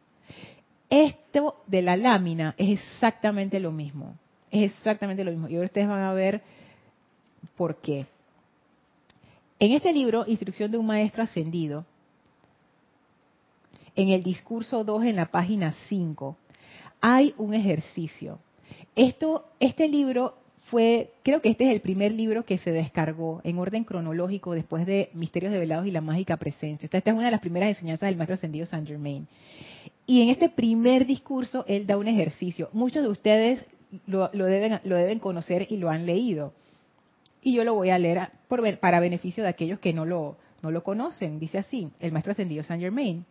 Esto 0.91 1.63
de 1.67 1.83
la 1.83 1.97
lámina 1.97 2.55
es 2.59 2.81
exactamente 2.81 3.61
lo 3.61 3.73
mismo. 3.73 4.15
Es 4.51 4.73
exactamente 4.73 5.25
lo 5.25 5.31
mismo. 5.31 5.49
Y 5.49 5.55
ahora 5.55 5.67
ustedes 5.67 5.89
van 5.89 6.03
a 6.03 6.13
ver 6.13 6.43
por 7.57 7.77
qué. 7.77 8.07
En 9.59 9.73
este 9.73 9.93
libro, 9.93 10.25
Instrucción 10.27 10.71
de 10.71 10.79
un 10.79 10.87
Maestro 10.87 11.23
Ascendido, 11.23 11.85
en 13.97 14.11
el 14.11 14.23
discurso 14.23 14.85
2, 14.85 15.05
en 15.05 15.17
la 15.17 15.27
página 15.27 15.75
5, 15.89 16.37
hay 17.01 17.35
un 17.39 17.55
ejercicio. 17.55 18.39
Esto, 18.95 19.47
este 19.59 19.89
libro 19.89 20.35
fue, 20.71 21.13
creo 21.23 21.43
que 21.43 21.51
este 21.51 21.65
es 21.65 21.73
el 21.73 21.81
primer 21.81 22.13
libro 22.13 22.45
que 22.45 22.59
se 22.59 22.71
descargó 22.71 23.41
en 23.43 23.59
orden 23.59 23.85
cronológico 23.85 24.53
después 24.53 24.87
de 24.87 25.11
Misterios 25.15 25.53
Develados 25.53 25.87
y 25.87 25.91
la 25.91 26.01
Mágica 26.01 26.37
Presencia. 26.37 26.87
Esta, 26.87 26.99
esta 26.99 27.11
es 27.11 27.17
una 27.17 27.27
de 27.27 27.33
las 27.33 27.41
primeras 27.41 27.71
enseñanzas 27.71 28.09
del 28.09 28.17
Maestro 28.17 28.35
Ascendido 28.35 28.67
Saint 28.67 28.87
Germain. 28.87 29.27
Y 30.07 30.23
en 30.23 30.29
este 30.29 30.49
primer 30.49 31.07
discurso 31.07 31.65
él 31.67 31.87
da 31.87 31.97
un 31.97 32.09
ejercicio. 32.09 32.69
Muchos 32.73 33.03
de 33.03 33.09
ustedes 33.09 33.65
lo, 34.07 34.29
deben, 34.29 34.81
lo 34.85 34.97
deben 34.97 35.19
conocer 35.19 35.67
y 35.71 35.77
lo 35.77 35.91
han 35.91 36.07
leído. 36.07 36.53
Y 37.43 37.55
yo 37.55 37.65
lo 37.65 37.75
voy 37.75 37.91
a 37.91 37.99
leer 37.99 38.29
para 38.81 39.01
beneficio 39.01 39.43
de 39.43 39.49
aquellos 39.49 39.81
que 39.81 39.93
no 39.93 40.05
lo, 40.05 40.37
no 40.63 40.71
lo 40.71 40.85
conocen. 40.85 41.39
Dice 41.39 41.59
así, 41.59 41.91
el 42.01 42.13
maestro 42.13 42.33
ascendido 42.33 42.63
Saint 42.63 42.83
Germain. 42.83 43.25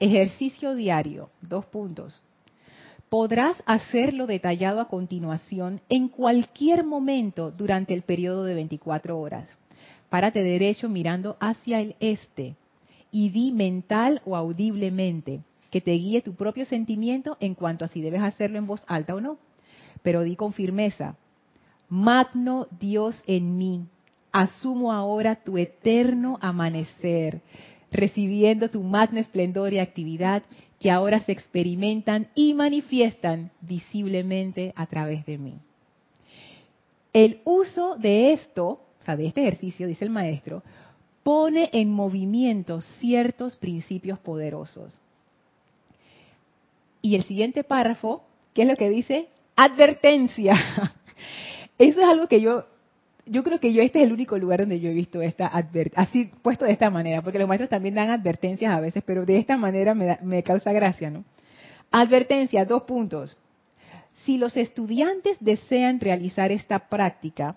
Ejercicio 0.00 0.76
diario, 0.76 1.30
dos 1.40 1.66
puntos. 1.66 2.22
Podrás 3.08 3.56
hacerlo 3.66 4.28
detallado 4.28 4.80
a 4.80 4.86
continuación 4.86 5.80
en 5.88 6.08
cualquier 6.08 6.84
momento 6.84 7.50
durante 7.50 7.94
el 7.94 8.02
periodo 8.02 8.44
de 8.44 8.54
24 8.54 9.18
horas. 9.18 9.48
Párate 10.08 10.42
derecho 10.42 10.88
mirando 10.88 11.36
hacia 11.40 11.80
el 11.80 11.96
este 11.98 12.54
y 13.10 13.30
di 13.30 13.50
mental 13.50 14.22
o 14.24 14.36
audiblemente 14.36 15.40
que 15.70 15.80
te 15.80 15.92
guíe 15.92 16.22
tu 16.22 16.34
propio 16.34 16.64
sentimiento 16.64 17.36
en 17.40 17.54
cuanto 17.54 17.84
a 17.84 17.88
si 17.88 18.00
debes 18.00 18.22
hacerlo 18.22 18.58
en 18.58 18.68
voz 18.68 18.84
alta 18.86 19.16
o 19.16 19.20
no. 19.20 19.38
Pero 20.02 20.22
di 20.22 20.36
con 20.36 20.52
firmeza, 20.52 21.16
magno 21.88 22.68
Dios 22.78 23.20
en 23.26 23.58
mí, 23.58 23.84
asumo 24.30 24.92
ahora 24.92 25.42
tu 25.42 25.58
eterno 25.58 26.38
amanecer, 26.40 27.40
recibiendo 27.90 28.70
tu 28.70 28.82
magno 28.82 29.20
esplendor 29.20 29.72
y 29.72 29.78
actividad 29.78 30.42
que 30.80 30.90
ahora 30.90 31.20
se 31.20 31.32
experimentan 31.32 32.28
y 32.34 32.54
manifiestan 32.54 33.50
visiblemente 33.60 34.72
a 34.76 34.86
través 34.86 35.26
de 35.26 35.38
mí. 35.38 35.54
El 37.12 37.40
uso 37.44 37.96
de 37.96 38.32
esto, 38.32 38.66
o 38.68 39.04
sea, 39.04 39.16
de 39.16 39.26
este 39.26 39.40
ejercicio, 39.40 39.86
dice 39.86 40.04
el 40.04 40.10
maestro, 40.10 40.62
pone 41.22 41.68
en 41.72 41.90
movimiento 41.90 42.80
ciertos 42.80 43.56
principios 43.56 44.18
poderosos. 44.18 45.00
Y 47.02 47.16
el 47.16 47.24
siguiente 47.24 47.64
párrafo, 47.64 48.24
¿qué 48.54 48.62
es 48.62 48.68
lo 48.68 48.76
que 48.76 48.90
dice? 48.90 49.28
Advertencia. 49.56 50.54
Eso 51.78 52.00
es 52.00 52.06
algo 52.06 52.28
que 52.28 52.40
yo, 52.40 52.64
yo 53.30 53.42
creo 53.42 53.60
que 53.60 53.72
yo 53.72 53.82
este 53.82 54.00
es 54.00 54.06
el 54.06 54.12
único 54.12 54.38
lugar 54.38 54.60
donde 54.60 54.80
yo 54.80 54.90
he 54.90 54.94
visto 54.94 55.22
esta 55.22 55.46
así 55.94 56.30
puesto 56.42 56.64
de 56.64 56.72
esta 56.72 56.90
manera, 56.90 57.22
porque 57.22 57.38
los 57.38 57.48
maestros 57.48 57.70
también 57.70 57.94
dan 57.94 58.10
advertencias 58.10 58.72
a 58.72 58.80
veces, 58.80 59.02
pero 59.06 59.24
de 59.24 59.38
esta 59.38 59.56
manera 59.56 59.94
me, 59.94 60.18
me 60.22 60.42
causa 60.42 60.72
gracia, 60.72 61.10
¿no? 61.10 61.24
Advertencia, 61.90 62.64
dos 62.64 62.82
puntos. 62.82 63.36
Si 64.24 64.36
los 64.36 64.56
estudiantes 64.56 65.36
desean 65.40 66.00
realizar 66.00 66.52
esta 66.52 66.88
práctica, 66.88 67.56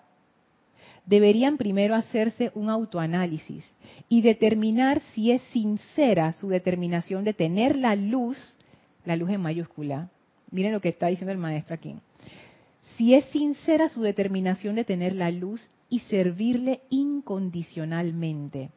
deberían 1.04 1.56
primero 1.56 1.94
hacerse 1.94 2.52
un 2.54 2.70
autoanálisis 2.70 3.64
y 4.08 4.22
determinar 4.22 5.00
si 5.12 5.32
es 5.32 5.42
sincera 5.52 6.32
su 6.32 6.48
determinación 6.48 7.24
de 7.24 7.34
tener 7.34 7.76
la 7.76 7.96
luz, 7.96 8.56
la 9.04 9.16
luz 9.16 9.30
en 9.30 9.40
mayúscula. 9.40 10.10
Miren 10.50 10.72
lo 10.72 10.80
que 10.80 10.90
está 10.90 11.08
diciendo 11.08 11.32
el 11.32 11.38
maestro 11.38 11.74
aquí. 11.74 11.96
Si 12.96 13.14
es 13.14 13.24
sincera 13.26 13.88
su 13.88 14.02
determinación 14.02 14.76
de 14.76 14.84
tener 14.84 15.14
la 15.14 15.30
luz 15.30 15.70
y 15.88 16.00
servirle 16.00 16.80
incondicionalmente. 16.90 18.70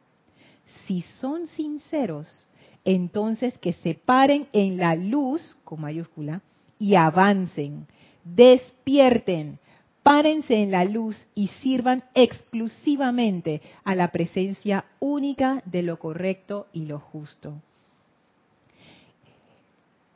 Si 0.86 1.02
son 1.02 1.46
sinceros, 1.46 2.46
entonces 2.84 3.56
que 3.58 3.72
se 3.72 3.94
paren 3.94 4.46
en 4.52 4.76
la 4.76 4.94
luz, 4.94 5.56
con 5.64 5.80
mayúscula, 5.80 6.42
y 6.78 6.94
avancen, 6.94 7.86
despierten, 8.22 9.58
párense 10.02 10.62
en 10.62 10.70
la 10.70 10.84
luz 10.84 11.26
y 11.34 11.48
sirvan 11.48 12.04
exclusivamente 12.14 13.62
a 13.82 13.94
la 13.94 14.12
presencia 14.12 14.84
única 15.00 15.62
de 15.64 15.82
lo 15.82 15.98
correcto 15.98 16.66
y 16.72 16.84
lo 16.84 17.00
justo. 17.00 17.54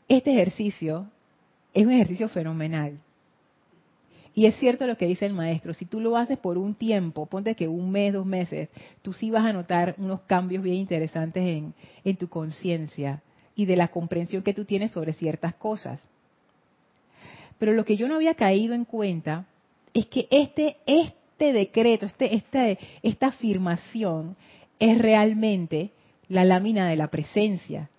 Este 0.08 0.32
ejercicio 0.32 1.06
es 1.72 1.86
un 1.86 1.92
ejercicio 1.92 2.28
fenomenal. 2.28 2.98
Y 4.34 4.46
es 4.46 4.56
cierto 4.56 4.86
lo 4.86 4.96
que 4.96 5.06
dice 5.06 5.26
el 5.26 5.32
maestro, 5.32 5.74
si 5.74 5.86
tú 5.86 6.00
lo 6.00 6.16
haces 6.16 6.38
por 6.38 6.56
un 6.56 6.74
tiempo, 6.74 7.26
ponte 7.26 7.56
que 7.56 7.66
un 7.66 7.90
mes, 7.90 8.12
dos 8.12 8.26
meses, 8.26 8.68
tú 9.02 9.12
sí 9.12 9.30
vas 9.30 9.44
a 9.44 9.52
notar 9.52 9.94
unos 9.98 10.20
cambios 10.22 10.62
bien 10.62 10.76
interesantes 10.76 11.42
en, 11.42 11.74
en 12.04 12.16
tu 12.16 12.28
conciencia 12.28 13.22
y 13.56 13.66
de 13.66 13.76
la 13.76 13.88
comprensión 13.88 14.42
que 14.42 14.54
tú 14.54 14.64
tienes 14.64 14.92
sobre 14.92 15.12
ciertas 15.12 15.54
cosas. 15.54 16.06
Pero 17.58 17.72
lo 17.72 17.84
que 17.84 17.96
yo 17.96 18.08
no 18.08 18.14
había 18.14 18.34
caído 18.34 18.74
en 18.74 18.84
cuenta 18.84 19.46
es 19.92 20.06
que 20.06 20.28
este, 20.30 20.76
este 20.86 21.52
decreto, 21.52 22.06
este, 22.06 22.34
este, 22.34 22.78
esta 23.02 23.26
afirmación 23.26 24.36
es 24.78 24.96
realmente 24.96 25.90
la 26.28 26.44
lámina 26.44 26.88
de 26.88 26.96
la 26.96 27.08
presencia. 27.08 27.90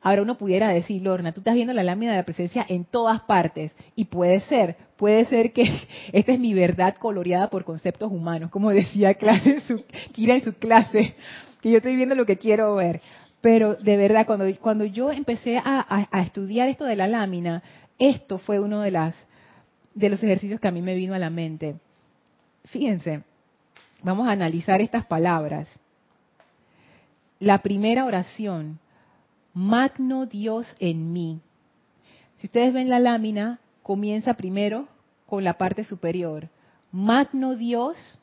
Ahora 0.00 0.22
uno 0.22 0.38
pudiera 0.38 0.68
decir, 0.68 1.02
Lorna, 1.02 1.32
tú 1.32 1.40
estás 1.40 1.54
viendo 1.54 1.72
la 1.72 1.82
lámina 1.82 2.12
de 2.12 2.18
la 2.18 2.24
presencia 2.24 2.64
en 2.68 2.84
todas 2.84 3.20
partes. 3.22 3.72
Y 3.96 4.04
puede 4.06 4.40
ser, 4.40 4.76
puede 4.96 5.24
ser 5.26 5.52
que 5.52 5.82
esta 6.12 6.32
es 6.32 6.38
mi 6.38 6.54
verdad 6.54 6.94
coloreada 6.96 7.50
por 7.50 7.64
conceptos 7.64 8.10
humanos, 8.12 8.50
como 8.50 8.70
decía 8.70 9.14
clase 9.14 9.60
su, 9.60 9.84
Kira 10.12 10.36
en 10.36 10.44
su 10.44 10.54
clase, 10.54 11.14
que 11.60 11.70
yo 11.70 11.78
estoy 11.78 11.96
viendo 11.96 12.14
lo 12.14 12.26
que 12.26 12.38
quiero 12.38 12.74
ver. 12.76 13.00
Pero 13.40 13.74
de 13.76 13.96
verdad, 13.96 14.26
cuando, 14.26 14.44
cuando 14.60 14.84
yo 14.84 15.12
empecé 15.12 15.58
a, 15.58 16.06
a 16.10 16.22
estudiar 16.22 16.68
esto 16.68 16.84
de 16.84 16.96
la 16.96 17.06
lámina, 17.06 17.62
esto 17.98 18.38
fue 18.38 18.60
uno 18.60 18.80
de 18.80 18.90
las 18.90 19.28
de 19.98 20.08
los 20.08 20.22
ejercicios 20.22 20.60
que 20.60 20.68
a 20.68 20.72
mí 20.72 20.80
me 20.80 20.94
vino 20.94 21.14
a 21.14 21.18
la 21.18 21.30
mente. 21.30 21.76
Fíjense, 22.66 23.22
vamos 24.02 24.28
a 24.28 24.32
analizar 24.32 24.80
estas 24.80 25.04
palabras. 25.06 25.80
La 27.40 27.58
primera 27.62 28.04
oración, 28.04 28.78
Magno 29.54 30.26
Dios 30.26 30.66
en 30.78 31.12
mí. 31.12 31.40
Si 32.36 32.46
ustedes 32.46 32.72
ven 32.72 32.88
la 32.88 33.00
lámina, 33.00 33.60
comienza 33.82 34.34
primero 34.34 34.88
con 35.26 35.44
la 35.44 35.58
parte 35.58 35.84
superior. 35.84 36.48
Magno 36.92 37.56
Dios 37.56 38.20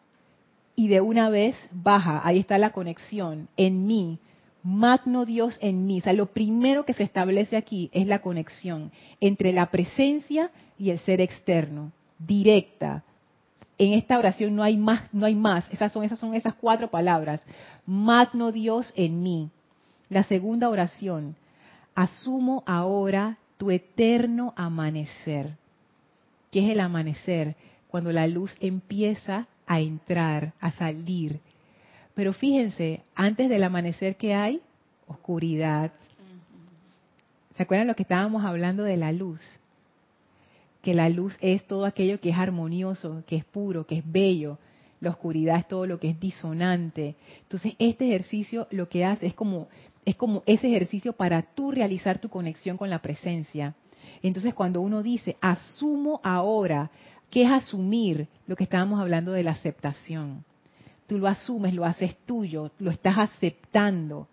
y 0.75 0.87
de 0.87 1.01
una 1.01 1.29
vez 1.29 1.55
baja, 1.71 2.21
ahí 2.23 2.39
está 2.39 2.57
la 2.57 2.71
conexión, 2.71 3.47
en 3.57 3.85
mí. 3.85 4.19
Magno 4.63 5.25
Dios 5.25 5.57
en 5.61 5.85
mí. 5.85 5.99
O 5.99 6.03
sea, 6.03 6.13
lo 6.13 6.27
primero 6.27 6.85
que 6.85 6.93
se 6.93 7.03
establece 7.03 7.55
aquí 7.55 7.89
es 7.93 8.07
la 8.07 8.19
conexión 8.19 8.91
entre 9.19 9.53
la 9.53 9.67
presencia 9.67 10.51
y 10.77 10.89
el 10.89 10.99
ser 10.99 11.21
externo, 11.21 11.91
directa. 12.17 13.03
En 13.77 13.93
esta 13.93 14.17
oración 14.17 14.55
no 14.55 14.63
hay 14.63 14.77
más, 14.77 15.03
no 15.13 15.25
hay 15.25 15.35
más. 15.35 15.69
Esas 15.71 15.91
son 15.91 16.03
esas 16.03 16.17
son 16.17 16.33
esas 16.33 16.55
cuatro 16.55 16.89
palabras. 16.89 17.45
Magno 17.85 18.51
Dios 18.51 18.91
en 18.95 19.21
mí. 19.21 19.49
La 20.09 20.23
segunda 20.23 20.69
oración. 20.69 21.35
Asumo 21.95 22.63
ahora 22.65 23.37
tu 23.57 23.71
eterno 23.71 24.53
amanecer. 24.55 25.55
¿Qué 26.51 26.65
es 26.65 26.71
el 26.71 26.79
amanecer? 26.79 27.55
Cuando 27.87 28.11
la 28.11 28.27
luz 28.27 28.55
empieza 28.59 29.47
a 29.65 29.79
entrar, 29.79 30.53
a 30.59 30.71
salir. 30.71 31.39
Pero 32.13 32.33
fíjense, 32.33 33.01
antes 33.15 33.49
del 33.49 33.63
amanecer 33.63 34.15
que 34.15 34.33
hay, 34.33 34.61
oscuridad. 35.07 35.91
¿Se 37.55 37.63
acuerdan 37.63 37.87
lo 37.87 37.95
que 37.95 38.03
estábamos 38.03 38.43
hablando 38.43 38.83
de 38.83 38.97
la 38.97 39.11
luz? 39.11 39.41
que 40.85 40.93
la 40.93 41.09
luz 41.09 41.35
es 41.41 41.65
todo 41.65 41.83
aquello 41.83 42.21
que 42.21 42.29
es 42.29 42.37
armonioso, 42.37 43.23
que 43.25 43.37
es 43.37 43.43
puro, 43.43 43.87
que 43.87 43.97
es 43.97 44.03
bello. 44.05 44.59
La 45.01 45.09
oscuridad 45.09 45.57
es 45.57 45.67
todo 45.67 45.87
lo 45.87 45.99
que 45.99 46.11
es 46.11 46.19
disonante. 46.19 47.15
Entonces, 47.41 47.73
este 47.79 48.07
ejercicio 48.07 48.67
lo 48.69 48.87
que 48.87 49.03
hace 49.03 49.25
es 49.25 49.33
como 49.33 49.67
es 50.05 50.15
como 50.15 50.43
ese 50.45 50.67
ejercicio 50.67 51.13
para 51.13 51.41
tú 51.41 51.71
realizar 51.71 52.19
tu 52.19 52.29
conexión 52.29 52.77
con 52.77 52.89
la 52.89 52.99
presencia. 52.99 53.73
Entonces, 54.21 54.53
cuando 54.53 54.81
uno 54.81 55.01
dice, 55.01 55.35
asumo 55.41 56.21
ahora, 56.23 56.91
¿qué 57.29 57.43
es 57.43 57.51
asumir? 57.51 58.27
Lo 58.47 58.55
que 58.55 58.63
estábamos 58.63 58.99
hablando 58.99 59.31
de 59.31 59.43
la 59.43 59.51
aceptación. 59.51 60.43
Tú 61.07 61.17
lo 61.17 61.27
asumes, 61.27 61.73
lo 61.73 61.85
haces 61.85 62.15
tuyo, 62.25 62.71
lo 62.79 62.91
estás 62.91 63.17
aceptando. 63.17 64.27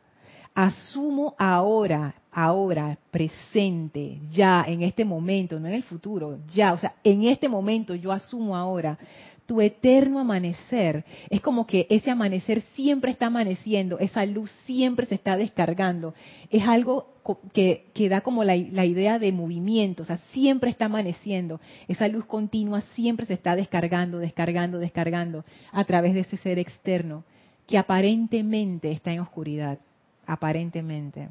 Asumo 0.54 1.34
ahora, 1.38 2.14
ahora, 2.30 2.98
presente, 3.10 4.20
ya, 4.30 4.64
en 4.66 4.82
este 4.82 5.04
momento, 5.04 5.58
no 5.58 5.68
en 5.68 5.74
el 5.74 5.82
futuro, 5.82 6.38
ya, 6.52 6.74
o 6.74 6.78
sea, 6.78 6.94
en 7.02 7.24
este 7.24 7.48
momento 7.48 7.94
yo 7.94 8.12
asumo 8.12 8.54
ahora 8.54 8.98
tu 9.46 9.60
eterno 9.60 10.18
amanecer. 10.18 11.04
Es 11.30 11.40
como 11.40 11.66
que 11.66 11.86
ese 11.90 12.10
amanecer 12.10 12.62
siempre 12.74 13.10
está 13.10 13.26
amaneciendo, 13.26 13.98
esa 13.98 14.24
luz 14.26 14.50
siempre 14.64 15.06
se 15.06 15.14
está 15.14 15.36
descargando. 15.36 16.14
Es 16.50 16.66
algo 16.66 17.08
que, 17.52 17.86
que 17.94 18.08
da 18.08 18.20
como 18.20 18.44
la, 18.44 18.56
la, 18.56 18.84
idea 18.84 19.18
de 19.18 19.32
movimiento, 19.32 20.02
o 20.02 20.06
sea, 20.06 20.18
siempre 20.32 20.70
está 20.70 20.86
amaneciendo. 20.86 21.60
Esa 21.88 22.08
luz 22.08 22.24
continua 22.24 22.80
siempre 22.94 23.26
se 23.26 23.34
está 23.34 23.56
descargando, 23.56 24.18
descargando, 24.18 24.78
descargando 24.78 25.44
a 25.72 25.84
través 25.84 26.14
de 26.14 26.20
ese 26.20 26.36
ser 26.36 26.58
externo 26.58 27.24
que 27.66 27.78
aparentemente 27.78 28.90
está 28.90 29.12
en 29.12 29.20
oscuridad, 29.20 29.78
aparentemente 30.26 31.28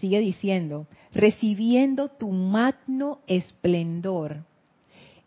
sigue 0.00 0.20
diciendo, 0.20 0.86
recibiendo 1.12 2.08
tu 2.08 2.30
magno 2.30 3.20
esplendor. 3.26 4.44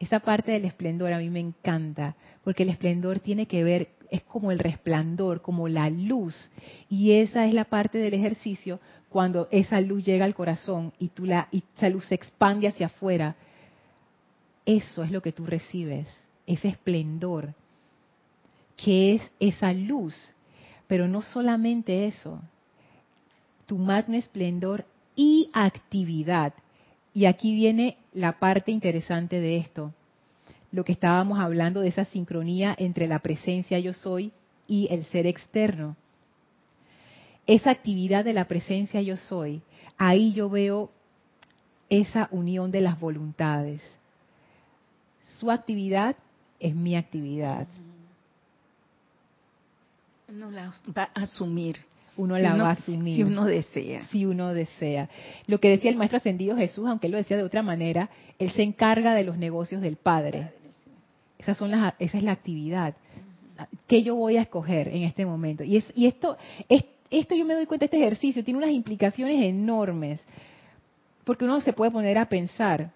Esa 0.04 0.20
parte 0.20 0.52
del 0.52 0.66
esplendor 0.66 1.14
a 1.14 1.18
mí 1.18 1.30
me 1.30 1.40
encanta, 1.40 2.18
porque 2.44 2.64
el 2.64 2.70
esplendor 2.70 3.20
tiene 3.20 3.46
que 3.46 3.64
ver, 3.64 3.88
es 4.12 4.22
como 4.24 4.52
el 4.52 4.60
resplandor, 4.60 5.42
como 5.42 5.70
la 5.70 5.90
luz. 5.90 6.36
Y 6.90 7.14
esa 7.14 7.46
es 7.46 7.54
la 7.54 7.64
parte 7.64 8.00
del 8.00 8.14
ejercicio 8.14 8.82
cuando 9.08 9.48
esa 9.50 9.80
luz 9.80 10.04
llega 10.04 10.26
al 10.26 10.36
corazón 10.36 10.92
y, 11.00 11.08
tú 11.08 11.26
la, 11.26 11.48
esa 11.54 11.88
luz 11.88 12.08
se 12.08 12.16
expande 12.16 12.68
hacia 12.68 12.88
afuera. 12.88 13.38
Eso 14.66 15.06
es 15.06 15.12
lo 15.12 15.22
que 15.22 15.32
tú 15.32 15.46
recibes, 15.46 16.10
ese 16.46 16.68
esplendor, 16.68 17.54
que 18.76 19.16
es 19.16 19.22
esa 19.40 19.72
luz. 19.72 20.34
Pero 20.86 21.08
no 21.08 21.22
solamente 21.22 22.08
eso, 22.08 22.42
tu 23.68 23.78
magno 23.78 24.18
esplendor 24.18 24.84
y 25.16 25.50
actividad. 25.54 26.54
Y 27.14 27.24
aquí 27.24 27.56
viene 27.56 27.96
la 28.14 28.40
parte 28.40 28.72
interesante 28.72 29.40
de 29.40 29.58
esto, 29.58 29.94
lo 30.72 30.84
que 30.84 30.92
estábamos 30.92 31.40
hablando 31.40 31.82
de 31.82 31.90
esa 31.90 32.06
sincronía 32.06 32.76
entre 32.78 33.08
la 33.08 33.20
presencia 33.20 33.80
yo 33.80 33.94
soy 33.94 34.32
y 34.68 34.88
el 34.92 35.06
ser 35.06 35.28
externo. 35.28 35.96
Esa 37.46 37.72
actividad 37.72 38.24
de 38.24 38.34
la 38.34 38.48
presencia 38.48 39.02
yo 39.02 39.18
soy, 39.18 39.62
ahí 39.98 40.34
yo 40.34 40.50
veo 40.50 40.92
esa 41.90 42.28
unión 42.32 42.72
de 42.72 42.82
las 42.82 43.00
voluntades. 43.00 43.82
Su 45.24 45.52
actividad 45.52 46.16
es 46.60 46.74
mi 46.74 46.96
actividad. 46.96 47.68
No 50.28 50.50
la 50.50 50.74
va 50.98 51.10
a 51.14 51.24
asumir 51.24 51.86
uno 52.18 52.38
la 52.38 52.56
va 52.56 52.70
a 52.70 52.72
asumir. 52.74 53.16
Si 53.16 53.24
uno 53.24 53.46
desea. 53.46 54.06
Si 54.08 54.26
uno 54.26 54.54
desea. 54.54 55.10
Lo 55.48 55.60
que 55.60 55.70
decía 55.70 55.90
el 55.90 55.98
Maestro 55.98 56.18
Ascendido 56.18 56.56
Jesús, 56.56 56.88
aunque 56.88 57.08
él 57.08 57.12
lo 57.12 57.18
decía 57.18 57.38
de 57.38 57.44
otra 57.44 57.64
manera, 57.64 58.10
él 58.38 58.52
se 58.52 58.62
encarga 58.62 59.16
de 59.16 59.24
los 59.24 59.38
negocios 59.38 59.82
del 59.82 59.96
Padre. 59.96 60.52
Esas 61.40 61.58
son 61.58 61.72
las, 61.72 61.94
esa 62.00 62.18
es 62.18 62.24
la 62.24 62.32
actividad. 62.32 62.96
¿Qué 63.88 64.04
yo 64.04 64.16
voy 64.16 64.38
a 64.38 64.42
escoger 64.42 64.88
en 64.88 65.04
este 65.04 65.26
momento? 65.26 65.64
Y, 65.64 65.78
es, 65.78 65.86
y 65.96 66.06
esto, 66.08 66.38
es, 66.70 66.86
esto 67.10 67.36
yo 67.36 67.46
me 67.46 67.54
doy 67.54 67.66
cuenta, 67.66 67.86
este 67.86 67.98
ejercicio 67.98 68.44
tiene 68.44 68.60
unas 68.60 68.72
implicaciones 68.72 69.44
enormes. 69.44 70.22
Porque 71.24 71.46
uno 71.46 71.62
se 71.62 71.74
puede 71.74 71.92
poner 71.92 72.18
a 72.18 72.28
pensar, 72.28 72.92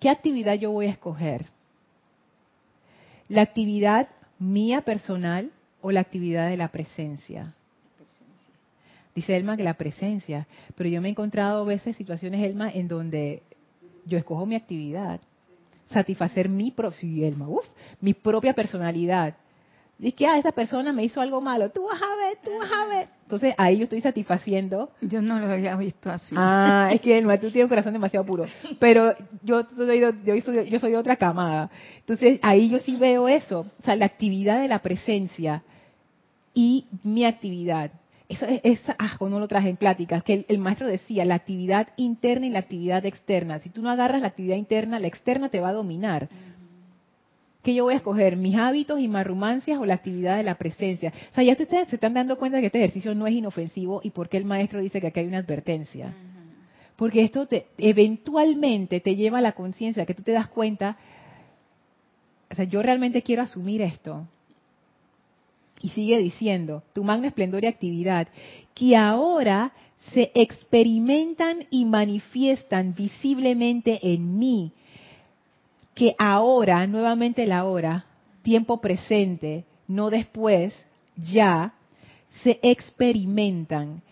¿qué 0.00 0.08
actividad 0.08 0.54
yo 0.54 0.70
voy 0.70 0.86
a 0.86 0.90
escoger? 0.90 1.46
¿La 3.28 3.42
actividad 3.42 4.08
mía 4.38 4.82
personal 4.82 5.50
o 5.82 5.90
la 5.92 6.00
actividad 6.00 6.48
de 6.48 6.56
la 6.56 6.68
presencia? 6.68 7.54
Dice 9.14 9.36
Elma 9.36 9.56
que 9.56 9.62
la 9.62 9.74
presencia, 9.74 10.46
pero 10.74 10.88
yo 10.88 11.02
me 11.02 11.08
he 11.08 11.10
encontrado 11.10 11.62
a 11.62 11.66
veces 11.66 11.96
situaciones, 11.96 12.42
Elma, 12.42 12.70
en 12.70 12.88
donde 12.88 13.42
yo 14.06 14.16
escojo 14.16 14.46
mi 14.46 14.54
actividad, 14.54 15.20
satisfacer 15.88 16.48
mi, 16.48 16.74
Elma, 17.02 17.46
mi 18.00 18.14
propia 18.14 18.54
personalidad. 18.54 19.34
Dice 19.98 20.16
que, 20.16 20.26
ah, 20.26 20.38
esa 20.38 20.52
persona 20.52 20.92
me 20.92 21.04
hizo 21.04 21.20
algo 21.20 21.40
malo, 21.40 21.70
tú 21.70 21.84
vas 21.84 22.00
a 22.00 22.16
ver, 22.16 22.38
tú 22.42 22.50
vas 22.58 22.72
a 22.72 22.86
ver. 22.86 23.08
Entonces 23.24 23.54
ahí 23.58 23.78
yo 23.78 23.84
estoy 23.84 24.00
satisfaciendo. 24.00 24.90
Yo 25.02 25.20
no 25.20 25.38
lo 25.38 25.46
había 25.52 25.76
visto 25.76 26.10
así. 26.10 26.34
Ah, 26.36 26.90
es 26.92 27.00
que 27.02 27.16
Elma, 27.16 27.36
tú 27.36 27.50
tienes 27.50 27.64
un 27.64 27.68
corazón 27.68 27.92
demasiado 27.92 28.24
puro. 28.24 28.46
Pero 28.78 29.14
yo 29.42 29.64
soy, 29.76 30.00
yo, 30.00 30.40
soy, 30.42 30.70
yo 30.70 30.78
soy 30.80 30.92
de 30.92 30.96
otra 30.96 31.16
camada. 31.16 31.70
Entonces 31.98 32.40
ahí 32.42 32.70
yo 32.70 32.78
sí 32.78 32.96
veo 32.96 33.28
eso, 33.28 33.60
o 33.60 33.84
sea, 33.84 33.94
la 33.94 34.06
actividad 34.06 34.60
de 34.60 34.68
la 34.68 34.80
presencia 34.80 35.62
y 36.54 36.86
mi 37.02 37.24
actividad. 37.24 37.92
Eso 38.28 38.46
es, 38.46 38.80
asco, 38.98 39.28
no 39.28 39.38
lo 39.38 39.48
traje 39.48 39.68
en 39.68 39.76
pláticas, 39.76 40.22
que 40.22 40.46
el, 40.48 40.58
maestro 40.58 40.86
decía, 40.86 41.24
la 41.24 41.34
actividad 41.34 41.88
interna 41.96 42.46
y 42.46 42.50
la 42.50 42.60
actividad 42.60 43.04
externa. 43.04 43.58
Si 43.60 43.68
tú 43.68 43.82
no 43.82 43.90
agarras 43.90 44.22
la 44.22 44.28
actividad 44.28 44.56
interna, 44.56 44.98
la 44.98 45.06
externa 45.06 45.50
te 45.50 45.60
va 45.60 45.68
a 45.68 45.74
dominar. 45.74 46.30
¿Qué 47.62 47.74
yo 47.74 47.84
voy 47.84 47.94
a 47.94 47.98
escoger? 47.98 48.36
¿Mis 48.36 48.56
hábitos 48.56 48.98
y 49.00 49.06
marrumancias 49.06 49.78
o 49.78 49.84
la 49.84 49.94
actividad 49.94 50.36
de 50.36 50.42
la 50.44 50.56
presencia? 50.56 51.12
O 51.30 51.34
sea, 51.34 51.44
ya 51.44 51.52
ustedes 51.52 51.88
se 51.88 51.96
están 51.96 52.14
dando 52.14 52.38
cuenta 52.38 52.56
de 52.56 52.62
que 52.62 52.66
este 52.68 52.78
ejercicio 52.78 53.14
no 53.14 53.26
es 53.26 53.34
inofensivo 53.34 54.00
y 54.02 54.10
por 54.10 54.28
qué 54.28 54.38
el 54.38 54.46
maestro 54.46 54.80
dice 54.80 55.00
que 55.00 55.08
aquí 55.08 55.20
hay 55.20 55.26
una 55.26 55.38
advertencia. 55.38 56.14
Porque 56.96 57.22
esto 57.22 57.46
te, 57.46 57.66
eventualmente 57.78 59.00
te 59.00 59.14
lleva 59.14 59.38
a 59.38 59.42
la 59.42 59.52
conciencia, 59.52 60.06
que 60.06 60.14
tú 60.14 60.22
te 60.22 60.32
das 60.32 60.48
cuenta, 60.48 60.96
o 62.50 62.54
sea, 62.54 62.64
yo 62.64 62.82
realmente 62.82 63.22
quiero 63.22 63.42
asumir 63.42 63.82
esto. 63.82 64.26
Y 65.82 65.90
sigue 65.90 66.18
diciendo, 66.18 66.84
tu 66.94 67.04
magna 67.04 67.28
esplendor 67.28 67.64
y 67.64 67.66
actividad, 67.66 68.28
que 68.74 68.96
ahora 68.96 69.72
se 70.12 70.30
experimentan 70.34 71.66
y 71.70 71.84
manifiestan 71.84 72.94
visiblemente 72.94 73.98
en 74.02 74.38
mí, 74.38 74.72
que 75.94 76.14
ahora, 76.18 76.86
nuevamente 76.86 77.46
la 77.46 77.64
hora, 77.64 78.06
tiempo 78.42 78.80
presente, 78.80 79.64
no 79.88 80.08
después, 80.08 80.74
ya, 81.16 81.74
se 82.42 82.58
experimentan. 82.62 84.02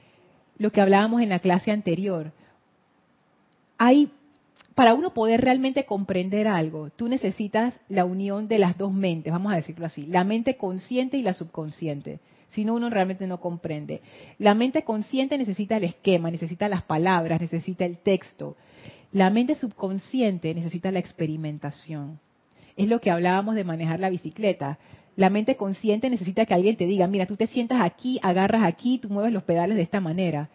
Lo 0.59 0.71
que 0.71 0.81
hablábamos 0.81 1.23
en 1.23 1.31
la 1.31 1.39
clase 1.39 1.71
anterior. 1.71 2.33
Hay 3.79 4.11
para 4.81 4.95
uno 4.95 5.13
poder 5.13 5.43
realmente 5.43 5.85
comprender 5.85 6.49
algo, 6.49 6.89
tú 6.89 7.07
necesitas 7.07 7.79
la 7.91 8.07
unión 8.07 8.49
de 8.49 8.59
las 8.59 8.79
dos 8.79 8.91
mentes, 8.91 9.31
vamos 9.31 9.53
a 9.53 9.57
decirlo 9.57 9.85
así, 9.85 10.07
la 10.07 10.25
mente 10.25 10.57
consciente 10.57 11.19
y 11.19 11.23
la 11.23 11.35
subconsciente. 11.35 12.19
Si 12.49 12.65
no, 12.65 12.77
uno 12.77 12.89
realmente 12.89 13.27
no 13.27 13.43
comprende. 13.43 14.01
La 14.39 14.55
mente 14.55 14.83
consciente 14.83 15.37
necesita 15.37 15.77
el 15.77 15.85
esquema, 15.85 16.31
necesita 16.31 16.67
las 16.67 16.83
palabras, 16.83 17.43
necesita 17.43 17.85
el 17.85 17.99
texto. 17.99 18.57
La 19.13 19.29
mente 19.29 19.55
subconsciente 19.55 20.55
necesita 20.55 20.91
la 20.91 21.01
experimentación. 21.01 22.19
Es 22.75 22.89
lo 22.89 23.03
que 23.03 23.11
hablábamos 23.11 23.57
de 23.57 23.65
manejar 23.65 24.01
la 24.01 24.09
bicicleta. 24.09 24.79
La 25.15 25.29
mente 25.29 25.57
consciente 25.57 26.09
necesita 26.09 26.47
que 26.47 26.55
alguien 26.55 26.77
te 26.77 26.87
diga, 26.87 27.07
mira, 27.07 27.27
tú 27.27 27.37
te 27.37 27.49
sientas 27.49 27.83
aquí, 27.83 28.19
agarras 28.23 28.63
aquí, 28.63 28.97
tú 28.97 29.11
mueves 29.11 29.35
los 29.35 29.43
pedales 29.43 29.77
de 29.77 29.83
esta 29.83 30.01
manera. 30.01 30.49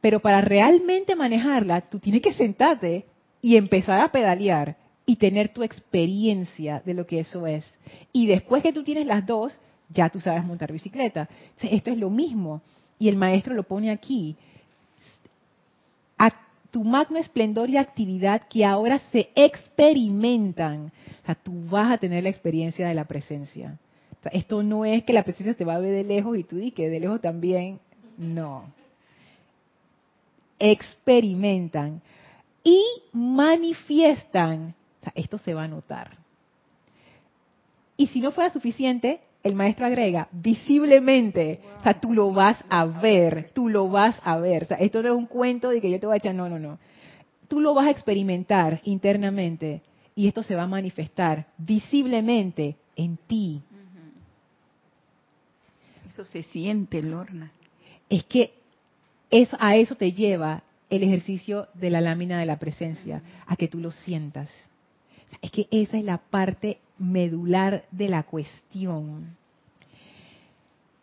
Pero 0.00 0.20
para 0.20 0.40
realmente 0.40 1.16
manejarla, 1.16 1.80
tú 1.80 1.98
tienes 1.98 2.22
que 2.22 2.32
sentarte 2.32 3.06
y 3.46 3.56
empezar 3.56 4.00
a 4.00 4.10
pedalear 4.10 4.76
y 5.06 5.14
tener 5.14 5.50
tu 5.50 5.62
experiencia 5.62 6.82
de 6.84 6.94
lo 6.94 7.06
que 7.06 7.20
eso 7.20 7.46
es. 7.46 7.64
Y 8.12 8.26
después 8.26 8.60
que 8.60 8.72
tú 8.72 8.82
tienes 8.82 9.06
las 9.06 9.24
dos, 9.24 9.56
ya 9.88 10.08
tú 10.08 10.18
sabes 10.18 10.44
montar 10.44 10.72
bicicleta. 10.72 11.28
Esto 11.60 11.92
es 11.92 11.96
lo 11.96 12.10
mismo. 12.10 12.60
Y 12.98 13.08
el 13.08 13.14
maestro 13.14 13.54
lo 13.54 13.62
pone 13.62 13.92
aquí. 13.92 14.34
A 16.18 16.32
tu 16.72 16.82
magno 16.82 17.18
esplendor 17.18 17.70
y 17.70 17.76
actividad 17.76 18.48
que 18.48 18.64
ahora 18.64 18.98
se 19.12 19.28
experimentan. 19.36 20.90
O 21.22 21.26
sea, 21.26 21.36
tú 21.36 21.52
vas 21.70 21.92
a 21.92 21.98
tener 21.98 22.24
la 22.24 22.30
experiencia 22.30 22.88
de 22.88 22.94
la 22.96 23.04
presencia. 23.04 23.78
esto 24.32 24.64
no 24.64 24.84
es 24.84 25.04
que 25.04 25.12
la 25.12 25.22
presencia 25.22 25.54
te 25.54 25.64
va 25.64 25.76
a 25.76 25.78
ver 25.78 25.94
de 25.94 26.02
lejos 26.02 26.36
y 26.36 26.42
tú 26.42 26.56
di 26.56 26.72
que 26.72 26.88
de 26.88 26.98
lejos 26.98 27.20
también. 27.20 27.78
No. 28.18 28.64
Experimentan 30.58 32.02
y 32.66 32.82
manifiestan. 33.12 34.74
O 35.00 35.04
sea, 35.04 35.12
esto 35.14 35.38
se 35.38 35.54
va 35.54 35.62
a 35.62 35.68
notar. 35.68 36.16
Y 37.96 38.08
si 38.08 38.20
no 38.20 38.32
fuera 38.32 38.52
suficiente, 38.52 39.20
el 39.44 39.54
maestro 39.54 39.86
agrega, 39.86 40.26
visiblemente, 40.32 41.60
o 41.78 41.82
sea, 41.84 42.00
tú 42.00 42.12
lo 42.12 42.32
vas 42.32 42.62
a 42.68 42.84
ver, 42.84 43.52
tú 43.54 43.68
lo 43.68 43.88
vas 43.88 44.20
a 44.24 44.36
ver. 44.38 44.64
O 44.64 44.66
sea, 44.66 44.78
esto 44.78 45.00
no 45.00 45.10
es 45.10 45.14
un 45.14 45.26
cuento 45.26 45.68
de 45.68 45.80
que 45.80 45.88
yo 45.88 46.00
te 46.00 46.06
voy 46.06 46.14
a 46.14 46.16
echar, 46.16 46.34
no, 46.34 46.48
no, 46.48 46.58
no. 46.58 46.80
Tú 47.46 47.60
lo 47.60 47.72
vas 47.72 47.86
a 47.86 47.90
experimentar 47.90 48.80
internamente 48.82 49.82
y 50.16 50.26
esto 50.26 50.42
se 50.42 50.56
va 50.56 50.64
a 50.64 50.66
manifestar 50.66 51.46
visiblemente 51.58 52.76
en 52.96 53.16
ti. 53.16 53.62
Eso 56.08 56.24
se 56.24 56.42
siente, 56.42 57.00
Lorna. 57.00 57.52
Es 58.08 58.24
que 58.24 58.54
eso, 59.30 59.56
a 59.60 59.76
eso 59.76 59.94
te 59.94 60.10
lleva 60.10 60.64
el 60.90 61.02
ejercicio 61.02 61.68
de 61.74 61.90
la 61.90 62.00
lámina 62.00 62.38
de 62.38 62.46
la 62.46 62.58
presencia, 62.58 63.22
a 63.46 63.56
que 63.56 63.68
tú 63.68 63.78
lo 63.78 63.90
sientas. 63.90 64.50
Es 65.42 65.50
que 65.50 65.66
esa 65.70 65.98
es 65.98 66.04
la 66.04 66.18
parte 66.18 66.78
medular 66.98 67.84
de 67.90 68.08
la 68.08 68.22
cuestión. 68.22 69.36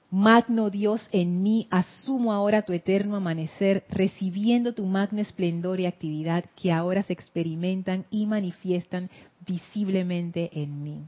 Magno 0.10 0.70
Dios 0.70 1.10
en 1.12 1.42
mí, 1.42 1.68
asumo 1.72 2.32
ahora 2.32 2.62
tu 2.62 2.72
eterno 2.72 3.16
amanecer, 3.16 3.84
recibiendo 3.90 4.74
tu 4.74 4.86
magno 4.86 5.20
esplendor 5.20 5.80
y 5.80 5.88
actividad 5.88 6.46
que 6.56 6.72
ahora 6.72 7.02
se 7.02 7.14
experimentan 7.14 8.06
y 8.12 8.28
manifiestan 8.28 9.10
visiblemente 9.46 10.52
en 10.54 10.84
mí. 10.84 11.00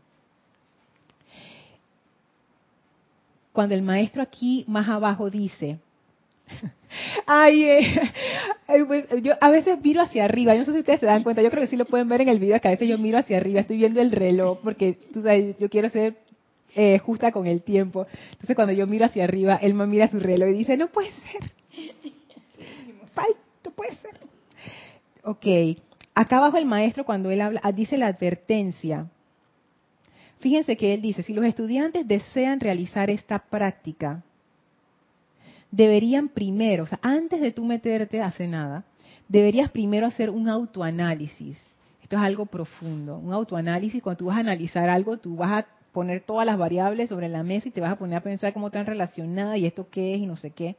Cuando 3.53 3.75
el 3.75 3.83
maestro 3.83 4.23
aquí 4.23 4.65
más 4.67 4.89
abajo 4.89 5.29
dice, 5.29 5.77
Ay, 7.25 7.63
eh, 7.63 8.01
pues, 8.87 9.07
yo 9.21 9.33
a 9.41 9.49
veces 9.49 9.79
miro 9.81 10.01
hacia 10.01 10.25
arriba, 10.25 10.55
no 10.55 10.65
sé 10.65 10.71
si 10.73 10.79
ustedes 10.79 10.99
se 10.99 11.05
dan 11.05 11.23
cuenta, 11.23 11.41
yo 11.41 11.49
creo 11.49 11.61
que 11.61 11.69
sí 11.69 11.75
lo 11.75 11.85
pueden 11.85 12.07
ver 12.07 12.21
en 12.21 12.29
el 12.29 12.39
video, 12.39 12.59
que 12.61 12.67
a 12.67 12.71
veces 12.71 12.87
yo 12.87 12.97
miro 12.97 13.17
hacia 13.17 13.37
arriba, 13.37 13.61
estoy 13.61 13.77
viendo 13.77 14.01
el 14.01 14.11
reloj, 14.11 14.59
porque 14.63 14.97
tú 15.13 15.21
sabes, 15.21 15.57
yo 15.59 15.69
quiero 15.69 15.89
ser 15.89 16.15
eh, 16.75 16.99
justa 16.99 17.31
con 17.31 17.47
el 17.47 17.61
tiempo. 17.61 18.05
Entonces 18.31 18.55
cuando 18.55 18.73
yo 18.73 18.85
miro 18.85 19.05
hacia 19.05 19.23
arriba, 19.23 19.55
él 19.55 19.73
me 19.73 19.87
mira 19.87 20.09
su 20.09 20.19
reloj 20.19 20.49
y 20.49 20.57
dice, 20.57 20.77
no 20.77 20.87
puede 20.87 21.11
ser. 21.31 21.51
no 23.63 23.71
puede 23.71 23.95
ser. 23.95 24.19
Ok, 25.23 25.81
acá 26.13 26.37
abajo 26.37 26.57
el 26.57 26.65
maestro 26.65 27.05
cuando 27.05 27.31
él 27.31 27.41
habla, 27.41 27.61
dice 27.73 27.97
la 27.97 28.07
advertencia. 28.07 29.09
Fíjense 30.39 30.77
que 30.77 30.93
él 30.93 31.01
dice, 31.01 31.23
si 31.23 31.33
los 31.33 31.45
estudiantes 31.45 32.07
desean 32.07 32.59
realizar 32.59 33.09
esta 33.09 33.39
práctica, 33.39 34.21
deberían 35.75 36.29
primero, 36.29 36.85
o 36.85 36.87
sea, 36.87 36.99
antes 37.01 37.41
de 37.41 37.51
tú 37.51 37.65
meterte 37.65 38.21
a 38.21 38.27
hacer 38.27 38.47
nada, 38.47 38.85
deberías 39.27 39.69
primero 39.71 40.07
hacer 40.07 40.29
un 40.29 40.47
autoanálisis. 40.47 41.59
Esto 42.01 42.15
es 42.15 42.21
algo 42.21 42.45
profundo, 42.45 43.17
un 43.17 43.33
autoanálisis. 43.33 44.01
Cuando 44.01 44.19
tú 44.19 44.25
vas 44.25 44.37
a 44.37 44.41
analizar 44.41 44.89
algo, 44.89 45.17
tú 45.17 45.35
vas 45.35 45.63
a 45.63 45.67
poner 45.91 46.21
todas 46.21 46.45
las 46.45 46.57
variables 46.57 47.09
sobre 47.09 47.27
la 47.27 47.43
mesa 47.43 47.67
y 47.67 47.71
te 47.71 47.81
vas 47.81 47.91
a 47.91 47.97
poner 47.97 48.17
a 48.17 48.21
pensar 48.21 48.53
cómo 48.53 48.67
están 48.67 48.85
relacionadas 48.85 49.57
y 49.57 49.65
esto 49.65 49.87
qué 49.89 50.15
es 50.15 50.21
y 50.21 50.25
no 50.25 50.37
sé 50.37 50.51
qué. 50.51 50.77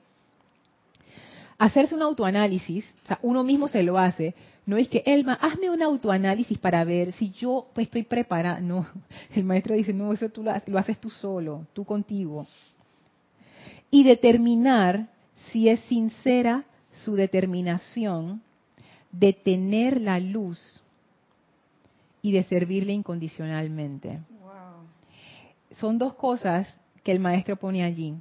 Hacerse 1.59 1.95
un 1.95 2.03
autoanálisis, 2.03 2.85
o 3.05 3.07
sea, 3.07 3.19
uno 3.23 3.43
mismo 3.43 3.69
se 3.69 3.83
lo 3.83 3.99
hace. 3.99 4.35
No 4.65 4.77
es 4.79 4.89
que, 4.89 5.03
Elma, 5.05 5.35
hazme 5.35 5.71
un 5.71 5.83
autoanálisis 5.83 6.59
para 6.59 6.85
ver 6.85 7.13
si 7.13 7.31
yo 7.33 7.69
estoy 7.77 8.03
preparada. 8.03 8.61
No, 8.61 8.87
el 9.35 9.45
maestro 9.45 9.75
dice, 9.75 9.93
no, 9.93 10.13
eso 10.13 10.31
tú 10.31 10.43
lo 10.43 10.79
haces 10.79 10.99
tú 10.99 11.11
solo, 11.11 11.67
tú 11.75 11.85
contigo 11.85 12.47
y 13.97 14.03
determinar 14.03 15.09
si 15.51 15.71
es 15.71 15.81
sincera 15.89 16.67
su 17.03 17.15
determinación 17.15 18.43
de 19.11 19.33
tener 19.33 20.03
la 20.03 20.21
luz 20.21 20.83
y 22.21 22.31
de 22.31 22.43
servirle 22.43 22.93
incondicionalmente. 22.93 24.21
Son 25.77 25.97
dos 25.97 26.13
cosas 26.13 26.79
que 27.03 27.11
el 27.11 27.21
maestro 27.21 27.57
pone 27.57 27.85
allí. 27.85 28.15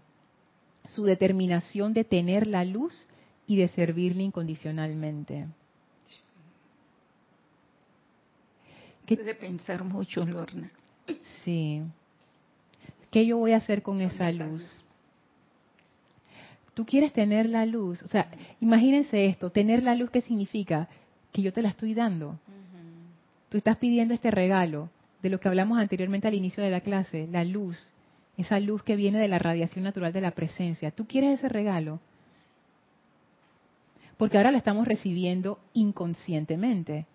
Su 0.86 1.04
determinación 1.04 1.94
de 1.94 2.06
tener 2.06 2.48
la 2.48 2.64
luz 2.64 3.06
y 3.46 3.58
de 3.58 3.68
servirle 3.68 4.24
incondicionalmente. 4.24 5.46
¿Qué? 9.06 9.18
de 9.18 9.36
pensar 9.36 9.84
mucho, 9.84 10.24
Lorna. 10.24 10.72
Sí. 11.44 11.82
¿Qué 13.12 13.26
yo 13.26 13.40
voy 13.40 13.52
a 13.52 13.58
hacer 13.58 13.82
con 13.82 14.00
esa 14.00 14.32
luz? 14.32 14.85
Tú 16.76 16.86
quieres 16.86 17.14
tener 17.14 17.50
la 17.50 17.66
luz. 17.66 18.04
O 18.04 18.08
sea, 18.08 18.30
imagínense 18.60 19.26
esto, 19.26 19.50
tener 19.50 19.82
la 19.82 19.96
luz, 19.96 20.12
¿qué 20.12 20.22
significa? 20.22 20.88
Que 21.32 21.42
yo 21.42 21.52
te 21.52 21.62
la 21.62 21.70
estoy 21.70 21.94
dando. 21.94 22.38
Tú 23.50 23.58
estás 23.58 23.78
pidiendo 23.78 24.14
este 24.14 24.30
regalo 24.30 24.90
de 25.24 25.30
lo 25.30 25.40
que 25.40 25.48
hablamos 25.48 25.80
anteriormente 25.80 26.28
al 26.28 26.34
inicio 26.34 26.62
de 26.62 26.70
la 26.70 26.82
clase, 26.82 27.28
la 27.32 27.46
luz, 27.46 27.92
esa 28.38 28.60
luz 28.60 28.84
que 28.84 28.98
viene 28.98 29.20
de 29.20 29.30
la 29.30 29.40
radiación 29.40 29.86
natural 29.86 30.12
de 30.12 30.22
la 30.22 30.32
presencia. 30.32 30.92
¿Tú 30.92 31.08
quieres 31.08 31.40
ese 31.40 31.48
regalo? 31.48 32.02
Porque 34.18 34.38
ahora 34.38 34.52
lo 34.52 34.58
estamos 34.58 34.86
recibiendo 34.86 35.60
inconscientemente. 35.74 37.06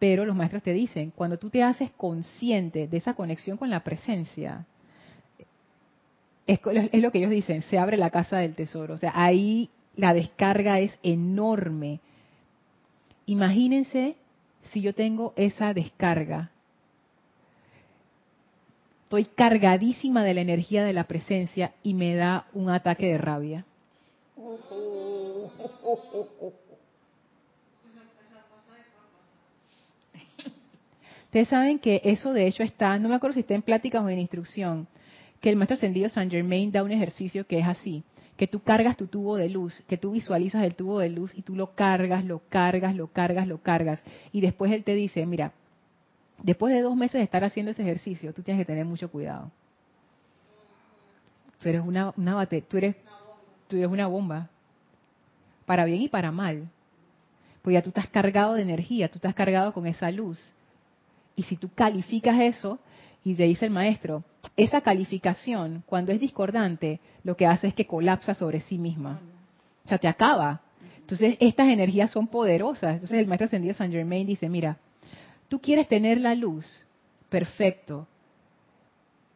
Pero 0.00 0.24
los 0.24 0.34
maestros 0.34 0.64
te 0.64 0.72
dicen, 0.72 1.12
cuando 1.14 1.38
tú 1.38 1.48
te 1.48 1.62
haces 1.62 1.92
consciente 1.92 2.88
de 2.88 2.96
esa 2.96 3.14
conexión 3.14 3.56
con 3.56 3.70
la 3.70 3.84
presencia, 3.84 4.66
es, 6.46 6.60
es, 6.92 7.02
lo 7.02 7.12
que 7.12 7.18
ellos 7.18 7.30
dicen, 7.30 7.62
se 7.62 7.78
abre 7.78 7.96
la 7.96 8.10
casa 8.10 8.38
del 8.38 8.54
tesoro. 8.54 8.94
O 8.94 8.98
sea, 8.98 9.12
ahí 9.14 9.70
la 9.96 10.14
descarga 10.14 10.80
es 10.80 10.98
enorme. 11.02 12.00
Imagínense 13.26 14.16
si 14.64 14.80
yo 14.80 14.94
tengo 14.94 15.32
esa 15.36 15.74
descarga. 15.74 16.50
Estoy 19.04 19.24
cargadísima 19.24 20.22
de 20.22 20.34
la 20.34 20.40
energía 20.40 20.84
de 20.84 20.92
la 20.92 21.04
presencia 21.04 21.72
y 21.82 21.94
me 21.94 22.14
da 22.14 22.46
un 22.52 22.70
ataque 22.70 23.08
de 23.08 23.18
rabia. 23.18 23.64
Ustedes 31.24 31.48
saben 31.48 31.78
que 31.78 32.00
eso 32.04 32.32
de 32.32 32.46
hecho 32.48 32.62
está, 32.62 32.98
no 32.98 33.08
me 33.08 33.14
acuerdo 33.14 33.34
si 33.34 33.40
está 33.40 33.54
en 33.54 33.62
pláticas 33.62 34.02
o 34.02 34.08
en 34.08 34.18
instrucción, 34.18 34.88
que 35.40 35.50
el 35.50 35.56
maestro 35.56 35.76
ascendido 35.76 36.08
Saint 36.08 36.30
Germain 36.30 36.70
da 36.70 36.82
un 36.82 36.92
ejercicio 36.92 37.46
que 37.46 37.58
es 37.58 37.66
así, 37.66 38.04
que 38.36 38.46
tú 38.46 38.60
cargas 38.60 38.96
tu 38.96 39.06
tubo 39.06 39.36
de 39.36 39.48
luz, 39.48 39.82
que 39.88 39.96
tú 39.96 40.12
visualizas 40.12 40.64
el 40.64 40.74
tubo 40.74 40.98
de 40.98 41.10
luz 41.10 41.32
y 41.34 41.42
tú 41.42 41.54
lo 41.54 41.74
cargas, 41.74 42.24
lo 42.24 42.40
cargas, 42.48 42.94
lo 42.94 43.08
cargas, 43.08 43.46
lo 43.46 43.58
cargas. 43.58 44.02
Y 44.32 44.40
después 44.40 44.72
él 44.72 44.84
te 44.84 44.94
dice, 44.94 45.24
mira, 45.26 45.52
después 46.42 46.72
de 46.72 46.80
dos 46.80 46.96
meses 46.96 47.18
de 47.18 47.24
estar 47.24 47.44
haciendo 47.44 47.72
ese 47.72 47.82
ejercicio, 47.82 48.32
tú 48.32 48.42
tienes 48.42 48.60
que 48.62 48.66
tener 48.66 48.84
mucho 48.84 49.10
cuidado. 49.10 49.50
Tú 51.58 51.68
eres 51.68 51.82
una, 51.84 52.14
una 52.16 52.46
tú 52.46 52.76
eres, 52.78 52.96
tú 53.68 53.76
eres 53.76 53.88
una 53.88 54.06
bomba, 54.06 54.48
para 55.66 55.84
bien 55.84 56.00
y 56.00 56.08
para 56.08 56.32
mal. 56.32 56.68
Pues 57.62 57.74
ya 57.74 57.82
tú 57.82 57.90
estás 57.90 58.08
cargado 58.08 58.54
de 58.54 58.62
energía, 58.62 59.10
tú 59.10 59.18
estás 59.18 59.34
cargado 59.34 59.72
con 59.72 59.86
esa 59.86 60.10
luz. 60.10 60.52
Y 61.36 61.42
si 61.42 61.56
tú 61.56 61.70
calificas 61.74 62.40
eso, 62.40 62.78
y 63.24 63.34
te 63.34 63.44
dice 63.44 63.66
el 63.66 63.72
maestro, 63.72 64.24
esa 64.56 64.80
calificación, 64.80 65.82
cuando 65.86 66.12
es 66.12 66.20
discordante, 66.20 67.00
lo 67.22 67.36
que 67.36 67.46
hace 67.46 67.68
es 67.68 67.74
que 67.74 67.86
colapsa 67.86 68.34
sobre 68.34 68.60
sí 68.60 68.78
misma. 68.78 69.20
O 69.84 69.88
sea, 69.88 69.98
te 69.98 70.08
acaba. 70.08 70.62
Entonces, 70.98 71.36
estas 71.40 71.68
energías 71.68 72.10
son 72.10 72.28
poderosas. 72.28 72.94
Entonces, 72.94 73.18
el 73.18 73.26
maestro 73.26 73.46
ascendido 73.46 73.74
Saint 73.74 73.92
Germain 73.92 74.26
dice, 74.26 74.48
mira, 74.48 74.78
tú 75.48 75.60
quieres 75.60 75.88
tener 75.88 76.20
la 76.20 76.34
luz, 76.34 76.84
perfecto. 77.28 78.06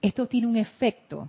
Esto 0.00 0.26
tiene 0.26 0.46
un 0.46 0.56
efecto. 0.56 1.28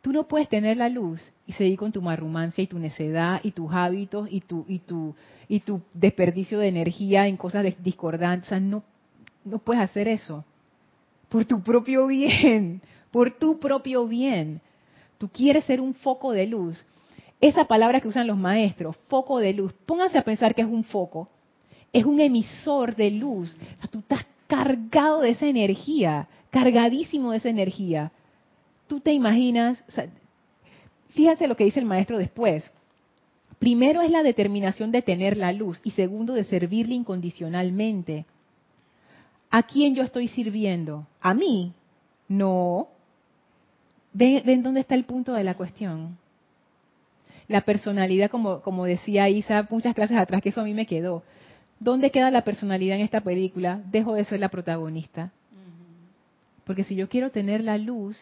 Tú 0.00 0.12
no 0.12 0.28
puedes 0.28 0.48
tener 0.48 0.76
la 0.76 0.88
luz 0.88 1.20
y 1.46 1.52
seguir 1.52 1.76
con 1.76 1.90
tu 1.90 2.00
marrumancia 2.00 2.62
y 2.62 2.68
tu 2.68 2.78
necedad 2.78 3.40
y 3.42 3.50
tus 3.50 3.72
hábitos 3.72 4.28
y 4.30 4.40
tu, 4.40 4.64
y 4.68 4.78
tu, 4.78 5.14
y 5.48 5.60
tu 5.60 5.82
desperdicio 5.92 6.58
de 6.58 6.68
energía 6.68 7.26
en 7.26 7.36
cosas 7.36 7.66
discordantes. 7.82 8.62
No, 8.62 8.84
no 9.44 9.58
puedes 9.58 9.82
hacer 9.82 10.08
eso 10.08 10.44
por 11.28 11.44
tu 11.44 11.62
propio 11.62 12.06
bien, 12.06 12.80
por 13.10 13.38
tu 13.38 13.58
propio 13.58 14.06
bien. 14.06 14.60
Tú 15.18 15.28
quieres 15.28 15.64
ser 15.64 15.80
un 15.80 15.94
foco 15.94 16.32
de 16.32 16.46
luz. 16.46 16.84
Esa 17.40 17.66
palabra 17.66 18.00
que 18.00 18.08
usan 18.08 18.26
los 18.26 18.36
maestros, 18.36 18.96
foco 19.08 19.38
de 19.38 19.52
luz, 19.52 19.72
pónganse 19.84 20.18
a 20.18 20.24
pensar 20.24 20.54
que 20.54 20.62
es 20.62 20.68
un 20.68 20.84
foco, 20.84 21.28
es 21.92 22.04
un 22.04 22.20
emisor 22.20 22.94
de 22.94 23.10
luz. 23.10 23.56
tú 23.90 23.98
estás 23.98 24.26
cargado 24.46 25.20
de 25.20 25.30
esa 25.30 25.46
energía, 25.46 26.28
cargadísimo 26.50 27.32
de 27.32 27.38
esa 27.38 27.48
energía. 27.48 28.12
Tú 28.86 29.00
te 29.00 29.12
imaginas, 29.12 29.82
fíjate 31.10 31.48
lo 31.48 31.56
que 31.56 31.64
dice 31.64 31.80
el 31.80 31.86
maestro 31.86 32.18
después. 32.18 32.70
Primero 33.58 34.02
es 34.02 34.10
la 34.10 34.22
determinación 34.22 34.92
de 34.92 35.02
tener 35.02 35.36
la 35.36 35.52
luz 35.52 35.80
y 35.82 35.90
segundo 35.92 36.34
de 36.34 36.44
servirle 36.44 36.94
incondicionalmente. 36.94 38.26
¿A 39.50 39.62
quién 39.62 39.94
yo 39.94 40.02
estoy 40.02 40.28
sirviendo? 40.28 41.06
¿A 41.20 41.34
mí? 41.34 41.72
No. 42.28 42.88
¿Ven, 44.12 44.62
dónde 44.62 44.80
está 44.80 44.94
el 44.94 45.04
punto 45.04 45.34
de 45.34 45.44
la 45.44 45.54
cuestión? 45.54 46.18
La 47.48 47.60
personalidad, 47.60 48.30
como, 48.30 48.60
como 48.62 48.84
decía 48.86 49.28
Isa 49.28 49.66
muchas 49.70 49.94
clases 49.94 50.16
atrás, 50.16 50.42
que 50.42 50.48
eso 50.48 50.60
a 50.60 50.64
mí 50.64 50.74
me 50.74 50.86
quedó. 50.86 51.22
¿Dónde 51.78 52.10
queda 52.10 52.30
la 52.30 52.42
personalidad 52.42 52.96
en 52.96 53.04
esta 53.04 53.20
película? 53.20 53.82
Dejo 53.90 54.14
de 54.14 54.24
ser 54.24 54.40
la 54.40 54.48
protagonista. 54.48 55.32
Porque 56.64 56.82
si 56.82 56.96
yo 56.96 57.08
quiero 57.08 57.30
tener 57.30 57.62
la 57.62 57.78
luz, 57.78 58.18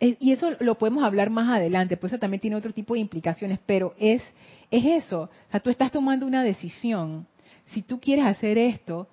y 0.00 0.32
eso 0.32 0.52
lo 0.60 0.76
podemos 0.76 1.04
hablar 1.04 1.30
más 1.30 1.54
adelante, 1.54 1.96
pues 1.96 2.12
eso 2.12 2.20
también 2.20 2.40
tiene 2.40 2.56
otro 2.56 2.72
tipo 2.72 2.94
de 2.94 3.00
implicaciones, 3.00 3.60
pero 3.66 3.94
es, 3.98 4.22
es 4.70 4.84
eso. 5.04 5.22
O 5.22 5.50
sea, 5.50 5.60
tú 5.60 5.70
estás 5.70 5.92
tomando 5.92 6.26
una 6.26 6.42
decisión 6.42 7.26
si 7.66 7.82
tú 7.82 8.00
quieres 8.00 8.26
hacer 8.26 8.58
esto, 8.58 9.08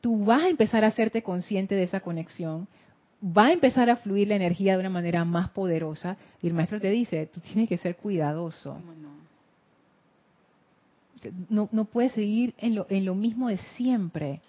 tú 0.00 0.24
vas 0.24 0.44
a 0.44 0.48
empezar 0.48 0.84
a 0.84 0.88
hacerte 0.88 1.22
consciente 1.22 1.74
de 1.74 1.84
esa 1.84 2.00
conexión, 2.00 2.66
va 3.22 3.46
a 3.46 3.52
empezar 3.52 3.90
a 3.90 3.96
fluir 3.96 4.28
la 4.28 4.36
energía 4.36 4.72
de 4.72 4.80
una 4.80 4.90
manera 4.90 5.24
más 5.24 5.50
poderosa 5.50 6.16
y 6.42 6.46
el 6.46 6.54
maestro 6.54 6.80
te 6.80 6.90
dice, 6.90 7.26
tú 7.26 7.40
tienes 7.40 7.68
que 7.68 7.78
ser 7.78 7.96
cuidadoso. 7.96 8.80
No, 11.50 11.68
no 11.70 11.84
puedes 11.84 12.12
seguir 12.12 12.54
en 12.56 12.74
lo, 12.74 12.86
en 12.88 13.04
lo 13.04 13.14
mismo 13.14 13.48
de 13.48 13.58
siempre. 13.76 14.40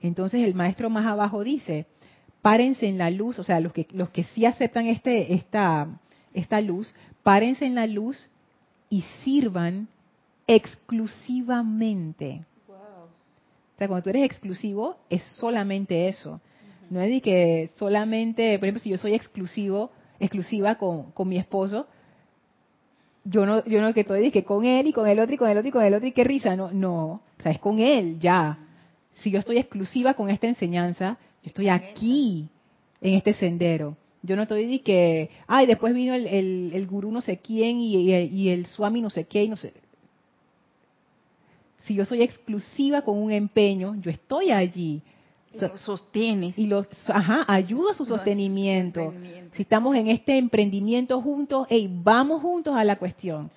Entonces 0.00 0.42
el 0.42 0.54
maestro 0.54 0.90
más 0.90 1.06
abajo 1.06 1.44
dice, 1.44 1.86
párense 2.42 2.86
en 2.86 2.98
la 2.98 3.10
luz, 3.10 3.38
o 3.38 3.44
sea, 3.44 3.60
los 3.60 3.72
que, 3.72 3.86
los 3.92 4.10
que 4.10 4.24
sí 4.24 4.44
aceptan 4.46 4.86
este, 4.86 5.34
esta, 5.34 6.00
esta 6.34 6.60
luz, 6.60 6.92
párense 7.22 7.66
en 7.66 7.76
la 7.76 7.86
luz 7.86 8.28
y 8.90 9.02
sirvan 9.22 9.88
exclusivamente. 10.46 12.44
O 12.68 13.78
sea, 13.78 13.88
cuando 13.88 14.04
tú 14.04 14.10
eres 14.10 14.24
exclusivo, 14.24 14.96
es 15.10 15.22
solamente 15.38 16.08
eso. 16.08 16.40
No 16.88 17.00
es 17.00 17.10
de 17.10 17.20
que 17.20 17.70
solamente, 17.76 18.58
por 18.58 18.66
ejemplo, 18.66 18.82
si 18.82 18.90
yo 18.90 18.96
soy 18.96 19.14
exclusivo, 19.14 19.90
exclusiva 20.18 20.76
con, 20.76 21.10
con 21.12 21.28
mi 21.28 21.36
esposo, 21.36 21.86
yo 23.24 23.44
no, 23.44 23.64
yo 23.64 23.82
no 23.82 23.92
que 23.92 24.00
estoy 24.00 24.30
que 24.30 24.44
con 24.44 24.64
él 24.64 24.86
y 24.86 24.92
con 24.92 25.08
el 25.08 25.18
otro 25.18 25.34
y 25.34 25.38
con 25.38 25.50
el 25.50 25.58
otro 25.58 25.68
y 25.68 25.72
con 25.72 25.82
el 25.84 25.94
otro 25.94 26.06
y 26.06 26.12
qué 26.12 26.24
risa, 26.24 26.54
no, 26.54 26.70
no, 26.70 27.06
o 27.38 27.42
sea, 27.42 27.52
es 27.52 27.58
con 27.58 27.80
él, 27.80 28.18
ya. 28.20 28.58
Si 29.14 29.30
yo 29.30 29.40
estoy 29.40 29.58
exclusiva 29.58 30.14
con 30.14 30.30
esta 30.30 30.46
enseñanza, 30.46 31.18
yo 31.42 31.48
estoy 31.48 31.68
aquí, 31.68 32.48
en 33.00 33.14
este 33.14 33.34
sendero. 33.34 33.96
Yo 34.22 34.36
no 34.36 34.42
estoy 34.42 34.66
de 34.66 34.80
que, 34.80 35.30
ay, 35.46 35.66
después 35.66 35.94
vino 35.94 36.14
el, 36.14 36.26
el, 36.26 36.70
el 36.72 36.86
gurú 36.86 37.12
no 37.12 37.20
sé 37.20 37.38
quién 37.38 37.78
y, 37.78 37.96
y, 37.96 38.14
y, 38.14 38.48
el 38.48 38.66
swami 38.66 39.00
no 39.00 39.10
sé 39.10 39.24
qué 39.24 39.44
y 39.44 39.48
no 39.48 39.56
sé 39.56 39.72
si 41.86 41.94
yo 41.94 42.04
soy 42.04 42.22
exclusiva 42.22 43.02
con 43.02 43.16
un 43.16 43.30
empeño, 43.30 43.94
yo 44.00 44.10
estoy 44.10 44.50
allí. 44.50 45.02
Y 45.54 45.60
lo 45.60 45.78
sostienes. 45.78 46.58
Y 46.58 46.66
los, 46.66 46.86
ajá, 47.08 47.44
ayuda 47.46 47.92
a 47.92 47.94
su 47.94 48.04
sostenimiento. 48.04 49.14
Si 49.52 49.62
estamos 49.62 49.96
en 49.96 50.08
este 50.08 50.36
emprendimiento 50.36 51.22
juntos, 51.22 51.66
hey, 51.70 51.88
vamos 51.90 52.42
juntos 52.42 52.74
a 52.76 52.84
la 52.84 52.96
cuestión. 52.96 53.50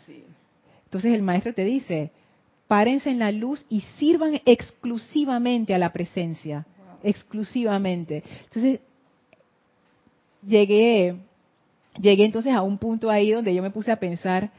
Entonces 0.86 1.14
el 1.14 1.24
maestro 1.24 1.54
te 1.54 1.66
dice, 1.66 2.12
párense 2.68 3.10
en 3.10 3.20
la 3.20 3.32
luz 3.32 3.66
y 3.68 3.82
sirvan 3.98 4.40
exclusivamente 4.46 5.74
a 5.74 5.80
la 5.80 5.92
presencia. 5.92 6.66
Exclusivamente. 7.02 8.24
Entonces, 8.46 8.80
llegué, 10.46 11.16
llegué 12.00 12.26
entonces 12.26 12.54
a 12.54 12.62
un 12.62 12.78
punto 12.78 13.10
ahí 13.10 13.32
donde 13.32 13.56
yo 13.56 13.64
me 13.64 13.72
puse 13.72 13.92
a 13.92 14.00
pensar, 14.00 14.52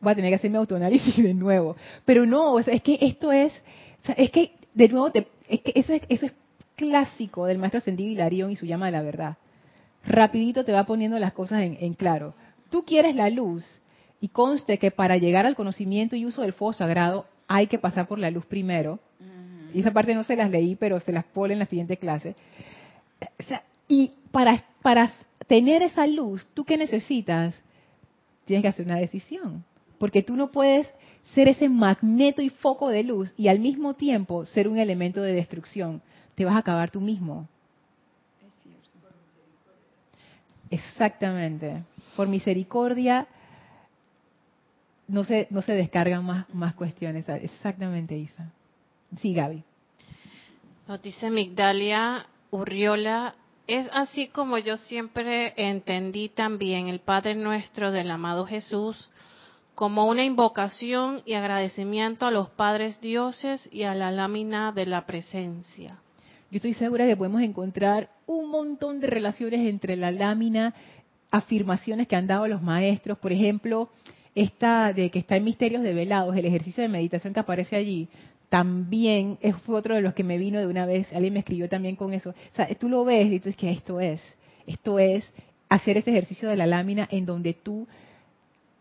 voy 0.00 0.12
a 0.12 0.14
tener 0.14 0.30
que 0.30 0.36
hacer 0.36 0.50
mi 0.50 0.56
autoanálisis 0.56 1.16
de 1.16 1.34
nuevo. 1.34 1.76
Pero 2.04 2.26
no, 2.26 2.58
es 2.58 2.82
que 2.82 2.98
esto 3.00 3.32
es, 3.32 3.52
es 4.16 4.30
que 4.30 4.52
de 4.74 4.88
nuevo, 4.88 5.10
es 5.48 5.60
que 5.60 5.72
eso 5.74 5.92
es, 5.92 6.02
eso 6.08 6.26
es 6.26 6.32
clásico 6.76 7.46
del 7.46 7.58
maestro 7.58 7.78
ascendido 7.78 8.10
Hilarión 8.10 8.50
y 8.50 8.56
su 8.56 8.66
llama 8.66 8.86
de 8.86 8.92
la 8.92 9.02
verdad. 9.02 9.36
Rapidito 10.06 10.64
te 10.64 10.72
va 10.72 10.84
poniendo 10.84 11.18
las 11.18 11.32
cosas 11.32 11.62
en, 11.62 11.94
claro. 11.94 12.34
Tú 12.70 12.84
quieres 12.84 13.14
la 13.14 13.28
luz 13.28 13.80
y 14.20 14.28
conste 14.28 14.78
que 14.78 14.90
para 14.90 15.18
llegar 15.18 15.44
al 15.44 15.56
conocimiento 15.56 16.16
y 16.16 16.24
uso 16.24 16.42
del 16.42 16.54
fuego 16.54 16.72
sagrado 16.72 17.26
hay 17.48 17.66
que 17.66 17.78
pasar 17.78 18.06
por 18.06 18.18
la 18.18 18.30
luz 18.30 18.46
primero. 18.46 18.98
Y 19.74 19.80
esa 19.80 19.92
parte 19.92 20.14
no 20.14 20.24
se 20.24 20.34
las 20.34 20.50
leí, 20.50 20.74
pero 20.74 20.98
se 21.00 21.12
las 21.12 21.24
pone 21.24 21.52
en 21.52 21.58
la 21.58 21.66
siguiente 21.66 21.96
clase. 21.96 22.34
y 23.86 24.14
para, 24.32 24.64
para 24.82 25.12
tener 25.46 25.82
esa 25.82 26.06
luz, 26.06 26.46
¿tú 26.54 26.64
qué 26.64 26.76
necesitas? 26.76 27.54
Tienes 28.46 28.62
que 28.62 28.68
hacer 28.68 28.86
una 28.86 28.96
decisión 28.96 29.64
porque 30.00 30.22
tú 30.22 30.34
no 30.34 30.50
puedes 30.50 30.88
ser 31.34 31.46
ese 31.48 31.68
magneto 31.68 32.40
y 32.40 32.48
foco 32.48 32.88
de 32.88 33.04
luz 33.04 33.34
y 33.36 33.48
al 33.48 33.58
mismo 33.58 33.92
tiempo 33.92 34.46
ser 34.46 34.66
un 34.66 34.78
elemento 34.78 35.20
de 35.20 35.34
destrucción. 35.34 36.00
Te 36.34 36.46
vas 36.46 36.56
a 36.56 36.60
acabar 36.60 36.90
tú 36.90 37.02
mismo. 37.02 37.46
Exactamente. 40.70 41.84
Por 42.16 42.28
misericordia 42.28 43.28
no 45.06 45.22
se, 45.24 45.46
no 45.50 45.60
se 45.60 45.72
descargan 45.72 46.24
más, 46.24 46.48
más 46.54 46.72
cuestiones. 46.72 47.28
Exactamente, 47.28 48.16
Isa. 48.16 48.50
Sí, 49.20 49.34
Gaby. 49.34 49.62
Nos 50.88 51.02
dice 51.02 51.30
Migdalia 51.30 52.26
Urriola, 52.50 53.34
es 53.66 53.86
así 53.92 54.28
como 54.28 54.56
yo 54.56 54.78
siempre 54.78 55.52
entendí 55.58 56.30
también 56.30 56.88
el 56.88 57.00
Padre 57.00 57.34
Nuestro 57.34 57.90
del 57.92 58.10
amado 58.10 58.46
Jesús 58.46 59.10
como 59.74 60.06
una 60.06 60.24
invocación 60.24 61.22
y 61.24 61.34
agradecimiento 61.34 62.26
a 62.26 62.30
los 62.30 62.50
padres 62.50 63.00
dioses 63.00 63.68
y 63.72 63.84
a 63.84 63.94
la 63.94 64.10
lámina 64.10 64.72
de 64.72 64.86
la 64.86 65.06
presencia. 65.06 65.98
Yo 66.50 66.56
estoy 66.56 66.74
segura 66.74 67.06
que 67.06 67.16
podemos 67.16 67.42
encontrar 67.42 68.10
un 68.26 68.50
montón 68.50 69.00
de 69.00 69.06
relaciones 69.06 69.68
entre 69.68 69.96
la 69.96 70.10
lámina, 70.10 70.74
afirmaciones 71.30 72.08
que 72.08 72.16
han 72.16 72.26
dado 72.26 72.46
los 72.48 72.60
maestros, 72.60 73.18
por 73.18 73.32
ejemplo, 73.32 73.88
esta 74.34 74.92
de 74.92 75.10
que 75.10 75.20
está 75.20 75.36
en 75.36 75.44
Misterios 75.44 75.82
de 75.82 75.94
Velados, 75.94 76.36
el 76.36 76.44
ejercicio 76.44 76.82
de 76.82 76.88
meditación 76.88 77.32
que 77.32 77.40
aparece 77.40 77.76
allí, 77.76 78.08
también 78.48 79.38
fue 79.64 79.76
otro 79.76 79.94
de 79.94 80.02
los 80.02 80.12
que 80.12 80.24
me 80.24 80.38
vino 80.38 80.58
de 80.58 80.66
una 80.66 80.86
vez, 80.86 81.12
alguien 81.12 81.34
me 81.34 81.38
escribió 81.38 81.68
también 81.68 81.94
con 81.94 82.12
eso. 82.12 82.30
O 82.30 82.54
sea, 82.54 82.68
tú 82.74 82.88
lo 82.88 83.04
ves 83.04 83.26
y 83.26 83.38
tú 83.38 83.44
dices 83.44 83.56
que 83.56 83.70
esto 83.70 84.00
es, 84.00 84.20
esto 84.66 84.98
es 84.98 85.24
hacer 85.68 85.96
ese 85.96 86.10
ejercicio 86.10 86.48
de 86.48 86.56
la 86.56 86.66
lámina 86.66 87.08
en 87.12 87.26
donde 87.26 87.54
tú 87.54 87.86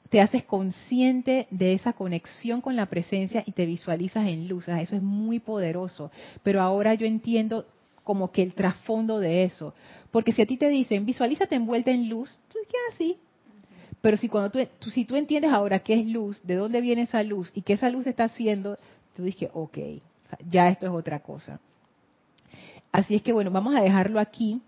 te 0.09 0.21
haces 0.21 0.43
consciente 0.43 1.47
de 1.51 1.73
esa 1.73 1.93
conexión 1.93 2.61
con 2.61 2.75
la 2.75 2.87
presencia 2.87 3.43
y 3.45 3.51
te 3.51 3.65
visualizas 3.65 4.27
en 4.27 4.47
luz. 4.47 4.67
eso 4.67 4.95
es 4.95 5.01
muy 5.01 5.39
poderoso. 5.39 6.11
Pero 6.43 6.61
ahora 6.61 6.95
yo 6.95 7.05
entiendo 7.05 7.65
como 8.03 8.31
que 8.31 8.41
el 8.41 8.53
trasfondo 8.53 9.19
de 9.19 9.43
eso. 9.43 9.73
Porque 10.11 10.31
si 10.31 10.41
a 10.41 10.47
ti 10.47 10.57
te 10.57 10.67
dicen, 10.67 11.05
visualízate 11.05 11.55
envuelta 11.55 11.91
en 11.91 12.09
luz, 12.09 12.35
tú 12.51 12.57
dices, 12.57 12.75
así. 12.91 13.17
Ah, 13.17 13.95
Pero 14.01 14.17
si, 14.17 14.29
cuando 14.29 14.49
tú, 14.49 14.89
si 14.89 15.05
tú 15.05 15.15
entiendes 15.15 15.51
ahora 15.51 15.79
qué 15.79 15.93
es 15.93 16.07
luz, 16.07 16.41
de 16.43 16.55
dónde 16.55 16.81
viene 16.81 17.03
esa 17.03 17.21
luz 17.21 17.51
y 17.53 17.61
qué 17.61 17.73
esa 17.73 17.91
luz 17.91 18.07
está 18.07 18.23
haciendo, 18.23 18.77
tú 19.15 19.23
dices, 19.23 19.49
ok, 19.53 19.77
ya 20.49 20.69
esto 20.69 20.87
es 20.87 20.91
otra 20.91 21.19
cosa. 21.19 21.59
Así 22.91 23.13
es 23.13 23.21
que 23.21 23.33
bueno, 23.33 23.51
vamos 23.51 23.75
a 23.75 23.81
dejarlo 23.81 24.19
aquí. 24.19 24.61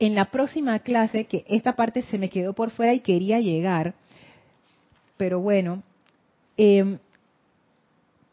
En 0.00 0.14
la 0.14 0.26
próxima 0.26 0.78
clase, 0.80 1.26
que 1.26 1.44
esta 1.48 1.76
parte 1.76 2.02
se 2.02 2.18
me 2.18 2.28
quedó 2.28 2.52
por 2.52 2.70
fuera 2.70 2.94
y 2.94 3.00
quería 3.00 3.40
llegar, 3.40 3.94
pero 5.18 5.40
bueno, 5.40 5.82
em, 6.56 6.98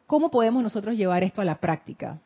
¿cómo 0.07 0.31
podemos 0.31 0.63
nosotros 0.63 0.95
llevar 0.95 1.23
esto 1.23 1.41
a 1.41 1.45
la 1.45 1.55
práctica? 1.55 2.19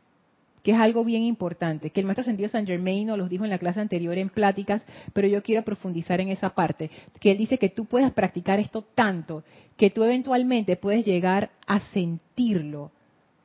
Que 0.62 0.72
es 0.72 0.78
algo 0.78 1.04
bien 1.04 1.24
importante, 1.24 1.90
que 1.90 2.02
el 2.02 2.06
maestro 2.06 2.26
sentido 2.26 2.50
San 2.50 2.68
Germain 2.68 3.08
nos 3.08 3.18
lo 3.18 3.30
dijo 3.30 3.46
en 3.46 3.50
la 3.50 3.58
clase 3.58 3.80
anterior 3.80 4.18
en 4.18 4.30
pláticas, 4.30 4.84
pero 5.14 5.28
yo 5.28 5.42
quiero 5.42 5.64
profundizar 5.64 6.20
en 6.20 6.30
esa 6.30 6.50
parte, 6.52 6.92
que 7.20 7.32
él 7.32 7.38
dice 7.38 7.58
que 7.58 7.70
tú 7.70 7.86
puedes 7.86 8.12
practicar 8.12 8.60
esto 8.60 8.84
tanto 8.94 9.44
que 9.78 9.90
tú 9.90 10.04
eventualmente 10.04 10.76
puedes 10.76 11.06
llegar 11.06 11.50
a 11.66 11.80
sentirlo 11.92 12.92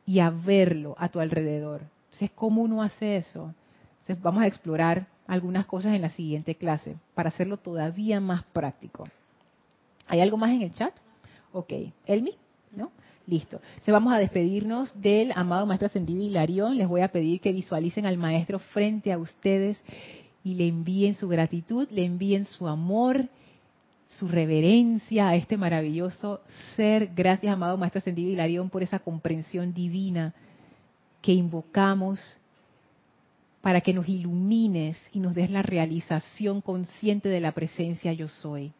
y 0.04 0.18
a 0.18 0.30
verlo 0.30 0.96
a 0.98 1.08
tu 1.08 1.20
alrededor. 1.20 1.82
Entonces, 2.06 2.30
¿cómo 2.34 2.62
uno 2.62 2.82
hace 2.82 3.16
eso? 3.16 3.54
Entonces, 4.00 4.20
vamos 4.20 4.42
a 4.42 4.48
explorar 4.48 5.06
algunas 5.26 5.66
cosas 5.66 5.94
en 5.94 6.02
la 6.02 6.10
siguiente 6.10 6.56
clase 6.56 6.96
para 7.14 7.28
hacerlo 7.28 7.56
todavía 7.56 8.20
más 8.20 8.42
práctico. 8.42 9.04
¿Hay 10.06 10.20
algo 10.20 10.36
más 10.36 10.50
en 10.50 10.62
el 10.62 10.72
chat? 10.72 10.92
Ok. 11.54 11.72
¿Elmi? 12.06 12.32
¿No? 12.72 12.90
Listo. 13.28 13.60
Entonces 13.64 13.92
vamos 13.92 14.12
a 14.12 14.18
despedirnos 14.18 15.00
del 15.00 15.32
amado 15.36 15.66
Maestro 15.66 15.86
Ascendido 15.86 16.20
Hilarión. 16.20 16.76
Les 16.76 16.88
voy 16.88 17.00
a 17.00 17.08
pedir 17.08 17.40
que 17.40 17.52
visualicen 17.52 18.06
al 18.06 18.18
Maestro 18.18 18.58
frente 18.58 19.12
a 19.12 19.18
ustedes 19.18 19.78
y 20.42 20.54
le 20.54 20.66
envíen 20.66 21.14
su 21.14 21.28
gratitud, 21.28 21.88
le 21.90 22.04
envíen 22.04 22.44
su 22.44 22.66
amor, 22.66 23.28
su 24.18 24.26
reverencia 24.26 25.28
a 25.28 25.36
este 25.36 25.56
maravilloso 25.56 26.40
ser. 26.74 27.10
Gracias, 27.14 27.52
amado 27.52 27.78
Maestro 27.78 28.00
Ascendido 28.00 28.30
Hilarión, 28.30 28.68
por 28.68 28.82
esa 28.82 28.98
comprensión 28.98 29.72
divina 29.72 30.34
que 31.22 31.32
invocamos 31.32 32.20
para 33.62 33.80
que 33.80 33.94
nos 33.94 34.08
ilumines 34.08 34.98
y 35.12 35.20
nos 35.20 35.34
des 35.34 35.50
la 35.50 35.62
realización 35.62 36.60
consciente 36.60 37.28
de 37.28 37.40
la 37.40 37.52
presencia 37.52 38.12
yo 38.12 38.26
soy. 38.26 38.72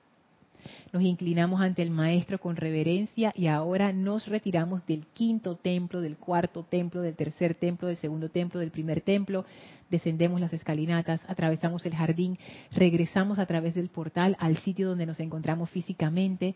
Nos 0.93 1.03
inclinamos 1.03 1.61
ante 1.61 1.83
el 1.83 1.91
Maestro 1.91 2.39
con 2.39 2.57
reverencia 2.57 3.33
y 3.37 3.47
ahora 3.47 3.93
nos 3.93 4.27
retiramos 4.29 4.87
del 4.87 5.07
quinto 5.13 5.57
templo, 5.57 6.01
del 6.01 6.17
cuarto 6.17 6.63
templo, 6.63 7.03
del 7.03 7.15
tercer 7.15 7.55
templo, 7.55 7.89
del 7.89 7.97
segundo 7.97 8.29
templo, 8.29 8.61
del 8.61 8.71
primer 8.71 9.01
templo. 9.01 9.45
Descendemos 9.91 10.41
las 10.41 10.53
escalinatas, 10.53 11.21
atravesamos 11.29 11.85
el 11.87 11.95
jardín, 11.95 12.39
regresamos 12.73 13.39
a 13.39 13.47
través 13.47 13.75
del 13.75 13.89
portal 13.89 14.37
al 14.41 14.57
sitio 14.59 14.89
donde 14.89 15.07
nos 15.07 15.21
encontramos 15.21 15.71
físicamente 15.71 16.55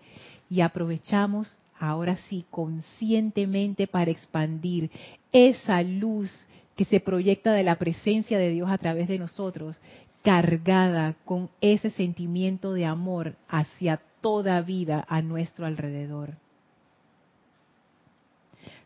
y 0.51 0.61
aprovechamos 0.61 1.59
ahora 1.79 2.17
sí 2.29 2.45
conscientemente 2.51 3.87
para 3.87 4.11
expandir 4.11 4.91
esa 5.33 5.83
luz 5.83 6.31
que 6.77 6.85
se 6.85 7.01
proyecta 7.01 7.53
de 7.53 7.65
la 7.65 7.77
presencia 7.77 8.39
de 8.39 8.51
Dios 8.53 8.71
a 8.71 8.79
través 8.79 9.09
de 9.09 9.19
nosotros, 9.19 9.77
cargada 10.29 11.15
con 11.25 11.49
ese 11.63 11.89
sentimiento 11.89 12.75
de 12.75 12.85
amor 12.85 13.37
hacia 13.49 13.99
toda 14.21 14.61
vida 14.61 15.07
a 15.09 15.23
nuestro 15.23 15.65
alrededor. 15.65 16.35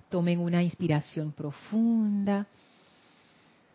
Tomen 0.08 0.38
una 0.38 0.62
inspiración 0.62 1.32
profunda, 1.32 2.46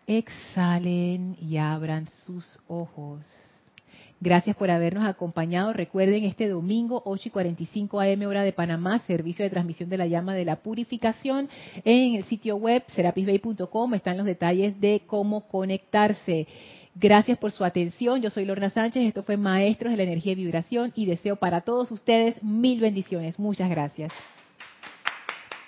exhalen 0.07 1.35
y 1.41 1.57
abran 1.57 2.07
sus 2.25 2.57
ojos. 2.69 3.25
Gracias 4.21 4.55
por 4.55 4.71
habernos 4.71 5.03
acompañado. 5.03 5.73
Recuerden 5.73 6.23
este 6.23 6.47
domingo 6.47 7.01
8 7.03 7.27
y 7.27 7.31
45 7.31 7.99
AM 7.99 8.21
hora 8.27 8.43
de 8.43 8.53
Panamá, 8.53 8.99
servicio 8.99 9.43
de 9.43 9.51
transmisión 9.51 9.89
de 9.89 9.97
la 9.97 10.07
llama 10.07 10.33
de 10.35 10.45
la 10.45 10.55
purificación. 10.55 11.49
En 11.83 12.15
el 12.15 12.23
sitio 12.23 12.55
web 12.55 12.83
serapisbay.com 12.87 13.93
están 13.93 14.15
los 14.15 14.25
detalles 14.25 14.79
de 14.79 15.01
cómo 15.05 15.41
conectarse. 15.49 16.47
Gracias 16.99 17.37
por 17.37 17.51
su 17.51 17.63
atención. 17.63 18.21
Yo 18.23 18.31
soy 18.31 18.45
Lorna 18.45 18.71
Sánchez. 18.71 19.03
Esto 19.03 19.21
fue 19.21 19.37
Maestros 19.37 19.91
de 19.91 19.97
la 19.97 20.03
Energía 20.03 20.31
y 20.31 20.35
Vibración 20.35 20.91
y 20.95 21.05
deseo 21.05 21.35
para 21.35 21.61
todos 21.61 21.91
ustedes 21.91 22.41
mil 22.41 22.79
bendiciones. 22.81 23.37
Muchas 23.37 23.69
gracias. 23.69 24.11